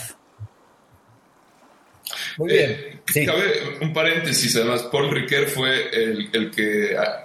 Muy 2.38 2.52
bien. 2.52 2.70
Eh, 3.14 3.26
cabe 3.26 3.78
un 3.80 3.92
paréntesis, 3.92 4.56
además, 4.56 4.82
Paul 4.84 5.10
Ricoeur 5.10 5.48
fue 5.48 5.88
el, 5.92 6.30
el 6.32 6.50
que 6.50 6.96
ah, 6.96 7.22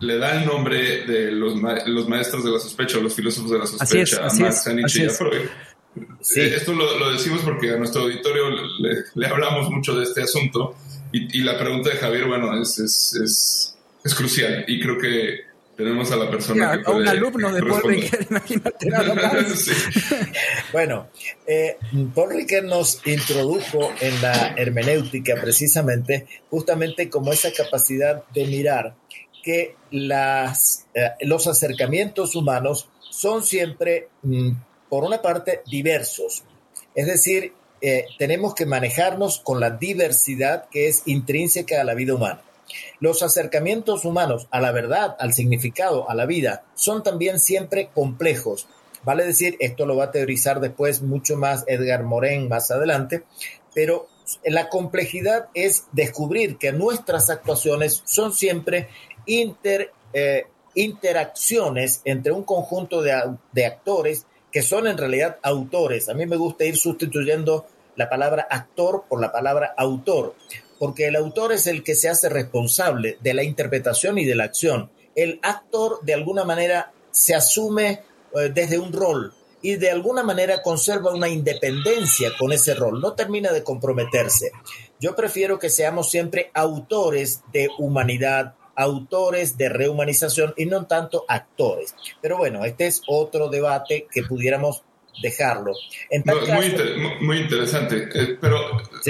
le 0.00 0.18
da 0.18 0.40
el 0.40 0.46
nombre 0.46 1.06
de 1.06 1.30
los, 1.30 1.54
los 1.86 2.08
maestros 2.08 2.44
de 2.44 2.50
la 2.50 2.58
sospecha, 2.58 2.98
los 2.98 3.14
filósofos 3.14 3.50
de 3.50 3.58
la 3.58 3.66
sospecha, 3.66 4.26
a 4.26 4.32
Marx, 4.34 4.66
a 4.66 4.72
Nietzsche 4.72 5.04
y 5.04 5.06
a 5.06 5.10
Freud. 5.10 5.48
Eh, 5.96 6.54
esto 6.56 6.72
lo, 6.72 7.12
decimos 7.12 7.42
porque 7.42 7.70
a 7.70 7.76
nuestro 7.76 8.02
auditorio 8.02 8.44
le, 9.14 9.26
hablamos 9.26 9.70
mucho 9.70 9.94
de 9.94 10.04
este 10.04 10.22
asunto 10.22 10.74
y, 11.12 11.38
y, 11.38 11.42
la 11.42 11.58
pregunta 11.58 11.90
de 11.90 11.96
Javier, 11.96 12.26
bueno, 12.26 12.60
es, 12.60 12.78
es, 12.78 13.20
es, 13.22 13.78
es 14.02 14.14
crucial 14.14 14.64
y 14.66 14.80
creo 14.80 14.96
que 14.96 15.52
tenemos 15.76 16.10
a 16.12 16.16
la 16.16 16.30
persona. 16.30 16.82
que 16.82 16.90
un 16.90 17.06
alumno 17.08 17.52
de 17.52 17.62
Paul 17.62 17.82
Ricoeur, 17.82 18.26
imagínate. 18.30 18.90
Bueno, 20.72 21.08
eh, 21.46 21.76
Paul 22.14 22.34
Ricoeur 22.34 22.64
nos 22.64 23.06
introdujo 23.06 23.92
en 24.00 24.22
la 24.22 24.54
hermenéutica 24.56 25.34
precisamente, 25.40 26.26
justamente 26.50 27.08
como 27.08 27.32
esa 27.32 27.52
capacidad 27.52 28.24
de 28.32 28.46
mirar 28.46 28.94
que 29.42 29.76
las, 29.90 30.86
eh, 30.94 31.10
los 31.22 31.46
acercamientos 31.46 32.36
humanos 32.36 32.88
son 33.10 33.42
siempre, 33.42 34.08
mm, 34.22 34.50
por 34.92 35.04
una 35.04 35.22
parte, 35.22 35.62
diversos. 35.70 36.44
Es 36.94 37.06
decir, 37.06 37.54
eh, 37.80 38.04
tenemos 38.18 38.54
que 38.54 38.66
manejarnos 38.66 39.38
con 39.38 39.58
la 39.58 39.70
diversidad 39.70 40.68
que 40.68 40.86
es 40.86 41.04
intrínseca 41.06 41.80
a 41.80 41.84
la 41.84 41.94
vida 41.94 42.14
humana. 42.14 42.42
Los 43.00 43.22
acercamientos 43.22 44.04
humanos 44.04 44.48
a 44.50 44.60
la 44.60 44.70
verdad, 44.70 45.16
al 45.18 45.32
significado, 45.32 46.10
a 46.10 46.14
la 46.14 46.26
vida, 46.26 46.66
son 46.74 47.02
también 47.02 47.40
siempre 47.40 47.88
complejos. 47.94 48.68
Vale 49.02 49.24
decir, 49.24 49.56
esto 49.60 49.86
lo 49.86 49.96
va 49.96 50.04
a 50.04 50.10
teorizar 50.10 50.60
después 50.60 51.00
mucho 51.00 51.38
más 51.38 51.64
Edgar 51.68 52.02
Morin 52.02 52.50
más 52.50 52.70
adelante, 52.70 53.22
pero 53.74 54.08
la 54.44 54.68
complejidad 54.68 55.48
es 55.54 55.86
descubrir 55.92 56.58
que 56.58 56.72
nuestras 56.72 57.30
actuaciones 57.30 58.02
son 58.04 58.34
siempre 58.34 58.90
inter, 59.24 59.90
eh, 60.12 60.48
interacciones 60.74 62.02
entre 62.04 62.32
un 62.32 62.44
conjunto 62.44 63.00
de, 63.00 63.18
de 63.52 63.64
actores 63.64 64.26
que 64.52 64.62
son 64.62 64.86
en 64.86 64.98
realidad 64.98 65.38
autores. 65.42 66.08
A 66.08 66.14
mí 66.14 66.26
me 66.26 66.36
gusta 66.36 66.64
ir 66.64 66.76
sustituyendo 66.76 67.66
la 67.96 68.08
palabra 68.08 68.46
actor 68.48 69.04
por 69.08 69.20
la 69.20 69.32
palabra 69.32 69.74
autor, 69.76 70.34
porque 70.78 71.06
el 71.06 71.16
autor 71.16 71.52
es 71.52 71.66
el 71.66 71.82
que 71.82 71.94
se 71.94 72.08
hace 72.08 72.28
responsable 72.28 73.18
de 73.20 73.34
la 73.34 73.42
interpretación 73.42 74.18
y 74.18 74.24
de 74.24 74.34
la 74.34 74.44
acción. 74.44 74.90
El 75.14 75.40
actor 75.42 76.00
de 76.02 76.14
alguna 76.14 76.44
manera 76.44 76.92
se 77.10 77.34
asume 77.34 78.02
eh, 78.34 78.50
desde 78.54 78.78
un 78.78 78.92
rol 78.92 79.32
y 79.62 79.76
de 79.76 79.90
alguna 79.90 80.22
manera 80.22 80.60
conserva 80.60 81.14
una 81.14 81.28
independencia 81.28 82.32
con 82.38 82.52
ese 82.52 82.74
rol, 82.74 83.00
no 83.00 83.12
termina 83.14 83.52
de 83.52 83.62
comprometerse. 83.62 84.50
Yo 84.98 85.14
prefiero 85.14 85.58
que 85.58 85.70
seamos 85.70 86.10
siempre 86.10 86.50
autores 86.52 87.42
de 87.52 87.68
humanidad, 87.78 88.54
autores 88.76 89.56
de 89.56 89.68
rehumanización 89.68 90.54
y 90.56 90.66
no 90.66 90.86
tanto 90.86 91.24
actores. 91.28 91.94
Pero 92.20 92.38
bueno, 92.38 92.64
este 92.64 92.86
es 92.86 93.02
otro 93.06 93.48
debate 93.48 94.06
que 94.10 94.22
pudiéramos 94.22 94.82
dejarlo. 95.22 95.72
muy, 97.20 97.38
interesante, 97.38 98.08
eh, 98.14 98.38
pero 98.40 98.58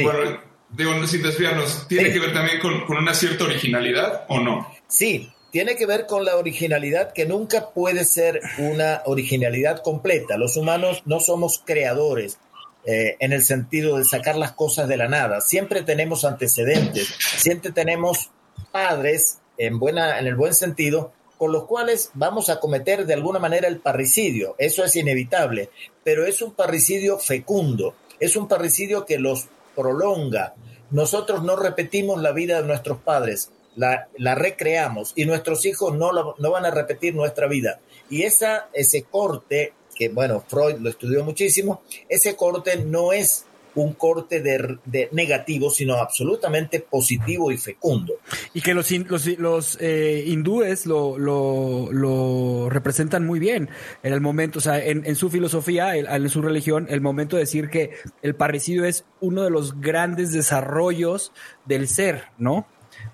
bueno, 0.02 0.40
digo, 0.70 1.06
sin 1.06 1.22
desviarnos, 1.22 1.86
¿tiene 1.88 2.12
que 2.12 2.18
ver 2.18 2.32
también 2.32 2.58
con, 2.60 2.84
con 2.86 2.96
una 2.96 3.14
cierta 3.14 3.44
originalidad 3.44 4.24
o 4.28 4.40
no? 4.40 4.66
Sí, 4.88 5.30
tiene 5.52 5.76
que 5.76 5.86
ver 5.86 6.06
con 6.06 6.24
la 6.24 6.36
originalidad 6.36 7.12
que 7.12 7.26
nunca 7.26 7.70
puede 7.70 8.04
ser 8.04 8.40
una 8.58 9.02
originalidad 9.04 9.82
completa. 9.82 10.38
Los 10.38 10.56
humanos 10.56 11.02
no 11.04 11.20
somos 11.20 11.62
creadores 11.64 12.38
eh, 12.84 13.16
en 13.20 13.32
el 13.32 13.42
sentido 13.42 13.98
de 13.98 14.04
sacar 14.04 14.36
las 14.36 14.52
cosas 14.52 14.88
de 14.88 14.96
la 14.96 15.08
nada. 15.08 15.42
Siempre 15.42 15.82
tenemos 15.82 16.24
antecedentes, 16.24 17.14
siempre 17.36 17.70
tenemos 17.70 18.30
padres 18.72 19.41
en, 19.66 19.78
buena, 19.78 20.18
en 20.18 20.26
el 20.26 20.34
buen 20.34 20.54
sentido, 20.54 21.12
con 21.38 21.52
los 21.52 21.66
cuales 21.66 22.10
vamos 22.14 22.48
a 22.48 22.58
cometer 22.58 23.06
de 23.06 23.14
alguna 23.14 23.38
manera 23.38 23.68
el 23.68 23.78
parricidio. 23.78 24.56
Eso 24.58 24.84
es 24.84 24.96
inevitable, 24.96 25.70
pero 26.02 26.26
es 26.26 26.42
un 26.42 26.52
parricidio 26.52 27.18
fecundo, 27.18 27.94
es 28.18 28.36
un 28.36 28.48
parricidio 28.48 29.06
que 29.06 29.18
los 29.18 29.46
prolonga. 29.76 30.54
Nosotros 30.90 31.44
no 31.44 31.56
repetimos 31.56 32.20
la 32.20 32.32
vida 32.32 32.60
de 32.60 32.66
nuestros 32.66 32.98
padres, 32.98 33.50
la, 33.76 34.08
la 34.18 34.34
recreamos 34.34 35.12
y 35.14 35.24
nuestros 35.24 35.64
hijos 35.64 35.94
no, 35.94 36.34
no 36.36 36.50
van 36.50 36.66
a 36.66 36.70
repetir 36.70 37.14
nuestra 37.14 37.46
vida. 37.46 37.78
Y 38.10 38.22
esa, 38.22 38.68
ese 38.72 39.04
corte, 39.04 39.74
que 39.94 40.08
bueno, 40.08 40.44
Freud 40.46 40.78
lo 40.80 40.90
estudió 40.90 41.24
muchísimo, 41.24 41.82
ese 42.08 42.34
corte 42.34 42.76
no 42.78 43.12
es 43.12 43.46
un 43.74 43.94
corte 43.94 44.40
de, 44.40 45.08
negativo, 45.12 45.70
sino 45.70 45.94
absolutamente 45.94 46.80
positivo 46.80 47.50
y 47.50 47.58
fecundo. 47.58 48.14
Y 48.54 48.60
que 48.60 48.74
los, 48.74 48.90
los, 49.38 49.78
eh, 49.80 50.24
hindúes 50.26 50.86
lo, 50.86 51.18
lo, 51.18 52.68
representan 52.70 53.26
muy 53.26 53.38
bien 53.38 53.68
en 54.02 54.12
el 54.12 54.20
momento, 54.20 54.58
o 54.58 54.62
sea, 54.62 54.82
en, 54.82 55.16
su 55.16 55.30
filosofía, 55.30 55.96
en, 55.96 56.28
su 56.28 56.42
religión, 56.42 56.86
el 56.90 57.00
momento 57.00 57.36
de 57.36 57.42
decir 57.42 57.70
que 57.70 57.92
el 58.22 58.34
parricidio 58.34 58.84
es 58.84 59.04
uno 59.20 59.42
de 59.42 59.50
los 59.50 59.80
grandes 59.80 60.32
desarrollos 60.32 61.32
del 61.64 61.88
ser, 61.88 62.24
¿no? 62.38 62.66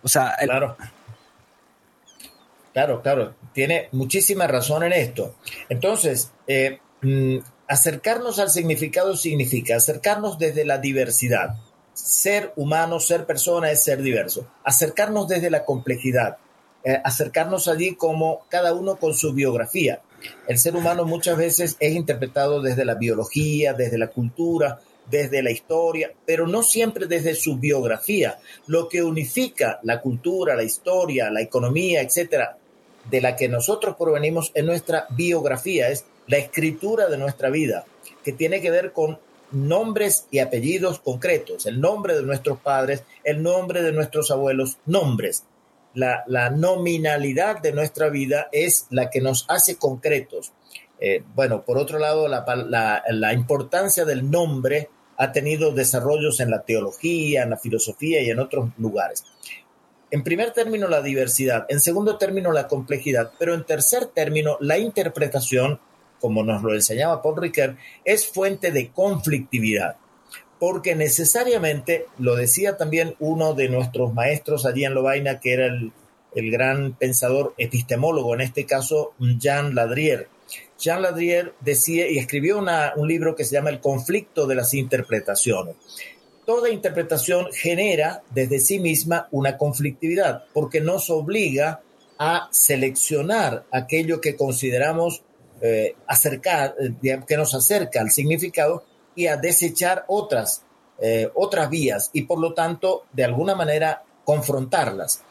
O 0.02 0.08
sea, 0.08 0.36
claro. 0.40 0.76
Claro, 2.72 3.02
claro, 3.02 3.34
tiene 3.52 3.88
muchísima 3.90 4.46
razón 4.46 4.84
en 4.84 4.92
esto. 4.92 5.34
Entonces, 5.68 6.30
eh, 6.46 6.78
mm, 7.02 7.38
acercarnos 7.68 8.38
al 8.38 8.50
significado 8.50 9.14
significa 9.16 9.76
acercarnos 9.76 10.38
desde 10.38 10.64
la 10.64 10.78
diversidad. 10.78 11.56
Ser 11.92 12.52
humano, 12.56 12.98
ser 12.98 13.26
persona 13.26 13.70
es 13.70 13.84
ser 13.84 14.02
diverso. 14.02 14.48
Acercarnos 14.64 15.28
desde 15.28 15.50
la 15.50 15.64
complejidad. 15.64 16.38
Eh, 16.82 16.98
acercarnos 17.04 17.68
allí 17.68 17.94
como 17.94 18.40
cada 18.48 18.72
uno 18.72 18.96
con 18.96 19.14
su 19.14 19.34
biografía. 19.34 20.00
El 20.46 20.58
ser 20.58 20.74
humano 20.76 21.04
muchas 21.04 21.36
veces 21.36 21.76
es 21.78 21.94
interpretado 21.94 22.62
desde 22.62 22.84
la 22.84 22.94
biología, 22.94 23.74
desde 23.74 23.98
la 23.98 24.08
cultura, 24.08 24.80
desde 25.10 25.42
la 25.42 25.50
historia, 25.50 26.12
pero 26.24 26.46
no 26.46 26.62
siempre 26.62 27.06
desde 27.06 27.34
su 27.34 27.58
biografía. 27.58 28.38
Lo 28.66 28.88
que 28.88 29.02
unifica 29.02 29.80
la 29.82 30.00
cultura, 30.00 30.56
la 30.56 30.64
historia, 30.64 31.30
la 31.30 31.42
economía, 31.42 32.00
etcétera, 32.00 32.56
de 33.10 33.20
la 33.20 33.36
que 33.36 33.48
nosotros 33.48 33.96
provenimos 33.96 34.50
en 34.54 34.66
nuestra 34.66 35.06
biografía, 35.10 35.88
es 35.88 36.04
la 36.28 36.36
escritura 36.36 37.08
de 37.08 37.18
nuestra 37.18 37.50
vida, 37.50 37.84
que 38.22 38.32
tiene 38.32 38.60
que 38.60 38.70
ver 38.70 38.92
con 38.92 39.18
nombres 39.50 40.26
y 40.30 40.38
apellidos 40.38 41.00
concretos, 41.00 41.66
el 41.66 41.80
nombre 41.80 42.14
de 42.14 42.22
nuestros 42.22 42.58
padres, 42.60 43.02
el 43.24 43.42
nombre 43.42 43.82
de 43.82 43.92
nuestros 43.92 44.30
abuelos, 44.30 44.78
nombres. 44.86 45.44
La, 45.94 46.50
nominalidad 46.50 47.60
de 47.60 47.72
nuestra 47.72 48.08
vida 48.08 48.48
es 48.52 48.86
la 48.90 49.10
que 49.10 49.20
nos 49.20 49.46
hace 49.48 49.76
concretos. 49.76 50.52
Eh, 51.00 51.24
bueno, 51.34 51.64
por 51.64 51.76
otro 51.76 51.98
lado, 51.98 52.28
la, 52.28 53.02
la 53.08 53.32
importancia 53.32 54.04
del 54.04 54.30
nombre 54.30 54.90
ha 55.16 55.32
tenido 55.32 55.72
desarrollos 55.72 56.38
en 56.38 56.50
la 56.50 56.62
teología, 56.62 57.42
en 57.42 57.50
la 57.50 57.56
filosofía 57.56 58.22
y 58.22 58.30
en 58.30 58.38
otros 58.38 58.70
lugares. 58.78 59.24
En 60.10 60.22
primer 60.22 60.52
término, 60.52 60.88
la 60.88 61.02
diversidad. 61.02 61.66
En 61.68 61.80
segundo 61.80 62.16
término, 62.16 62.52
la 62.52 62.68
complejidad. 62.68 63.32
Pero 63.38 63.54
en 63.54 63.64
tercer 63.64 64.06
término, 64.06 64.56
la 64.60 64.78
interpretación, 64.78 65.80
como 66.20 66.42
nos 66.42 66.62
lo 66.62 66.74
enseñaba 66.74 67.22
Paul 67.22 67.40
Ricoeur, 67.40 67.76
es 68.04 68.26
fuente 68.26 68.70
de 68.70 68.90
conflictividad. 68.90 69.96
Porque 70.58 70.96
necesariamente, 70.96 72.06
lo 72.18 72.34
decía 72.34 72.76
también 72.76 73.14
uno 73.20 73.54
de 73.54 73.68
nuestros 73.68 74.12
maestros 74.12 74.66
allí 74.66 74.84
en 74.84 74.94
Lovaina, 74.94 75.40
que 75.40 75.52
era 75.52 75.66
el, 75.66 75.92
gran 76.50 76.92
pensador 76.92 77.54
epistemólogo, 77.58 78.34
en 78.34 78.42
este 78.42 78.64
caso 78.64 79.12
Jean 79.18 79.74
Ladrier. 79.74 80.28
Jean 80.78 81.02
Ladrier 81.02 81.54
decía 81.60 82.08
y 82.08 82.18
escribió 82.18 82.58
un 82.58 83.08
libro 83.08 83.34
que 83.34 83.44
se 83.44 83.54
llama 83.54 83.70
El 83.70 83.80
conflicto 83.80 84.46
de 84.46 84.54
las 84.54 84.74
interpretaciones 84.74 85.74
toda 86.48 86.70
interpretación 86.70 87.52
genera 87.52 88.22
desde 88.30 88.58
sí 88.58 88.78
misma 88.78 89.28
una 89.32 89.58
conflictividad, 89.58 90.44
porque 90.54 90.80
nos 90.80 91.10
obliga 91.10 91.82
a 92.18 92.48
seleccionar 92.50 93.66
aquello 93.70 94.22
que 94.22 94.34
consideramos 94.34 95.20
eh, 95.60 95.96
acercar, 96.06 96.74
eh, 96.80 97.20
que 97.26 97.36
nos 97.36 97.54
acerca 97.54 98.00
al 98.00 98.10
significado 98.10 98.84
y 99.14 99.26
a 99.26 99.36
desechar 99.36 100.04
otras, 100.08 100.62
eh, 101.00 101.30
otras 101.34 101.68
vías 101.70 102.10
y 102.12 102.22
por 102.22 102.38
lo 102.38 102.54
tanto, 102.54 103.04
de 103.12 103.24
alguna 103.24 103.54
manera, 103.54 104.02
confrontarlas. 104.24 105.22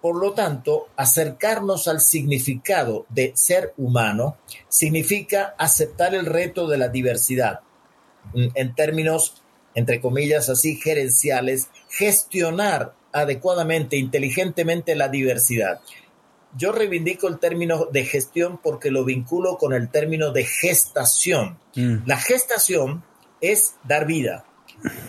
Por 0.00 0.16
lo 0.16 0.32
tanto, 0.32 0.88
acercarnos 0.96 1.88
al 1.88 2.00
significado 2.00 3.06
de 3.08 3.32
ser 3.34 3.72
humano 3.78 4.36
significa 4.68 5.54
aceptar 5.58 6.14
el 6.14 6.26
reto 6.26 6.68
de 6.68 6.76
la 6.78 6.88
diversidad 6.88 7.60
en 8.34 8.74
términos 8.74 9.44
entre 9.74 10.00
comillas 10.00 10.48
así, 10.48 10.76
gerenciales, 10.76 11.68
gestionar 11.88 12.94
adecuadamente, 13.12 13.96
inteligentemente 13.96 14.94
la 14.94 15.08
diversidad. 15.08 15.80
Yo 16.56 16.72
reivindico 16.72 17.28
el 17.28 17.38
término 17.38 17.86
de 17.86 18.04
gestión 18.04 18.58
porque 18.62 18.90
lo 18.90 19.04
vinculo 19.04 19.58
con 19.58 19.72
el 19.72 19.90
término 19.90 20.30
de 20.30 20.44
gestación. 20.44 21.58
Mm. 21.74 22.06
La 22.06 22.16
gestación 22.18 23.02
es 23.40 23.74
dar 23.84 24.06
vida. 24.06 24.44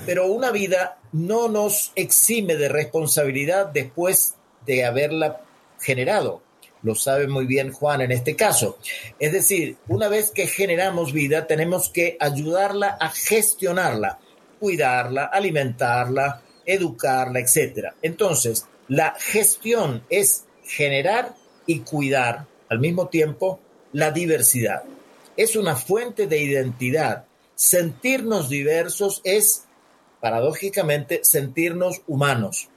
pero 0.06 0.28
una 0.28 0.52
vida 0.52 1.00
no 1.12 1.48
nos 1.50 1.92
exime 1.96 2.56
de 2.56 2.70
responsabilidad 2.70 3.68
después 3.68 4.36
de 4.66 4.86
haberla 4.86 5.42
generado. 5.80 6.42
Lo 6.84 6.94
sabe 6.94 7.28
muy 7.28 7.46
bien 7.46 7.72
Juan 7.72 8.02
en 8.02 8.12
este 8.12 8.36
caso. 8.36 8.78
Es 9.20 9.32
decir, 9.32 9.78
una 9.88 10.08
vez 10.08 10.32
que 10.32 10.48
generamos 10.48 11.14
vida, 11.14 11.48
tenemos 11.48 11.90
que 11.90 12.16
ayudarla 12.20 12.98
a 13.00 13.10
gestionarla, 13.10 14.20
cuidarla, 14.60 15.26
alimentarla, 15.26 16.42
educarla, 16.66 17.40
etc. 17.40 17.94
Entonces, 18.02 18.68
la 18.88 19.16
gestión 19.18 20.04
es 20.10 20.46
generar 20.66 21.36
y 21.66 21.80
cuidar 21.80 22.46
al 22.70 22.80
mismo 22.80 23.08
tiempo 23.08 23.60
la 23.94 24.12
diversidad. 24.12 24.84
Es 25.38 25.56
una 25.56 25.76
fuente 25.76 26.28
de 26.28 26.42
identidad. 26.42 27.26
Sentirnos 27.56 28.50
diversos 28.50 29.22
es, 29.24 29.66
paradójicamente, 30.20 31.22
sentirnos 31.24 32.02
humanos. 32.08 32.70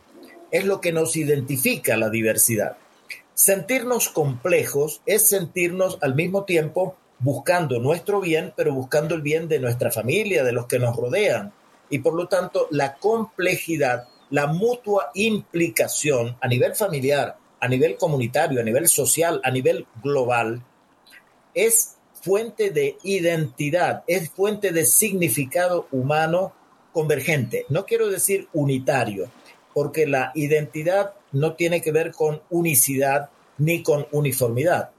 Es 0.50 0.64
lo 0.64 0.80
que 0.80 0.92
nos 0.92 1.16
identifica 1.16 1.96
la 1.96 2.10
diversidad. 2.10 2.76
Sentirnos 3.34 4.08
complejos 4.08 5.02
es 5.06 5.28
sentirnos 5.28 5.98
al 6.00 6.14
mismo 6.14 6.44
tiempo 6.44 6.96
buscando 7.20 7.78
nuestro 7.78 8.20
bien, 8.20 8.52
pero 8.56 8.72
buscando 8.72 9.14
el 9.14 9.22
bien 9.22 9.48
de 9.48 9.60
nuestra 9.60 9.90
familia, 9.90 10.44
de 10.44 10.52
los 10.52 10.66
que 10.66 10.78
nos 10.78 10.96
rodean. 10.96 11.52
Y 11.90 11.98
por 12.00 12.14
lo 12.14 12.28
tanto, 12.28 12.68
la 12.70 12.96
complejidad, 12.96 14.08
la 14.30 14.46
mutua 14.46 15.10
implicación 15.14 16.36
a 16.40 16.48
nivel 16.48 16.74
familiar, 16.74 17.36
a 17.60 17.68
nivel 17.68 17.96
comunitario, 17.96 18.60
a 18.60 18.64
nivel 18.64 18.88
social, 18.88 19.40
a 19.44 19.50
nivel 19.50 19.86
global, 20.02 20.64
es 21.54 21.96
fuente 22.22 22.70
de 22.70 22.98
identidad, 23.02 24.04
es 24.06 24.30
fuente 24.30 24.72
de 24.72 24.84
significado 24.84 25.88
humano 25.90 26.52
convergente. 26.92 27.64
No 27.68 27.86
quiero 27.86 28.08
decir 28.08 28.48
unitario, 28.52 29.30
porque 29.74 30.06
la 30.06 30.32
identidad 30.34 31.14
no 31.32 31.54
tiene 31.54 31.80
que 31.80 31.92
ver 31.92 32.12
con 32.12 32.42
unicidad 32.50 33.30
ni 33.58 33.82
con 33.82 34.06
uniformidad, 34.12 34.90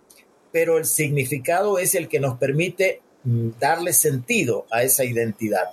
pero 0.52 0.78
el 0.78 0.86
significado 0.86 1.80
es 1.80 1.96
el 1.96 2.08
que 2.08 2.20
nos 2.20 2.38
permite 2.38 3.02
mm, 3.24 3.50
darle 3.60 3.94
sentido 3.94 4.66
a 4.72 4.84
esa 4.84 5.04
identidad. 5.04 5.66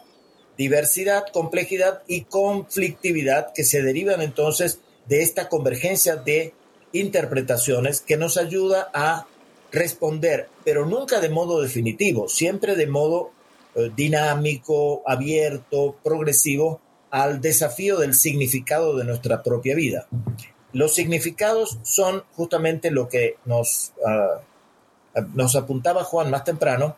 Diversidad, 0.56 1.24
complejidad 1.32 2.02
y 2.06 2.22
conflictividad 2.22 3.52
que 3.52 3.64
se 3.64 3.82
derivan 3.82 4.22
entonces 4.22 4.80
de 5.06 5.22
esta 5.22 5.48
convergencia 5.48 6.16
de 6.16 6.54
interpretaciones 7.00 8.00
que 8.00 8.16
nos 8.16 8.36
ayuda 8.36 8.90
a 8.92 9.26
responder, 9.72 10.48
pero 10.64 10.86
nunca 10.86 11.20
de 11.20 11.28
modo 11.28 11.60
definitivo, 11.60 12.28
siempre 12.28 12.76
de 12.76 12.86
modo 12.86 13.30
eh, 13.74 13.90
dinámico, 13.94 15.02
abierto, 15.06 15.96
progresivo 16.02 16.80
al 17.10 17.40
desafío 17.40 17.98
del 17.98 18.14
significado 18.14 18.96
de 18.96 19.04
nuestra 19.04 19.42
propia 19.42 19.74
vida. 19.74 20.06
Los 20.72 20.94
significados 20.94 21.78
son 21.82 22.24
justamente 22.34 22.90
lo 22.90 23.08
que 23.08 23.36
nos, 23.44 23.92
ah, 24.06 24.40
nos 25.34 25.56
apuntaba 25.56 26.04
Juan 26.04 26.30
más 26.30 26.44
temprano, 26.44 26.96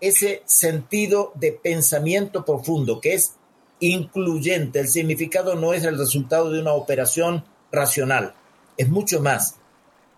ese 0.00 0.42
sentido 0.44 1.32
de 1.34 1.52
pensamiento 1.52 2.44
profundo 2.44 3.00
que 3.00 3.14
es 3.14 3.34
incluyente. 3.80 4.80
El 4.80 4.88
significado 4.88 5.54
no 5.54 5.72
es 5.72 5.84
el 5.84 5.98
resultado 5.98 6.50
de 6.50 6.60
una 6.60 6.72
operación 6.72 7.44
racional, 7.72 8.34
es 8.76 8.88
mucho 8.88 9.20
más. 9.20 9.56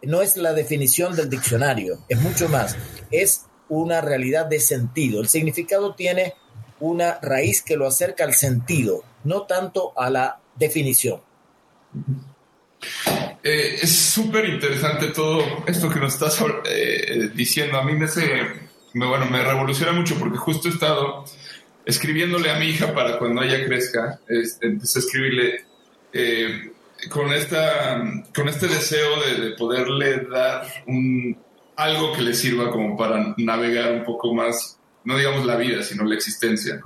No 0.03 0.23
es 0.23 0.37
la 0.37 0.53
definición 0.53 1.17
del 1.17 1.29
diccionario, 1.29 1.99
es 2.09 2.21
mucho 2.21 2.49
más. 2.49 2.77
Es 3.11 3.47
una 3.69 4.01
realidad 4.01 4.47
de 4.47 4.61
sentido. 4.61 5.21
El 5.21 5.29
significado 5.29 5.95
tiene 5.95 6.35
una 6.81 7.19
raíz 7.21 7.63
que 7.63 7.77
lo 7.77 7.87
acerca 7.87 8.25
al 8.25 8.35
sentido, 8.35 9.03
no 9.25 9.43
tanto 9.43 9.93
a 9.99 10.11
la 10.11 10.41
definición. 10.57 11.21
Eh, 13.43 13.79
es 13.83 13.91
súper 13.91 14.49
interesante 14.49 15.09
todo 15.09 15.43
esto 15.67 15.89
que 15.91 15.99
nos 15.99 16.15
estás 16.15 16.43
eh, 16.71 17.31
diciendo. 17.35 17.79
A 17.79 17.85
mí 17.85 17.93
me 17.95 18.07
bueno, 19.07 19.27
me 19.27 19.43
revoluciona 19.43 19.93
mucho 19.93 20.17
porque 20.19 20.39
justo 20.39 20.69
he 20.69 20.73
estado 20.73 21.25
escribiéndole 21.85 22.51
a 22.51 22.59
mi 22.59 22.67
hija 22.67 22.93
para 22.95 23.19
cuando 23.19 23.43
ella 23.43 23.65
crezca, 23.65 24.21
este, 24.29 24.67
empecé 24.67 24.99
a 24.99 25.03
escribirle 25.03 25.65
eh, 26.13 26.73
con, 27.11 27.33
esta, 27.33 28.03
con 28.35 28.49
este 28.49 28.67
deseo 28.67 29.21
de, 29.23 29.51
poderle 29.53 30.21
dar 30.27 30.67
un, 30.87 31.39
algo 31.77 32.13
que 32.13 32.23
le 32.23 32.35
sirva 32.35 32.71
como 32.71 32.97
para 32.97 33.35
navegar 33.39 33.93
un 33.93 34.05
poco 34.05 34.35
más, 34.35 34.79
no 35.05 35.17
digamos 35.17 35.47
la 35.47 35.57
vida, 35.57 35.83
sino 35.83 36.05
la 36.05 36.17
existencia. 36.17 36.81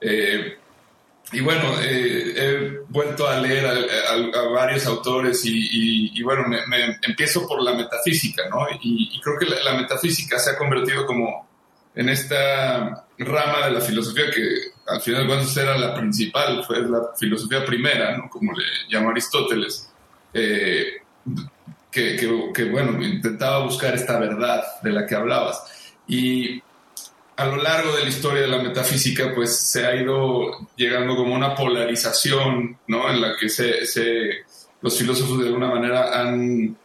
Eh, 0.00 0.56
y 1.32 1.40
bueno, 1.40 1.80
eh, 1.80 2.34
he 2.36 2.78
vuelto 2.88 3.28
a 3.28 3.38
leer 3.38 3.66
a, 3.66 4.40
varios 4.48 4.84
autores 4.86 5.42
y, 5.44 6.22
bueno, 6.22 6.48
me, 6.48 6.98
empiezo 7.02 7.46
por 7.46 7.62
la 7.62 7.74
metafísica, 7.74 8.48
¿no? 8.48 8.66
Y, 8.82 9.20
creo 9.20 9.38
que 9.38 9.46
la, 9.46 9.74
metafísica 9.74 10.38
se 10.38 10.50
ha 10.50 10.58
convertido 10.58 11.06
como 11.06 11.48
en 11.94 12.08
esta 12.08 13.06
rama 13.18 13.66
de 13.66 13.72
la 13.72 13.80
filosofía 13.80 14.30
que 14.30 14.42
al 14.90 15.00
final 15.00 15.26
de 15.26 15.62
era 15.62 15.78
la 15.78 15.94
principal, 15.94 16.64
fue 16.64 16.80
la 16.82 17.10
filosofía 17.18 17.64
primera, 17.64 18.16
¿no? 18.16 18.28
Como 18.28 18.52
le 18.52 18.64
llamó 18.88 19.10
Aristóteles, 19.10 19.90
eh, 20.34 21.02
que, 21.90 22.16
que, 22.54 22.64
bueno, 22.64 23.02
intentaba 23.02 23.64
buscar 23.64 23.94
esta 23.94 24.18
verdad 24.18 24.62
de 24.82 24.90
la 24.90 25.06
que 25.06 25.14
hablabas. 25.14 25.62
Y 26.06 26.62
a 27.36 27.46
lo 27.46 27.56
largo 27.56 27.96
de 27.96 28.02
la 28.02 28.08
historia 28.08 28.42
de 28.42 28.48
la 28.48 28.62
metafísica, 28.62 29.32
pues 29.34 29.56
se 29.56 29.86
ha 29.86 29.94
ido 29.94 30.68
llegando 30.76 31.16
como 31.16 31.34
una 31.34 31.54
polarización, 31.54 32.78
¿no? 32.86 33.10
En 33.10 33.20
la 33.20 33.36
que 33.36 33.48
se 33.48 34.44
los 34.82 34.98
filósofos 34.98 35.38
de 35.40 35.46
alguna 35.46 35.68
manera 35.68 36.20
han, 36.20 36.76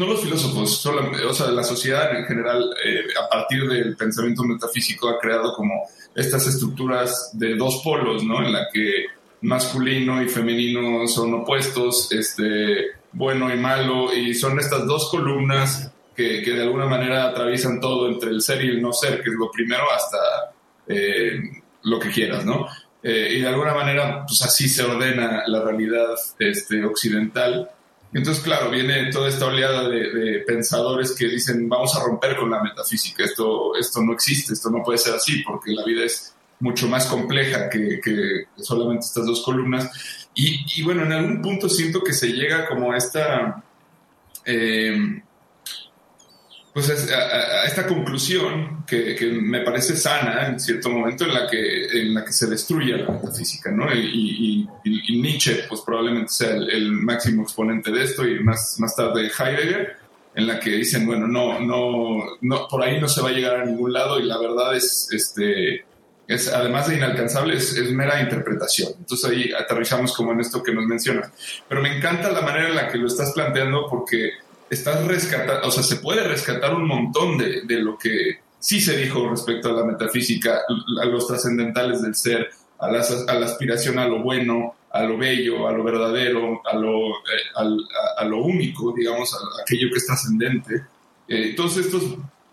no 0.00 0.06
los 0.06 0.22
filósofos, 0.22 0.78
solo, 0.78 1.12
o 1.28 1.34
sea, 1.34 1.50
la 1.50 1.62
sociedad 1.62 2.16
en 2.16 2.24
general, 2.24 2.74
eh, 2.82 3.04
a 3.22 3.28
partir 3.28 3.68
del 3.68 3.94
pensamiento 3.96 4.42
metafísico, 4.44 5.10
ha 5.10 5.18
creado 5.18 5.52
como 5.52 5.74
estas 6.14 6.46
estructuras 6.46 7.32
de 7.34 7.54
dos 7.54 7.82
polos, 7.84 8.24
¿no? 8.24 8.42
En 8.42 8.50
la 8.50 8.66
que 8.72 9.04
masculino 9.42 10.22
y 10.22 10.28
femenino 10.30 11.06
son 11.06 11.34
opuestos, 11.34 12.10
este, 12.12 12.92
bueno 13.12 13.54
y 13.54 13.58
malo, 13.58 14.10
y 14.14 14.32
son 14.32 14.58
estas 14.58 14.86
dos 14.86 15.10
columnas 15.10 15.92
que, 16.16 16.40
de 16.40 16.62
alguna 16.62 16.86
manera 16.86 17.26
atraviesan 17.26 17.78
todo 17.78 18.08
entre 18.08 18.30
el 18.30 18.40
ser 18.40 18.64
y 18.64 18.68
el 18.68 18.80
no 18.80 18.94
ser, 18.94 19.22
que 19.22 19.28
es 19.28 19.36
lo 19.36 19.50
primero 19.50 19.84
hasta 19.94 20.18
eh, 20.88 21.40
lo 21.82 21.98
que 21.98 22.08
quieras, 22.08 22.46
¿no? 22.46 22.66
Eh, 23.02 23.34
y 23.36 23.40
de 23.42 23.48
alguna 23.48 23.74
manera, 23.74 24.24
pues 24.26 24.40
así 24.40 24.66
se 24.66 24.82
ordena 24.82 25.42
la 25.46 25.62
realidad 25.62 26.14
este, 26.38 26.84
occidental. 26.86 27.70
Entonces, 28.12 28.42
claro, 28.42 28.70
viene 28.70 29.10
toda 29.12 29.28
esta 29.28 29.46
oleada 29.46 29.88
de, 29.88 30.42
pensadores 30.46 31.12
que 31.12 31.28
dicen, 31.28 31.68
vamos 31.68 31.96
a 31.96 32.02
romper 32.02 32.36
con 32.36 32.50
la 32.50 32.62
metafísica, 32.62 33.24
esto, 33.24 33.76
esto 33.76 34.02
no 34.02 34.12
existe, 34.12 34.52
esto 34.52 34.68
no 34.70 34.82
puede 34.82 34.98
ser 34.98 35.14
así, 35.14 35.42
porque 35.44 35.72
la 35.72 35.84
vida 35.84 36.04
es 36.04 36.34
mucho 36.58 36.88
más 36.88 37.06
compleja 37.06 37.70
que, 37.70 38.00
que 38.02 38.46
solamente 38.56 39.06
estas 39.06 39.26
dos 39.26 39.42
columnas. 39.44 39.90
Y, 40.34 40.82
bueno, 40.82 41.04
en 41.04 41.12
algún 41.12 41.42
punto 41.42 41.68
siento 41.68 42.02
que 42.02 42.12
se 42.12 42.28
llega 42.28 42.66
como 42.66 42.94
esta... 42.94 43.62
Eh, 44.44 45.22
pues 46.72 47.10
a, 47.10 47.64
esta 47.64 47.86
conclusión 47.86 48.84
que, 48.86 49.16
me 49.42 49.62
parece 49.62 49.96
sana 49.96 50.48
en 50.48 50.60
cierto 50.60 50.88
momento 50.88 51.24
en 51.24 51.34
la 51.34 51.48
que, 51.48 51.86
en 51.86 52.14
la 52.14 52.24
que 52.24 52.32
se 52.32 52.46
destruye 52.46 52.96
la 52.96 53.10
metafísica, 53.10 53.70
¿no? 53.70 53.92
Y, 53.92 54.68
Nietzsche, 54.84 55.64
pues 55.68 55.80
probablemente 55.80 56.32
sea 56.32 56.50
el, 56.50 56.92
máximo 56.92 57.42
exponente 57.42 57.90
de 57.90 58.04
esto 58.04 58.26
y 58.26 58.40
más, 58.40 58.76
más 58.78 58.94
tarde 58.94 59.30
Heidegger, 59.36 59.96
en 60.34 60.46
la 60.46 60.60
que 60.60 60.70
dicen, 60.70 61.06
bueno, 61.06 61.26
no, 61.26 61.58
no, 61.58 62.36
no, 62.40 62.68
por 62.68 62.82
ahí 62.82 63.00
no 63.00 63.08
se 63.08 63.20
va 63.20 63.30
a 63.30 63.32
llegar 63.32 63.56
a 63.56 63.64
ningún 63.64 63.92
lado 63.92 64.20
y 64.20 64.22
la 64.22 64.38
verdad 64.38 64.76
es, 64.76 65.08
este, 65.12 65.84
es 66.28 66.48
además 66.52 66.88
de 66.88 66.96
inalcanzable, 66.96 67.56
es, 67.56 67.76
es 67.76 67.90
mera 67.90 68.22
interpretación. 68.22 68.92
Entonces 68.96 69.28
ahí 69.28 69.52
aterrizamos 69.52 70.14
como 70.14 70.32
en 70.32 70.40
esto 70.40 70.62
que 70.62 70.72
nos 70.72 70.86
mencionas. 70.86 71.32
Pero 71.68 71.82
me 71.82 71.96
encanta 71.96 72.30
la 72.30 72.42
manera 72.42 72.68
en 72.68 72.76
la 72.76 72.88
que 72.88 72.98
lo 72.98 73.08
estás 73.08 73.32
planteando 73.32 73.86
porque 73.90 74.30
estás 74.70 75.04
rescatando, 75.04 75.66
o 75.66 75.70
sea, 75.70 75.82
se 75.82 75.96
puede 75.96 76.22
rescatar 76.26 76.74
un 76.74 76.86
montón 76.86 77.36
de, 77.36 77.62
de, 77.62 77.80
lo 77.80 77.98
que 77.98 78.38
sí 78.60 78.80
se 78.80 78.96
dijo 78.96 79.28
respecto 79.28 79.68
a 79.68 79.72
la 79.72 79.84
metafísica, 79.84 80.60
a 81.02 81.04
los 81.06 81.26
trascendentales 81.26 82.00
del 82.02 82.14
ser, 82.14 82.48
a, 82.78 82.86
a 82.86 83.34
la 83.34 83.46
aspiración 83.46 83.98
a 83.98 84.06
lo 84.06 84.22
bueno, 84.22 84.76
a 84.92 85.02
lo 85.02 85.18
bello, 85.18 85.66
a 85.68 85.72
lo 85.72 85.82
verdadero, 85.82 86.62
a 86.64 86.76
lo, 86.76 87.10
eh, 87.10 87.78
a, 88.18 88.24
lo 88.24 88.38
único, 88.38 88.94
digamos, 88.96 89.34
a, 89.34 89.38
aquello 89.62 89.88
que 89.90 89.98
es 89.98 90.06
trascendente. 90.06 90.84
Eh, 91.26 91.54
todos 91.56 91.76
estos, 91.76 92.02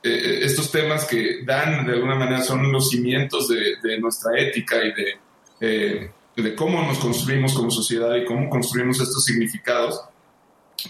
eh, 0.03 0.39
estos 0.41 0.71
temas 0.71 1.05
que 1.05 1.43
dan, 1.45 1.85
de 1.85 1.93
alguna 1.93 2.15
manera, 2.15 2.43
son 2.43 2.71
los 2.71 2.89
cimientos 2.89 3.47
de, 3.47 3.77
de 3.81 3.99
nuestra 3.99 4.39
ética 4.39 4.77
y 4.83 4.93
de, 4.93 6.11
de 6.35 6.55
cómo 6.55 6.81
nos 6.83 6.99
construimos 6.99 7.53
como 7.53 7.71
sociedad 7.71 8.15
y 8.15 8.25
cómo 8.25 8.49
construimos 8.49 8.99
estos 8.99 9.23
significados 9.23 9.99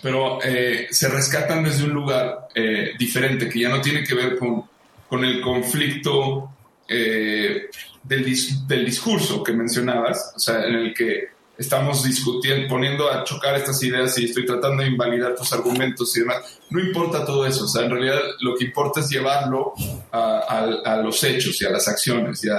pero 0.02 0.40
eh, 0.44 0.88
se 0.92 1.08
rescatan 1.08 1.64
desde 1.64 1.86
un 1.86 1.92
lugar 1.92 2.48
eh, 2.54 2.92
diferente, 2.98 3.50
que 3.50 3.60
ya 3.60 3.70
no 3.70 3.82
tiene 3.82 4.04
que 4.04 4.16
ver 4.16 4.38
con, 4.38 4.64
con 5.08 5.24
el 5.24 5.42
conflicto 5.42 6.52
del, 6.88 7.70
del 8.04 8.86
discurso 8.86 9.44
que 9.44 9.52
mencionabas, 9.52 10.32
o 10.36 10.40
sea, 10.40 10.66
en 10.66 10.76
el 10.76 10.94
que 10.94 11.38
estamos 11.58 12.04
discutiendo, 12.04 12.68
poniendo 12.68 13.12
a 13.12 13.24
chocar 13.24 13.56
estas 13.56 13.82
ideas 13.84 14.18
y 14.20 14.26
estoy 14.26 14.46
tratando 14.46 14.84
de 14.84 14.90
invalidar 14.90 15.36
tus 15.36 15.52
argumentos 15.54 16.16
y 16.16 16.22
demás. 16.22 16.60
No 16.70 16.80
importa 16.80 17.26
todo 17.26 17.46
eso, 17.46 17.66
o 17.66 17.68
sea, 17.68 17.86
en 17.86 17.92
realidad 17.92 18.20
lo 18.42 18.56
que 18.56 18.66
importa 18.66 19.00
es 19.00 19.10
llevarlo 19.10 19.74
a, 20.12 21.02
los 21.04 21.24
hechos 21.24 21.62
y 21.62 21.66
a 21.66 21.70
las 21.70 21.88
acciones 21.88 22.44
y, 22.44 22.50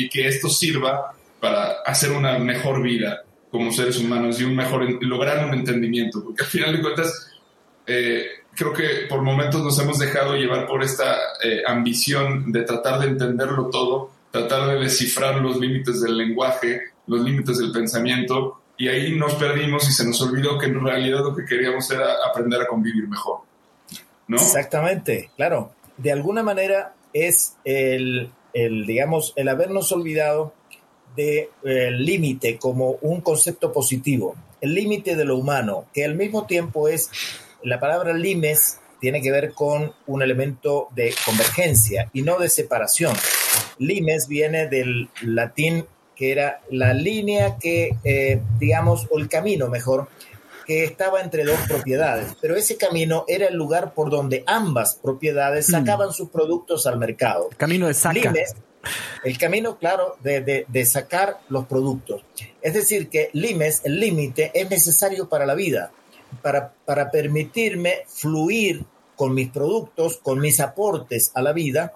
y, 0.00 0.08
que 0.08 0.26
esto 0.26 0.48
sirva 0.48 1.14
para 1.40 1.82
hacer 1.84 2.12
una 2.12 2.38
mejor 2.38 2.82
vida 2.82 3.22
como 3.52 3.70
seres 3.70 3.98
humanos 3.98 4.40
y 4.40 4.44
un 4.44 4.56
mejor, 4.56 4.88
lograr 5.04 5.46
un 5.46 5.52
entendimiento, 5.52 6.24
porque 6.24 6.42
al 6.42 6.48
final 6.48 6.74
de 6.74 6.82
cuentas, 6.82 7.30
eh, 7.86 8.24
creo 8.56 8.72
que 8.72 9.06
por 9.10 9.20
momentos 9.20 9.62
nos 9.62 9.78
hemos 9.78 9.98
dejado 9.98 10.34
llevar 10.34 10.66
por 10.66 10.82
esta 10.82 11.14
eh, 11.44 11.62
ambición 11.66 12.50
de 12.50 12.62
tratar 12.62 12.98
de 13.00 13.08
entenderlo 13.08 13.68
todo, 13.68 14.10
tratar 14.30 14.68
de 14.68 14.80
descifrar 14.80 15.36
los 15.36 15.60
límites 15.60 16.00
del 16.00 16.16
lenguaje, 16.16 16.80
los 17.06 17.20
límites 17.20 17.58
del 17.58 17.72
pensamiento 17.72 18.62
y 18.78 18.88
ahí 18.88 19.14
nos 19.14 19.34
perdimos 19.34 19.86
y 19.86 19.92
se 19.92 20.06
nos 20.06 20.20
olvidó 20.22 20.58
que 20.58 20.66
en 20.66 20.82
realidad 20.82 21.20
lo 21.20 21.36
que 21.36 21.44
queríamos 21.44 21.90
era 21.90 22.06
aprender 22.26 22.62
a 22.62 22.66
convivir 22.66 23.06
mejor. 23.06 23.40
¿No? 24.28 24.38
Exactamente, 24.38 25.30
claro. 25.36 25.72
De 25.98 26.10
alguna 26.10 26.42
manera 26.42 26.94
es 27.12 27.56
el, 27.64 28.30
el 28.54 28.86
digamos, 28.86 29.34
el 29.36 29.48
habernos 29.48 29.92
olvidado 29.92 30.54
del 31.16 31.48
de, 31.62 31.90
límite 31.92 32.58
como 32.58 32.98
un 33.02 33.20
concepto 33.20 33.72
positivo, 33.72 34.34
el 34.60 34.74
límite 34.74 35.16
de 35.16 35.24
lo 35.24 35.36
humano, 35.36 35.86
que 35.92 36.04
al 36.04 36.14
mismo 36.14 36.46
tiempo 36.46 36.88
es, 36.88 37.10
la 37.62 37.80
palabra 37.80 38.12
limes 38.12 38.78
tiene 39.00 39.20
que 39.20 39.32
ver 39.32 39.52
con 39.52 39.92
un 40.06 40.22
elemento 40.22 40.88
de 40.94 41.12
convergencia 41.24 42.08
y 42.12 42.22
no 42.22 42.38
de 42.38 42.48
separación. 42.48 43.16
Limes 43.78 44.28
viene 44.28 44.68
del 44.68 45.08
latín 45.22 45.84
que 46.14 46.30
era 46.30 46.60
la 46.70 46.94
línea 46.94 47.56
que, 47.58 47.96
eh, 48.04 48.40
digamos, 48.60 49.08
o 49.10 49.18
el 49.18 49.28
camino 49.28 49.68
mejor, 49.68 50.08
que 50.64 50.84
estaba 50.84 51.20
entre 51.20 51.44
dos 51.44 51.58
propiedades, 51.66 52.36
pero 52.40 52.54
ese 52.54 52.76
camino 52.76 53.24
era 53.26 53.48
el 53.48 53.56
lugar 53.56 53.94
por 53.94 54.10
donde 54.10 54.44
ambas 54.46 54.94
propiedades 55.02 55.68
hmm. 55.68 55.72
sacaban 55.72 56.12
sus 56.12 56.30
productos 56.30 56.86
al 56.86 56.98
mercado. 56.98 57.50
Camino 57.56 57.88
de 57.88 57.94
saca. 57.94 58.32
El 59.24 59.38
camino, 59.38 59.78
claro, 59.78 60.16
de, 60.22 60.64
de, 60.66 60.84
sacar 60.84 61.40
los 61.48 61.66
productos. 61.66 62.22
Es 62.60 62.74
decir, 62.74 63.08
que 63.08 63.30
limes, 63.32 63.82
el 63.84 64.00
límite, 64.00 64.50
es 64.54 64.68
necesario 64.70 65.28
para 65.28 65.46
la 65.46 65.54
vida, 65.54 65.92
para, 66.42 66.72
para 66.84 67.10
permitirme 67.10 68.02
fluir 68.06 68.84
con 69.16 69.34
mis 69.34 69.50
productos, 69.50 70.18
con 70.18 70.40
mis 70.40 70.60
aportes 70.60 71.30
a 71.34 71.42
la 71.42 71.52
vida, 71.52 71.92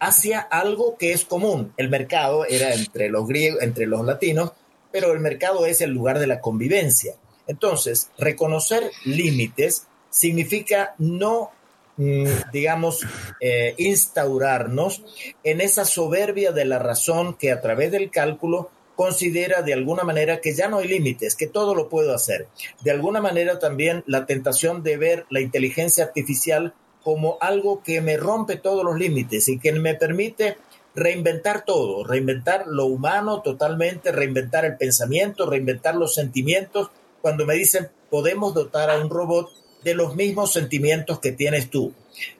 hacia 0.00 0.40
algo 0.40 0.96
que 0.98 1.12
es 1.12 1.24
común. 1.24 1.72
El 1.76 1.88
mercado 1.88 2.46
era 2.46 2.74
entre 2.74 3.08
los 3.08 3.28
griegos, 3.28 3.62
entre 3.62 3.86
los 3.86 4.04
latinos, 4.04 4.52
pero 4.90 5.12
el 5.12 5.20
mercado 5.20 5.66
es 5.66 5.80
el 5.80 5.90
lugar 5.90 6.18
de 6.18 6.26
la 6.26 6.40
convivencia. 6.40 7.14
Entonces, 7.46 8.10
reconocer 8.18 8.90
límites 9.04 9.86
significa 10.10 10.94
no, 10.98 11.50
digamos, 11.96 13.06
eh, 13.40 13.74
instaurarnos 13.78 15.02
en 15.44 15.60
esa 15.60 15.84
soberbia 15.84 16.52
de 16.52 16.64
la 16.64 16.78
razón 16.78 17.34
que 17.34 17.52
a 17.52 17.60
través 17.60 17.92
del 17.92 18.10
cálculo 18.10 18.70
considera 18.96 19.62
de 19.62 19.74
alguna 19.74 20.04
manera 20.04 20.40
que 20.40 20.54
ya 20.54 20.68
no 20.68 20.78
hay 20.78 20.88
límites, 20.88 21.36
que 21.36 21.46
todo 21.46 21.74
lo 21.74 21.88
puedo 21.88 22.14
hacer. 22.14 22.48
De 22.82 22.90
alguna 22.90 23.20
manera 23.20 23.58
también 23.58 24.04
la 24.06 24.26
tentación 24.26 24.82
de 24.82 24.96
ver 24.96 25.26
la 25.30 25.40
inteligencia 25.40 26.04
artificial 26.04 26.74
como 27.02 27.36
algo 27.40 27.82
que 27.82 28.00
me 28.00 28.16
rompe 28.16 28.56
todos 28.56 28.84
los 28.84 28.98
límites 28.98 29.48
y 29.48 29.58
que 29.58 29.72
me 29.72 29.94
permite 29.94 30.56
reinventar 30.94 31.64
todo, 31.64 32.04
reinventar 32.04 32.66
lo 32.66 32.86
humano 32.86 33.42
totalmente, 33.42 34.12
reinventar 34.12 34.64
el 34.64 34.76
pensamiento, 34.76 35.48
reinventar 35.48 35.96
los 35.96 36.14
sentimientos. 36.14 36.90
Cuando 37.20 37.46
me 37.46 37.54
dicen 37.54 37.90
podemos 38.10 38.54
dotar 38.54 38.90
a 38.90 38.98
un 38.98 39.10
robot 39.10 39.50
de 39.84 39.94
los 39.94 40.16
mismos 40.16 40.52
sentimientos 40.52 41.20
que 41.20 41.32
tienes 41.32 41.70
tú. 41.70 41.92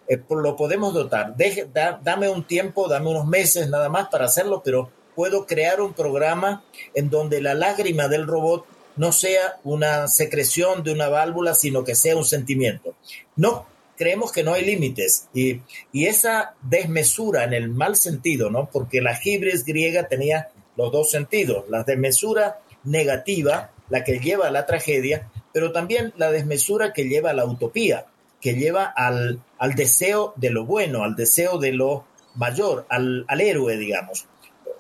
Eh, 0.09 0.21
lo 0.31 0.57
podemos 0.57 0.95
dotar. 0.95 1.37
Deje, 1.37 1.69
dame 2.03 2.29
un 2.29 2.47
tiempo, 2.47 2.89
dame 2.89 3.11
unos 3.11 3.27
meses 3.27 3.69
nada 3.69 3.89
más 3.89 4.09
para 4.09 4.25
hacerlo, 4.25 4.63
pero 4.65 4.91
puedo 5.15 5.47
crear 5.47 5.81
un 5.81 5.93
programa 5.93 6.65
en 6.95 7.11
donde 7.11 7.41
la 7.41 7.55
lágrima 7.55 8.09
del 8.09 8.27
robot 8.27 8.67
no 8.97 9.13
sea 9.13 9.59
una 9.65 10.09
secreción 10.09 10.83
de 10.83 10.93
una 10.93 11.09
válvula, 11.09 11.55
sino 11.55 11.85
que 11.85 11.95
sea 11.95 12.17
un 12.17 12.25
sentimiento. 12.25 12.95
No, 13.37 13.67
creemos 13.97 14.33
que 14.33 14.43
no 14.43 14.55
hay 14.55 14.65
límites 14.65 15.29
y, 15.35 15.61
esa 15.93 16.55
desmesura 16.63 17.45
en 17.45 17.55
el 17.55 17.69
mal 17.69 17.97
sentido, 17.97 18.51
¿no? 18.51 18.69
Porque 18.71 19.01
la 19.01 19.17
gibres 19.17 19.65
griega 19.65 20.09
tenía 20.09 20.49
los 20.77 20.93
dos 20.93 21.11
sentidos, 21.11 21.65
la 21.69 21.83
desmesura 21.85 22.61
negativa, 22.85 23.71
la 23.89 24.05
que 24.05 24.19
lleva 24.19 24.49
a 24.49 24.51
la 24.51 24.67
tragedia, 24.67 25.31
pero 25.55 25.73
también 25.73 26.13
la 26.19 26.31
desmesura 26.31 26.93
que 26.93 27.09
lleva 27.09 27.31
a 27.31 27.35
la 27.35 27.47
utopía, 27.47 28.05
que 28.43 28.53
lleva 28.53 28.85
al, 28.85 29.41
al 29.57 29.75
deseo 29.75 30.35
de 30.37 30.51
lo 30.51 30.67
bueno, 30.67 31.03
al 31.05 31.17
deseo 31.17 31.57
de 31.57 31.73
lo 31.73 32.05
mayor, 32.35 32.85
al, 32.91 33.25
al 33.29 33.41
héroe, 33.41 33.79
digamos 33.79 34.27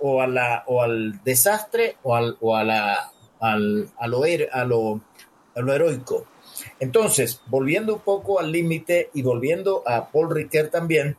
o, 0.06 0.20
a 0.20 0.26
la, 0.26 0.64
o 0.66 0.82
al 0.82 1.22
desastre 1.24 1.96
o, 2.02 2.14
al, 2.14 2.36
o 2.40 2.54
a, 2.54 3.10
al, 3.40 3.88
a, 3.98 4.06
lo, 4.06 4.22
a, 4.52 4.64
lo, 4.64 5.00
a 5.54 5.60
lo 5.60 5.72
heroico. 5.72 6.26
Entonces, 6.78 7.40
volviendo 7.46 7.94
un 7.94 8.00
poco 8.00 8.38
al 8.38 8.52
límite 8.52 9.08
y 9.14 9.22
volviendo 9.22 9.82
a 9.86 10.10
Paul 10.10 10.34
Ricoeur 10.34 10.68
también, 10.68 11.16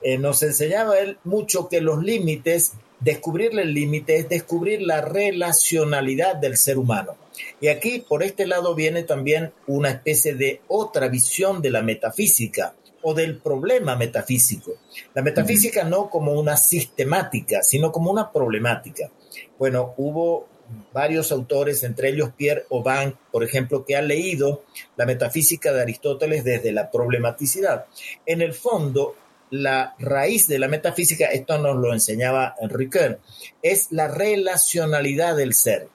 eh, 0.00 0.16
nos 0.16 0.42
enseñaba 0.42 0.98
él 0.98 1.18
mucho 1.24 1.68
que 1.68 1.82
los 1.82 2.02
límites, 2.02 2.72
descubrirle 3.00 3.62
el 3.62 3.74
límite 3.74 4.16
es 4.16 4.28
descubrir 4.30 4.80
la 4.80 5.02
relacionalidad 5.02 6.36
del 6.36 6.56
ser 6.56 6.78
humano. 6.78 7.16
Y 7.60 7.68
aquí, 7.68 8.04
por 8.06 8.22
este 8.22 8.46
lado, 8.46 8.74
viene 8.74 9.02
también 9.02 9.52
una 9.66 9.90
especie 9.90 10.34
de 10.34 10.60
otra 10.68 11.08
visión 11.08 11.62
de 11.62 11.70
la 11.70 11.82
metafísica, 11.82 12.74
o 13.04 13.14
del 13.14 13.36
problema 13.36 13.96
metafísico. 13.96 14.72
La 15.12 15.22
metafísica 15.22 15.84
no 15.84 16.08
como 16.08 16.32
una 16.32 16.56
sistemática, 16.56 17.62
sino 17.62 17.92
como 17.92 18.10
una 18.10 18.32
problemática. 18.32 19.10
Bueno, 19.58 19.92
hubo 19.98 20.48
varios 20.92 21.30
autores, 21.30 21.82
entre 21.84 22.08
ellos 22.08 22.30
Pierre 22.34 22.64
Aubin, 22.70 23.14
por 23.30 23.44
ejemplo, 23.44 23.84
que 23.84 23.96
ha 23.96 24.02
leído 24.02 24.64
la 24.96 25.04
metafísica 25.04 25.72
de 25.72 25.82
Aristóteles 25.82 26.44
desde 26.44 26.72
la 26.72 26.90
problematicidad. 26.90 27.84
En 28.24 28.40
el 28.40 28.54
fondo, 28.54 29.14
la 29.50 29.94
raíz 29.98 30.48
de 30.48 30.58
la 30.58 30.68
metafísica, 30.68 31.26
esto 31.26 31.58
nos 31.58 31.76
lo 31.76 31.92
enseñaba 31.92 32.54
Enrique, 32.58 33.18
es 33.62 33.88
la 33.90 34.08
relacionalidad 34.08 35.36
del 35.36 35.52
ser. 35.52 35.88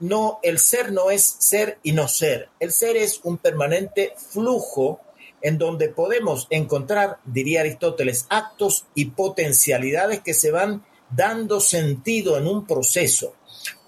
No, 0.00 0.40
el 0.42 0.58
ser 0.58 0.92
no 0.92 1.10
es 1.10 1.22
ser 1.38 1.78
y 1.82 1.92
no 1.92 2.08
ser. 2.08 2.48
El 2.58 2.72
ser 2.72 2.96
es 2.96 3.20
un 3.22 3.36
permanente 3.36 4.14
flujo 4.16 5.00
en 5.42 5.58
donde 5.58 5.90
podemos 5.90 6.46
encontrar, 6.50 7.18
diría 7.24 7.60
Aristóteles, 7.60 8.26
actos 8.30 8.86
y 8.94 9.06
potencialidades 9.06 10.20
que 10.20 10.34
se 10.34 10.50
van 10.50 10.84
dando 11.10 11.60
sentido 11.60 12.38
en 12.38 12.46
un 12.46 12.66
proceso. 12.66 13.34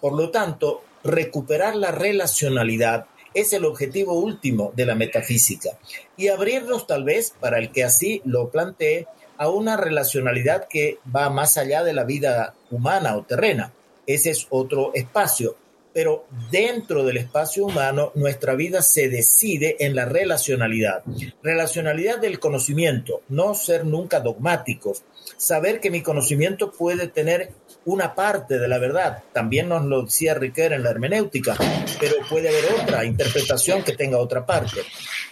Por 0.01 0.13
lo 0.13 0.31
tanto, 0.31 0.83
recuperar 1.03 1.77
la 1.77 1.91
relacionalidad 1.91 3.07
es 3.33 3.53
el 3.53 3.65
objetivo 3.65 4.15
último 4.15 4.73
de 4.75 4.87
la 4.87 4.95
metafísica 4.95 5.79
y 6.17 6.29
abrirnos 6.29 6.87
tal 6.87 7.05
vez, 7.05 7.35
para 7.41 7.59
el 7.59 7.73
que 7.73 7.85
así 7.85 8.21
lo 8.25 8.51
plantee, 8.51 9.07
a 9.39 9.49
una 9.49 9.79
relacionalidad 9.79 10.69
que 10.69 10.99
va 11.15 11.31
más 11.31 11.57
allá 11.57 11.83
de 11.83 11.95
la 11.95 12.05
vida 12.05 12.55
humana 12.71 13.17
o 13.17 13.23
terrena. 13.23 13.73
Ese 14.07 14.31
es 14.31 14.47
otro 14.51 14.91
espacio 14.95 15.57
pero 15.93 16.27
dentro 16.51 17.05
del 17.05 17.17
espacio 17.17 17.67
humano 17.67 18.13
nuestra 18.15 18.55
vida 18.55 18.83
se 18.83 19.09
decide 19.09 19.77
en 19.81 19.95
la 19.95 20.05
relacionalidad. 20.05 21.03
Relacionalidad 21.43 22.19
del 22.19 22.39
conocimiento, 22.39 23.23
no 23.29 23.55
ser 23.55 23.85
nunca 23.85 24.21
dogmáticos, 24.21 25.03
saber 25.37 25.81
que 25.81 25.91
mi 25.91 26.03
conocimiento 26.03 26.71
puede 26.71 27.09
tener 27.09 27.53
una 27.85 28.15
parte 28.15 28.59
de 28.59 28.69
la 28.69 28.79
verdad, 28.79 29.23
también 29.33 29.69
nos 29.69 29.85
lo 29.85 30.03
decía 30.03 30.35
Riquet 30.35 30.73
en 30.73 30.83
la 30.83 30.91
hermenéutica, 30.91 31.57
pero 31.99 32.17
puede 32.29 32.49
haber 32.49 32.83
otra 32.83 33.05
interpretación 33.05 33.83
que 33.83 33.97
tenga 33.97 34.19
otra 34.19 34.45
parte. 34.45 34.83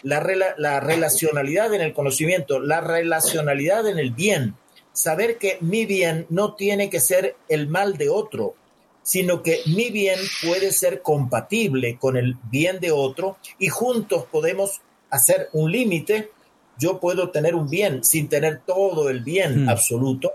La, 0.02 0.24
la 0.56 0.80
relacionalidad 0.80 1.74
en 1.74 1.82
el 1.82 1.92
conocimiento, 1.92 2.59
la 2.59 2.80
relacionalidad 2.80 3.86
en 3.86 3.98
el 3.98 4.12
bien, 4.12 4.54
saber 4.92 5.38
que 5.38 5.59
mi 5.61 5.86
bien 5.86 6.26
no 6.30 6.54
tiene 6.54 6.90
que 6.90 7.00
ser 7.00 7.36
el 7.48 7.68
mal 7.68 7.96
de 7.98 8.09
otro, 8.09 8.54
sino 9.09 9.42
que 9.42 9.62
mi 9.64 9.88
bien 9.88 10.20
puede 10.46 10.70
ser 10.70 11.00
compatible 11.00 11.96
con 11.98 12.18
el 12.18 12.36
bien 12.50 12.78
de 12.78 12.92
otro 12.92 13.38
y 13.59 13.68
juntos 13.68 14.26
podemos 14.30 14.82
hacer 15.09 15.48
un 15.54 15.72
límite. 15.72 16.30
Yo 16.78 17.00
puedo 17.00 17.30
tener 17.30 17.54
un 17.54 17.70
bien 17.70 18.04
sin 18.04 18.28
tener 18.28 18.61
todo 18.66 19.09
el 19.09 19.20
bien 19.20 19.64
hmm. 19.64 19.68
absoluto 19.70 20.34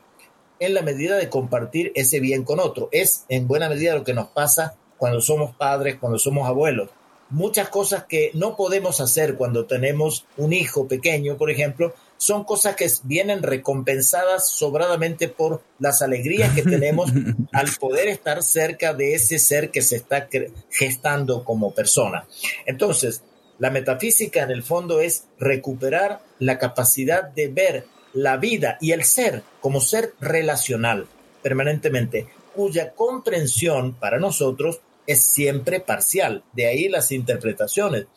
en 0.58 0.74
la 0.74 0.82
medida 0.82 1.18
de 1.18 1.30
compartir 1.30 1.92
ese 1.94 2.20
bien 2.20 2.44
con 2.44 2.60
otro. 2.60 2.90
Es 2.92 3.26
en 3.30 3.48
buena 3.48 3.70
medida 3.70 3.94
lo 3.94 4.04
que 4.04 4.16
nos 4.16 4.30
pasa 4.30 4.74
cuando 4.98 5.22
somos 5.22 5.56
padres, 5.56 5.98
cuando 6.00 6.18
somos 6.18 6.48
abuelos. 6.48 6.90
Muchas 7.30 7.70
cosas 7.70 8.06
que 8.06 8.32
no 8.34 8.56
podemos 8.56 9.00
hacer 9.02 9.36
cuando 9.36 9.68
tenemos 9.68 10.26
un 10.36 10.52
hijo 10.52 10.88
pequeño, 10.88 11.38
por 11.38 11.52
ejemplo, 11.52 11.94
son 12.18 12.44
cosas 12.44 12.76
que 12.76 12.90
vienen 13.04 13.44
recompensadas 13.44 14.48
sobradamente 14.50 15.28
por 15.28 15.62
las 15.80 16.02
alegrías 16.02 16.54
que 16.54 16.64
tenemos 16.64 17.12
al 17.52 17.70
poder 17.80 18.08
estar 18.08 18.42
cerca 18.44 18.94
de 18.94 19.14
ese 19.14 19.40
ser 19.40 19.72
que 19.72 19.82
se 19.82 19.98
está 19.98 20.28
gestando 20.70 21.44
como 21.44 21.74
persona. 21.74 22.26
Entonces, 22.66 23.24
la 23.60 23.70
metafísica 23.70 24.44
en 24.44 24.52
el 24.52 24.64
fondo 24.64 25.00
es 25.00 25.26
recuperar 25.40 26.22
la 26.40 26.58
capacidad 26.58 27.24
de 27.24 27.48
ver 27.48 27.86
la 28.14 28.38
vida 28.38 28.78
y 28.80 28.92
el 28.92 29.04
ser 29.04 29.44
como 29.60 29.82
ser 29.82 30.14
relacional 30.20 31.08
permanentemente, 31.42 32.28
cuya 32.56 32.92
comprensión 32.94 33.94
para 33.94 34.20
nosotros 34.20 34.80
es 35.06 35.22
siempre 35.22 35.82
parcial, 35.82 36.44
de 36.54 36.68
ahí 36.68 36.88
las 36.88 37.12
interpretaciones, 37.12 38.08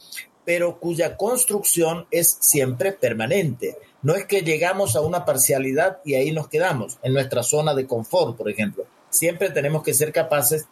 pero 0.46 0.78
cuya 0.78 1.16
construcción 1.16 2.06
es 2.12 2.38
siempre 2.40 2.92
permanente. 2.92 3.76
No 4.00 4.14
es 4.14 4.26
que 4.26 4.42
llegamos 4.42 4.94
a 4.94 5.00
una 5.00 5.24
parcialidad 5.24 5.98
y 6.04 6.14
ahí 6.14 6.30
nos 6.30 6.48
quedamos, 6.48 6.98
en 7.02 7.12
nuestra 7.12 7.42
zona 7.42 7.74
de 7.74 7.86
confort, 7.86 8.36
por 8.36 8.48
ejemplo. 8.48 8.86
Siempre 9.10 9.50
tenemos 9.50 9.82
que 9.82 9.92
ser 9.92 10.12
capaces, 10.12 10.66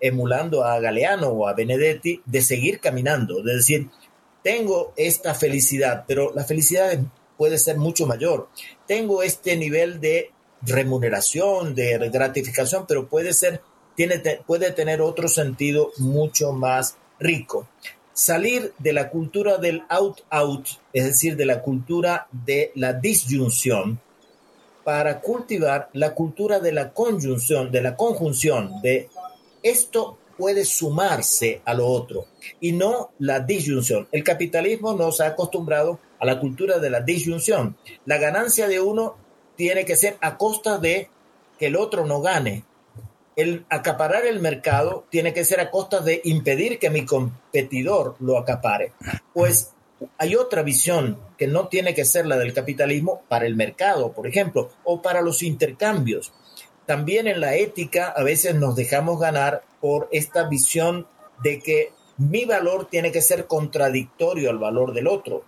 emulando 0.00 0.64
a 0.64 0.80
Galeano 0.80 1.28
o 1.28 1.46
a 1.46 1.54
Benedetti, 1.54 2.20
de 2.26 2.42
seguir 2.42 2.80
caminando, 2.80 3.42
de 3.44 3.54
decir, 3.54 3.88
tengo 4.42 4.92
esta 4.96 5.34
felicidad, 5.34 6.04
pero 6.08 6.32
la 6.34 6.44
felicidad 6.44 6.98
puede 7.36 7.58
ser 7.58 7.76
mucho 7.76 8.06
mayor. 8.06 8.48
Tengo 8.88 9.22
este 9.22 9.56
nivel 9.56 10.00
de 10.00 10.32
remuneración, 10.62 11.76
de 11.76 11.96
gratificación, 12.10 12.86
pero 12.88 13.06
puede 13.06 13.32
ser, 13.34 13.60
tiene, 13.94 14.20
puede 14.44 14.72
tener 14.72 15.00
otro 15.00 15.28
sentido 15.28 15.92
mucho 15.98 16.52
más 16.52 16.96
rico. 17.20 17.68
Salir 18.16 18.72
de 18.78 18.94
la 18.94 19.10
cultura 19.10 19.58
del 19.58 19.82
out-out, 19.90 20.68
es 20.94 21.04
decir, 21.04 21.36
de 21.36 21.44
la 21.44 21.60
cultura 21.60 22.28
de 22.32 22.72
la 22.74 22.94
disyunción, 22.94 24.00
para 24.84 25.20
cultivar 25.20 25.90
la 25.92 26.14
cultura 26.14 26.58
de 26.58 26.72
la 26.72 26.94
conjunción, 26.94 27.70
de 27.70 27.82
la 27.82 27.94
conjunción, 27.94 28.80
de 28.80 29.10
esto 29.62 30.16
puede 30.38 30.64
sumarse 30.64 31.60
a 31.66 31.74
lo 31.74 31.86
otro 31.88 32.24
y 32.58 32.72
no 32.72 33.10
la 33.18 33.40
disyunción. 33.40 34.08
El 34.12 34.24
capitalismo 34.24 34.94
nos 34.94 35.20
ha 35.20 35.26
acostumbrado 35.26 36.00
a 36.18 36.24
la 36.24 36.40
cultura 36.40 36.78
de 36.78 36.88
la 36.88 37.02
disyunción. 37.02 37.76
La 38.06 38.16
ganancia 38.16 38.66
de 38.66 38.80
uno 38.80 39.16
tiene 39.56 39.84
que 39.84 39.94
ser 39.94 40.16
a 40.22 40.38
costa 40.38 40.78
de 40.78 41.10
que 41.58 41.66
el 41.66 41.76
otro 41.76 42.06
no 42.06 42.22
gane. 42.22 42.64
El 43.36 43.66
acaparar 43.68 44.24
el 44.26 44.40
mercado 44.40 45.04
tiene 45.10 45.34
que 45.34 45.44
ser 45.44 45.60
a 45.60 45.70
costa 45.70 46.00
de 46.00 46.22
impedir 46.24 46.78
que 46.78 46.90
mi 46.90 47.04
competidor 47.04 48.16
lo 48.18 48.38
acapare. 48.38 48.92
Pues 49.34 49.72
hay 50.18 50.34
otra 50.36 50.62
visión 50.62 51.18
que 51.36 51.46
no 51.46 51.68
tiene 51.68 51.94
que 51.94 52.04
ser 52.04 52.26
la 52.26 52.36
del 52.38 52.54
capitalismo 52.54 53.22
para 53.28 53.46
el 53.46 53.54
mercado, 53.54 54.12
por 54.12 54.26
ejemplo, 54.26 54.70
o 54.84 55.02
para 55.02 55.20
los 55.20 55.42
intercambios. 55.42 56.32
También 56.86 57.26
en 57.26 57.40
la 57.40 57.56
ética 57.56 58.08
a 58.08 58.22
veces 58.22 58.54
nos 58.54 58.74
dejamos 58.74 59.20
ganar 59.20 59.64
por 59.80 60.08
esta 60.12 60.48
visión 60.48 61.06
de 61.42 61.60
que 61.60 61.92
mi 62.16 62.46
valor 62.46 62.88
tiene 62.88 63.12
que 63.12 63.20
ser 63.20 63.46
contradictorio 63.46 64.48
al 64.48 64.58
valor 64.58 64.94
del 64.94 65.06
otro 65.06 65.44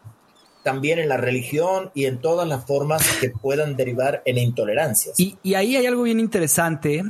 también 0.69 0.99
en 0.99 1.09
la 1.09 1.17
religión 1.17 1.91
y 1.95 2.05
en 2.05 2.21
todas 2.21 2.47
las 2.47 2.67
formas 2.67 3.03
que 3.21 3.31
puedan 3.31 3.75
derivar 3.75 4.23
en 4.27 4.37
intolerancias. 4.37 5.19
Y, 5.19 5.39
ahí 5.55 5.77
hay 5.77 5.87
algo 5.87 6.03
bien 6.03 6.21
interesante 6.21 7.05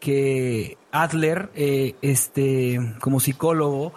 que, 0.00 0.78
Adler, 0.90 1.50
eh, 1.54 1.94
este, 2.02 2.94
como 3.00 3.20
psicólogo, 3.20 3.92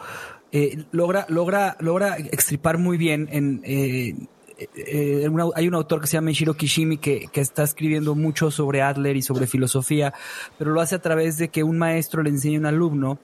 eh, 0.51 0.85
logra, 0.91 1.25
logra, 1.29 1.75
logra 1.79 2.17
extripar 2.17 2.77
muy 2.77 2.97
bien 2.97 3.27
en... 3.31 3.61
Eh, 3.65 4.15
hay 5.55 5.67
un 5.67 5.75
autor 5.75 5.99
que 5.99 6.07
se 6.07 6.13
llama 6.13 6.31
Shiro 6.31 6.53
Kishimi 6.53 6.97
que, 6.97 7.29
está 7.33 7.63
escribiendo 7.63 8.15
mucho 8.15 8.51
sobre 8.51 8.81
Adler 8.81 9.17
y 9.17 9.21
sobre 9.21 9.47
filosofía, 9.47 10.13
pero 10.57 10.71
lo 10.71 10.79
hace 10.79 10.95
a 10.95 11.01
través 11.01 11.37
de 11.37 11.49
que 11.49 11.63
un 11.63 11.77
maestro 11.77 12.23
le 12.23 12.29
enseña 12.29 12.57
a 12.57 12.59
un 12.61 12.65
alumno 12.67 13.19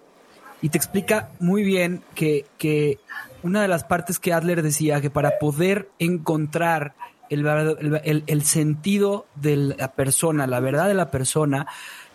y 0.61 0.67
te 0.67 0.77
explica 0.77 1.29
muy 1.39 1.63
bien 1.63 2.03
que, 2.15 2.99
una 3.43 3.61
de 3.61 3.69
las 3.69 3.85
partes 3.85 4.19
que 4.19 4.33
Adler 4.33 4.61
decía 4.61 4.99
que 4.99 5.09
para 5.09 5.39
poder 5.39 5.89
encontrar 5.99 6.95
el, 7.29 8.43
sentido 8.43 9.25
de 9.35 9.55
la 9.55 9.93
persona, 9.93 10.47
la 10.47 10.59
verdad 10.59 10.89
de 10.89 10.95
la 10.95 11.11
persona, 11.11 11.65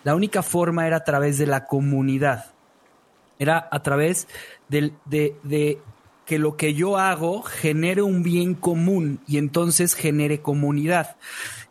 la 0.07 0.15
única 0.15 0.45
forma 0.45 0.87
era 0.87 0.99
a 0.99 1.05
través 1.05 1.37
de 1.37 1.49
la 1.49 1.67
comunidad. 1.67 2.53
Era 3.41 3.69
a 3.73 3.83
través 3.83 4.29
de, 4.69 5.81
que 6.25 6.39
lo 6.39 6.57
que 6.57 6.75
yo 6.75 6.97
hago 6.97 7.43
genere 7.43 8.03
un 8.03 8.23
bien 8.23 8.55
común 8.55 9.19
y 9.27 9.37
entonces 9.39 9.95
genere 9.95 10.43
comunidad. 10.43 11.17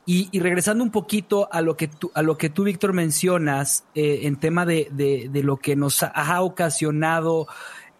Y, 0.05 0.37
regresando 0.37 0.83
un 0.83 0.91
poquito 0.91 1.47
a 1.49 1.61
lo 1.61 1.77
que 1.77 1.87
tú, 1.87 2.11
a 2.13 2.21
lo 2.23 2.37
que 2.37 2.49
tú 2.49 2.65
Víctor, 2.65 2.91
mencionas 2.91 3.85
eh, 3.95 4.19
en 4.23 4.35
tema 4.35 4.65
de, 4.65 4.89
de, 4.91 5.41
lo 5.41 5.55
que 5.55 5.77
nos 5.77 6.03
ha 6.03 6.41
ocasionado 6.41 7.47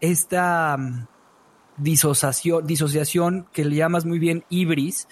esta 0.02 0.78
disociación, 1.78 2.66
disociación 2.66 3.48
que 3.52 3.66
le 3.66 3.76
llamas 3.76 4.06
muy 4.06 4.20
bien 4.20 4.44
ibris. 4.50 5.08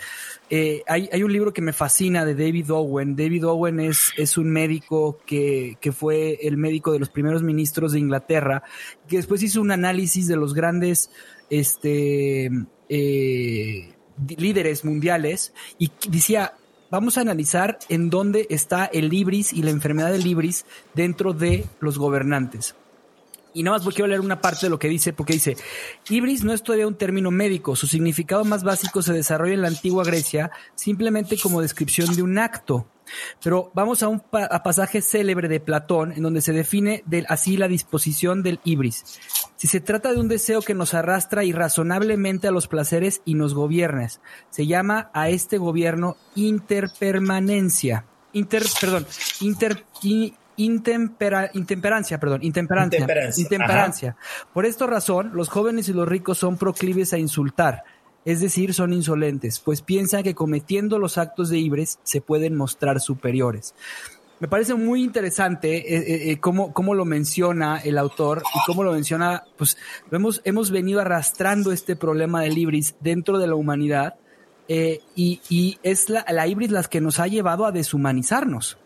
Eh, 0.49 0.83
hay, 0.87 1.09
hay, 1.11 1.23
un 1.23 1.33
libro 1.33 1.53
que 1.53 1.61
me 1.61 1.73
fascina 1.73 2.25
de 2.25 2.35
David 2.35 2.71
Owen. 2.71 3.15
David 3.15 3.47
Owen 3.47 3.79
es, 3.79 4.11
es 4.17 4.37
un 4.37 4.51
médico 4.51 5.19
que, 5.25 5.77
que, 5.81 5.91
fue 5.91 6.39
el 6.41 6.57
médico 6.57 6.91
de 6.91 6.99
los 6.99 7.09
primeros 7.09 7.43
ministros 7.43 7.93
de 7.93 7.99
Inglaterra, 7.99 8.63
que 9.07 9.17
después 9.17 9.41
hizo 9.43 9.61
un 9.61 9.71
análisis 9.71 10.27
de 10.27 10.35
los 10.35 10.53
grandes 10.53 11.09
este, 11.49 12.49
eh, 12.89 13.93
líderes 14.37 14.85
mundiales 14.85 15.53
y 15.77 15.91
decía, 16.07 16.53
vamos 16.91 17.17
a 17.17 17.21
analizar 17.21 17.79
en 17.89 18.09
dónde 18.09 18.47
está 18.49 18.85
el 18.85 19.13
ibris 19.13 19.53
y 19.53 19.63
la 19.63 19.71
enfermedad 19.71 20.11
del 20.11 20.27
ibris 20.27 20.65
dentro 20.93 21.33
de 21.33 21.65
los 21.79 21.97
gobernantes. 21.97 22.75
Y 23.53 23.63
nada 23.63 23.77
más 23.77 23.87
quiero 23.93 24.07
leer 24.07 24.21
una 24.21 24.41
parte 24.41 24.65
de 24.65 24.69
lo 24.69 24.79
que 24.79 24.87
dice, 24.89 25.13
porque 25.13 25.33
dice, 25.33 25.55
ibris 26.09 26.43
no 26.43 26.53
es 26.53 26.63
todavía 26.63 26.87
un 26.87 26.97
término 26.97 27.31
médico, 27.31 27.75
su 27.75 27.87
significado 27.87 28.43
más 28.45 28.63
básico 28.63 29.01
se 29.01 29.13
desarrolla 29.13 29.53
en 29.53 29.61
la 29.61 29.67
antigua 29.67 30.03
Grecia 30.03 30.51
simplemente 30.75 31.37
como 31.37 31.61
descripción 31.61 32.15
de 32.15 32.23
un 32.23 32.37
acto. 32.37 32.87
Pero 33.43 33.71
vamos 33.73 34.01
a 34.01 34.07
un 34.07 34.21
pasaje 34.21 35.01
célebre 35.01 35.47
de 35.47 35.59
Platón 35.59 36.13
en 36.13 36.23
donde 36.23 36.41
se 36.41 36.53
define 36.53 37.03
así 37.27 37.57
la 37.57 37.67
disposición 37.67 38.43
del 38.43 38.59
ibris. 38.63 39.19
Si 39.55 39.67
se 39.67 39.81
trata 39.81 40.13
de 40.13 40.19
un 40.19 40.27
deseo 40.27 40.61
que 40.61 40.73
nos 40.73 40.93
arrastra 40.93 41.43
irrazonablemente 41.43 42.47
a 42.47 42.51
los 42.51 42.67
placeres 42.67 43.21
y 43.25 43.35
nos 43.35 43.53
gobiernes, 43.53 44.21
se 44.49 44.67
llama 44.67 45.11
a 45.13 45.29
este 45.29 45.57
gobierno 45.57 46.17
interpermanencia. 46.35 48.05
Inter, 48.31 48.63
perdón, 48.81 49.05
inter, 49.41 49.85
intemperancia, 50.57 52.19
perdón, 52.19 52.43
intemperancia. 52.43 52.99
Intemperancia. 53.37 54.15
Por 54.53 54.65
esta 54.65 54.87
razón, 54.87 55.31
los 55.33 55.49
jóvenes 55.49 55.89
y 55.89 55.93
los 55.93 56.07
ricos 56.07 56.37
son 56.37 56.57
proclives 56.57 57.13
a 57.13 57.17
insultar, 57.17 57.83
es 58.25 58.39
decir, 58.39 58.73
son 58.73 58.93
insolentes, 58.93 59.59
pues 59.59 59.81
piensan 59.81 60.23
que 60.23 60.35
cometiendo 60.35 60.99
los 60.99 61.17
actos 61.17 61.49
de 61.49 61.57
ibres 61.57 61.99
se 62.03 62.21
pueden 62.21 62.55
mostrar 62.55 63.01
superiores. 63.01 63.75
Me 64.39 64.49
parece 64.49 64.73
muy 64.73 65.03
interesante 65.03 65.77
eh, 65.77 65.97
eh, 65.99 66.31
eh, 66.31 66.39
cómo, 66.39 66.73
cómo, 66.73 66.95
lo 66.95 67.05
menciona 67.05 67.77
el 67.77 67.97
autor 67.97 68.43
y 68.53 68.59
cómo 68.65 68.83
lo 68.83 68.91
menciona, 68.91 69.43
pues 69.57 69.77
hemos, 70.11 70.41
hemos 70.43 70.69
venido 70.69 70.99
arrastrando 70.99 71.71
este 71.71 71.95
problema 71.95 72.41
del 72.41 72.57
ibris 72.57 72.95
dentro 72.99 73.37
de 73.37 73.47
la 73.47 73.55
humanidad 73.55 74.15
y, 74.67 75.39
y, 75.49 75.77
es 75.83 76.09
la, 76.09 76.25
la 76.29 76.45
ibris 76.47 76.71
la 76.71 76.83
que 76.83 76.99
nos 76.99 77.21
ha 77.21 77.27
llevado 77.27 77.65
a 77.65 77.71
deshumanizarnos. 77.71 78.77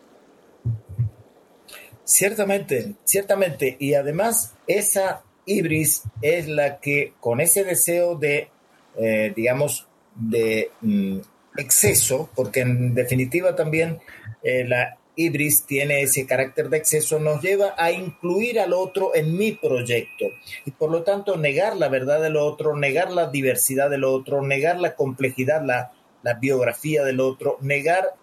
Ciertamente, 2.08 2.94
ciertamente. 3.04 3.76
Y 3.78 3.92
además, 3.92 4.54
esa 4.66 5.22
ibris 5.44 6.04
es 6.22 6.48
la 6.48 6.80
que, 6.80 7.12
con 7.20 7.38
ese 7.38 7.64
deseo 7.64 8.14
de, 8.14 8.48
eh, 8.96 9.30
digamos, 9.36 9.86
de 10.14 10.70
mm, 10.80 11.18
exceso, 11.58 12.30
porque 12.34 12.60
en 12.60 12.94
definitiva 12.94 13.54
también 13.54 13.98
eh, 14.42 14.64
la 14.66 14.96
ibris 15.16 15.66
tiene 15.66 16.00
ese 16.00 16.24
carácter 16.24 16.70
de 16.70 16.78
exceso, 16.78 17.20
nos 17.20 17.42
lleva 17.42 17.74
a 17.76 17.92
incluir 17.92 18.58
al 18.58 18.72
otro 18.72 19.14
en 19.14 19.36
mi 19.36 19.52
proyecto 19.52 20.24
y 20.64 20.70
por 20.70 20.90
lo 20.90 21.02
tanto 21.02 21.36
negar 21.36 21.76
la 21.76 21.90
verdad 21.90 22.22
del 22.22 22.36
otro, 22.36 22.74
negar 22.74 23.10
la 23.10 23.28
diversidad 23.28 23.90
del 23.90 24.04
otro, 24.04 24.40
negar 24.40 24.80
la 24.80 24.94
complejidad, 24.94 25.62
la, 25.62 25.92
biografía 26.40 27.04
del 27.04 27.20
otro, 27.20 27.58
negar 27.60 28.14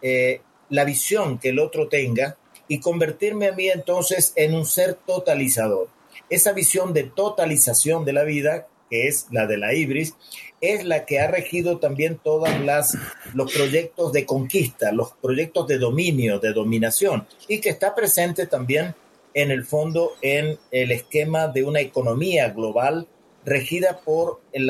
eh, 0.00 0.40
la 0.70 0.84
visión 0.84 1.38
que 1.38 1.50
el 1.50 1.58
otro 1.58 1.88
tenga 1.88 2.38
y 2.68 2.80
convertirme 2.80 3.48
a 3.48 3.52
mí 3.52 3.68
entonces 3.68 4.32
en 4.36 4.54
un 4.54 4.66
ser 4.66 4.94
totalizador. 4.94 5.88
Esa 6.30 6.52
visión 6.52 6.92
de 6.92 7.04
totalización 7.04 8.04
de 8.04 8.12
la 8.12 8.24
vida, 8.24 8.68
que 8.90 9.08
es 9.08 9.26
la 9.30 9.46
de 9.46 9.56
la 9.56 9.74
Ibris, 9.74 10.14
es 10.60 10.84
la 10.84 11.06
que 11.06 11.20
ha 11.20 11.28
regido 11.28 11.78
también 11.78 12.20
todos 12.22 12.48
los 13.34 13.52
proyectos 13.52 14.12
de 14.12 14.26
conquista, 14.26 14.92
los 14.92 15.12
proyectos 15.12 15.66
de 15.68 15.78
dominio, 15.78 16.38
de 16.38 16.52
dominación, 16.52 17.26
y 17.46 17.60
que 17.60 17.70
está 17.70 17.94
presente 17.94 18.46
también 18.46 18.94
en 19.34 19.50
el 19.50 19.64
fondo 19.64 20.14
en 20.20 20.58
el 20.70 20.90
esquema 20.90 21.48
de 21.48 21.62
una 21.62 21.80
economía 21.80 22.50
global 22.50 23.06
regida 23.44 24.00
por 24.00 24.40
el 24.52 24.68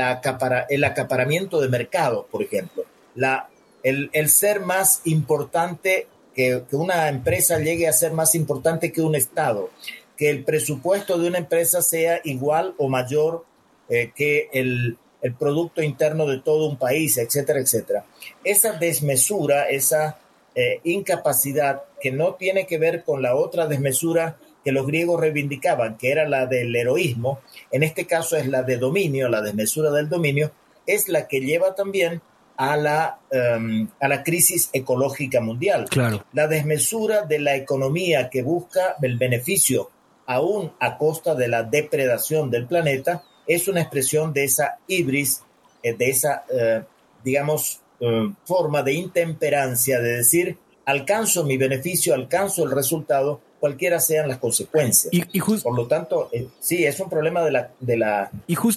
acaparamiento 0.85 1.61
de 1.61 1.69
mercado, 1.69 2.27
por 2.31 2.43
ejemplo. 2.43 2.85
La, 3.15 3.49
el, 3.83 4.29
ser 4.29 4.61
más 4.61 5.03
importante, 5.05 6.07
que, 6.39 6.63
una 6.71 7.09
empresa 7.09 7.59
llegue 7.59 7.89
a 7.89 7.93
ser 7.93 8.13
más 8.13 8.37
importante 8.37 8.93
que 8.93 9.01
un 9.01 9.17
Estado, 9.17 9.71
que 10.17 10.31
el 10.31 10.45
presupuesto 10.45 11.19
de 11.19 11.27
una 11.27 11.39
empresa 11.39 11.83
sea 11.83 12.21
igual 12.23 12.75
o 12.79 12.89
mayor 12.89 13.45
eh, 13.89 14.13
que 14.15 14.49
el, 14.53 14.97
Producto 15.37 15.83
Interno 15.83 16.27
de 16.27 16.39
todo 16.39 16.69
un 16.69 16.79
país, 16.79 17.19
etcétera, 17.19 17.59
etcétera. 17.59 18.05
Esa 18.45 18.75
desmesura, 18.75 19.69
esa 19.69 20.21
eh, 20.55 20.81
incapacidad 20.85 21.83
que 22.01 22.13
no 22.13 22.35
tiene 22.35 22.69
que 22.69 22.79
ver 22.79 23.03
con 23.03 23.21
la 23.21 23.35
otra 23.35 23.67
desmesura 23.67 24.39
que 24.63 24.71
los 24.71 24.87
griegos 24.87 25.21
reivindicaban, 25.21 25.99
que 25.99 26.13
era 26.13 26.29
la 26.29 26.47
del 26.47 26.75
heroísmo, 26.77 27.41
en 27.73 27.83
este 27.83 28.07
caso 28.07 28.37
es 28.37 28.47
la 28.47 28.63
de 28.63 28.77
dominio, 28.77 29.29
la 29.29 29.43
desmesura 29.43 29.91
del 29.91 30.09
dominio, 30.09 30.53
es 30.87 31.09
la 31.09 31.27
que 31.27 31.41
lleva 31.41 31.75
también 31.75 32.23
a 32.59 32.77
la, 32.77 33.21
em, 33.31 33.89
a 34.01 34.09
la 34.09 34.23
crisis 34.25 34.69
ecológica 34.73 35.41
mundial. 35.41 35.87
Claro. 35.89 36.25
La 36.33 36.49
desmesura 36.49 37.23
de 37.23 37.39
la 37.39 37.55
economía 37.55 38.29
que 38.29 38.43
busca 38.43 38.97
el 39.01 39.17
beneficio 39.17 39.91
aún 40.27 40.73
a 40.81 40.99
costa 40.99 41.37
de 41.37 41.47
la 41.47 41.63
depredación 41.63 42.51
del 42.51 42.67
planeta 42.67 43.23
es 43.47 43.69
una 43.69 43.81
expresión 43.81 44.33
de 44.33 44.45
esa 44.45 44.79
ibris, 44.89 45.43
eh, 45.85 45.95
de 45.95 46.11
esa, 46.11 46.45
eh, 46.53 46.83
digamos, 47.25 47.81
eh, 48.01 48.33
forma 48.45 48.83
de 48.83 48.93
intemperancia, 48.93 50.01
de 50.01 50.17
decir, 50.17 50.59
alcanzo 50.85 51.45
mi 51.45 51.57
beneficio, 51.57 52.13
alcanzo 52.13 52.65
el 52.65 52.73
resultado, 52.73 53.41
cualquiera 53.59 54.01
sean 54.01 54.29
las 54.29 54.39
consecuencias. 54.39 55.13
Y, 55.13 55.41
Por 55.41 55.75
lo 55.75 55.87
tanto, 55.87 56.31
sí, 56.61 56.85
es 56.85 56.99
un 57.01 57.09
problema 57.09 57.43
de 57.43 57.51
la, 57.51 57.71
de 57.81 57.97
la 57.97 58.31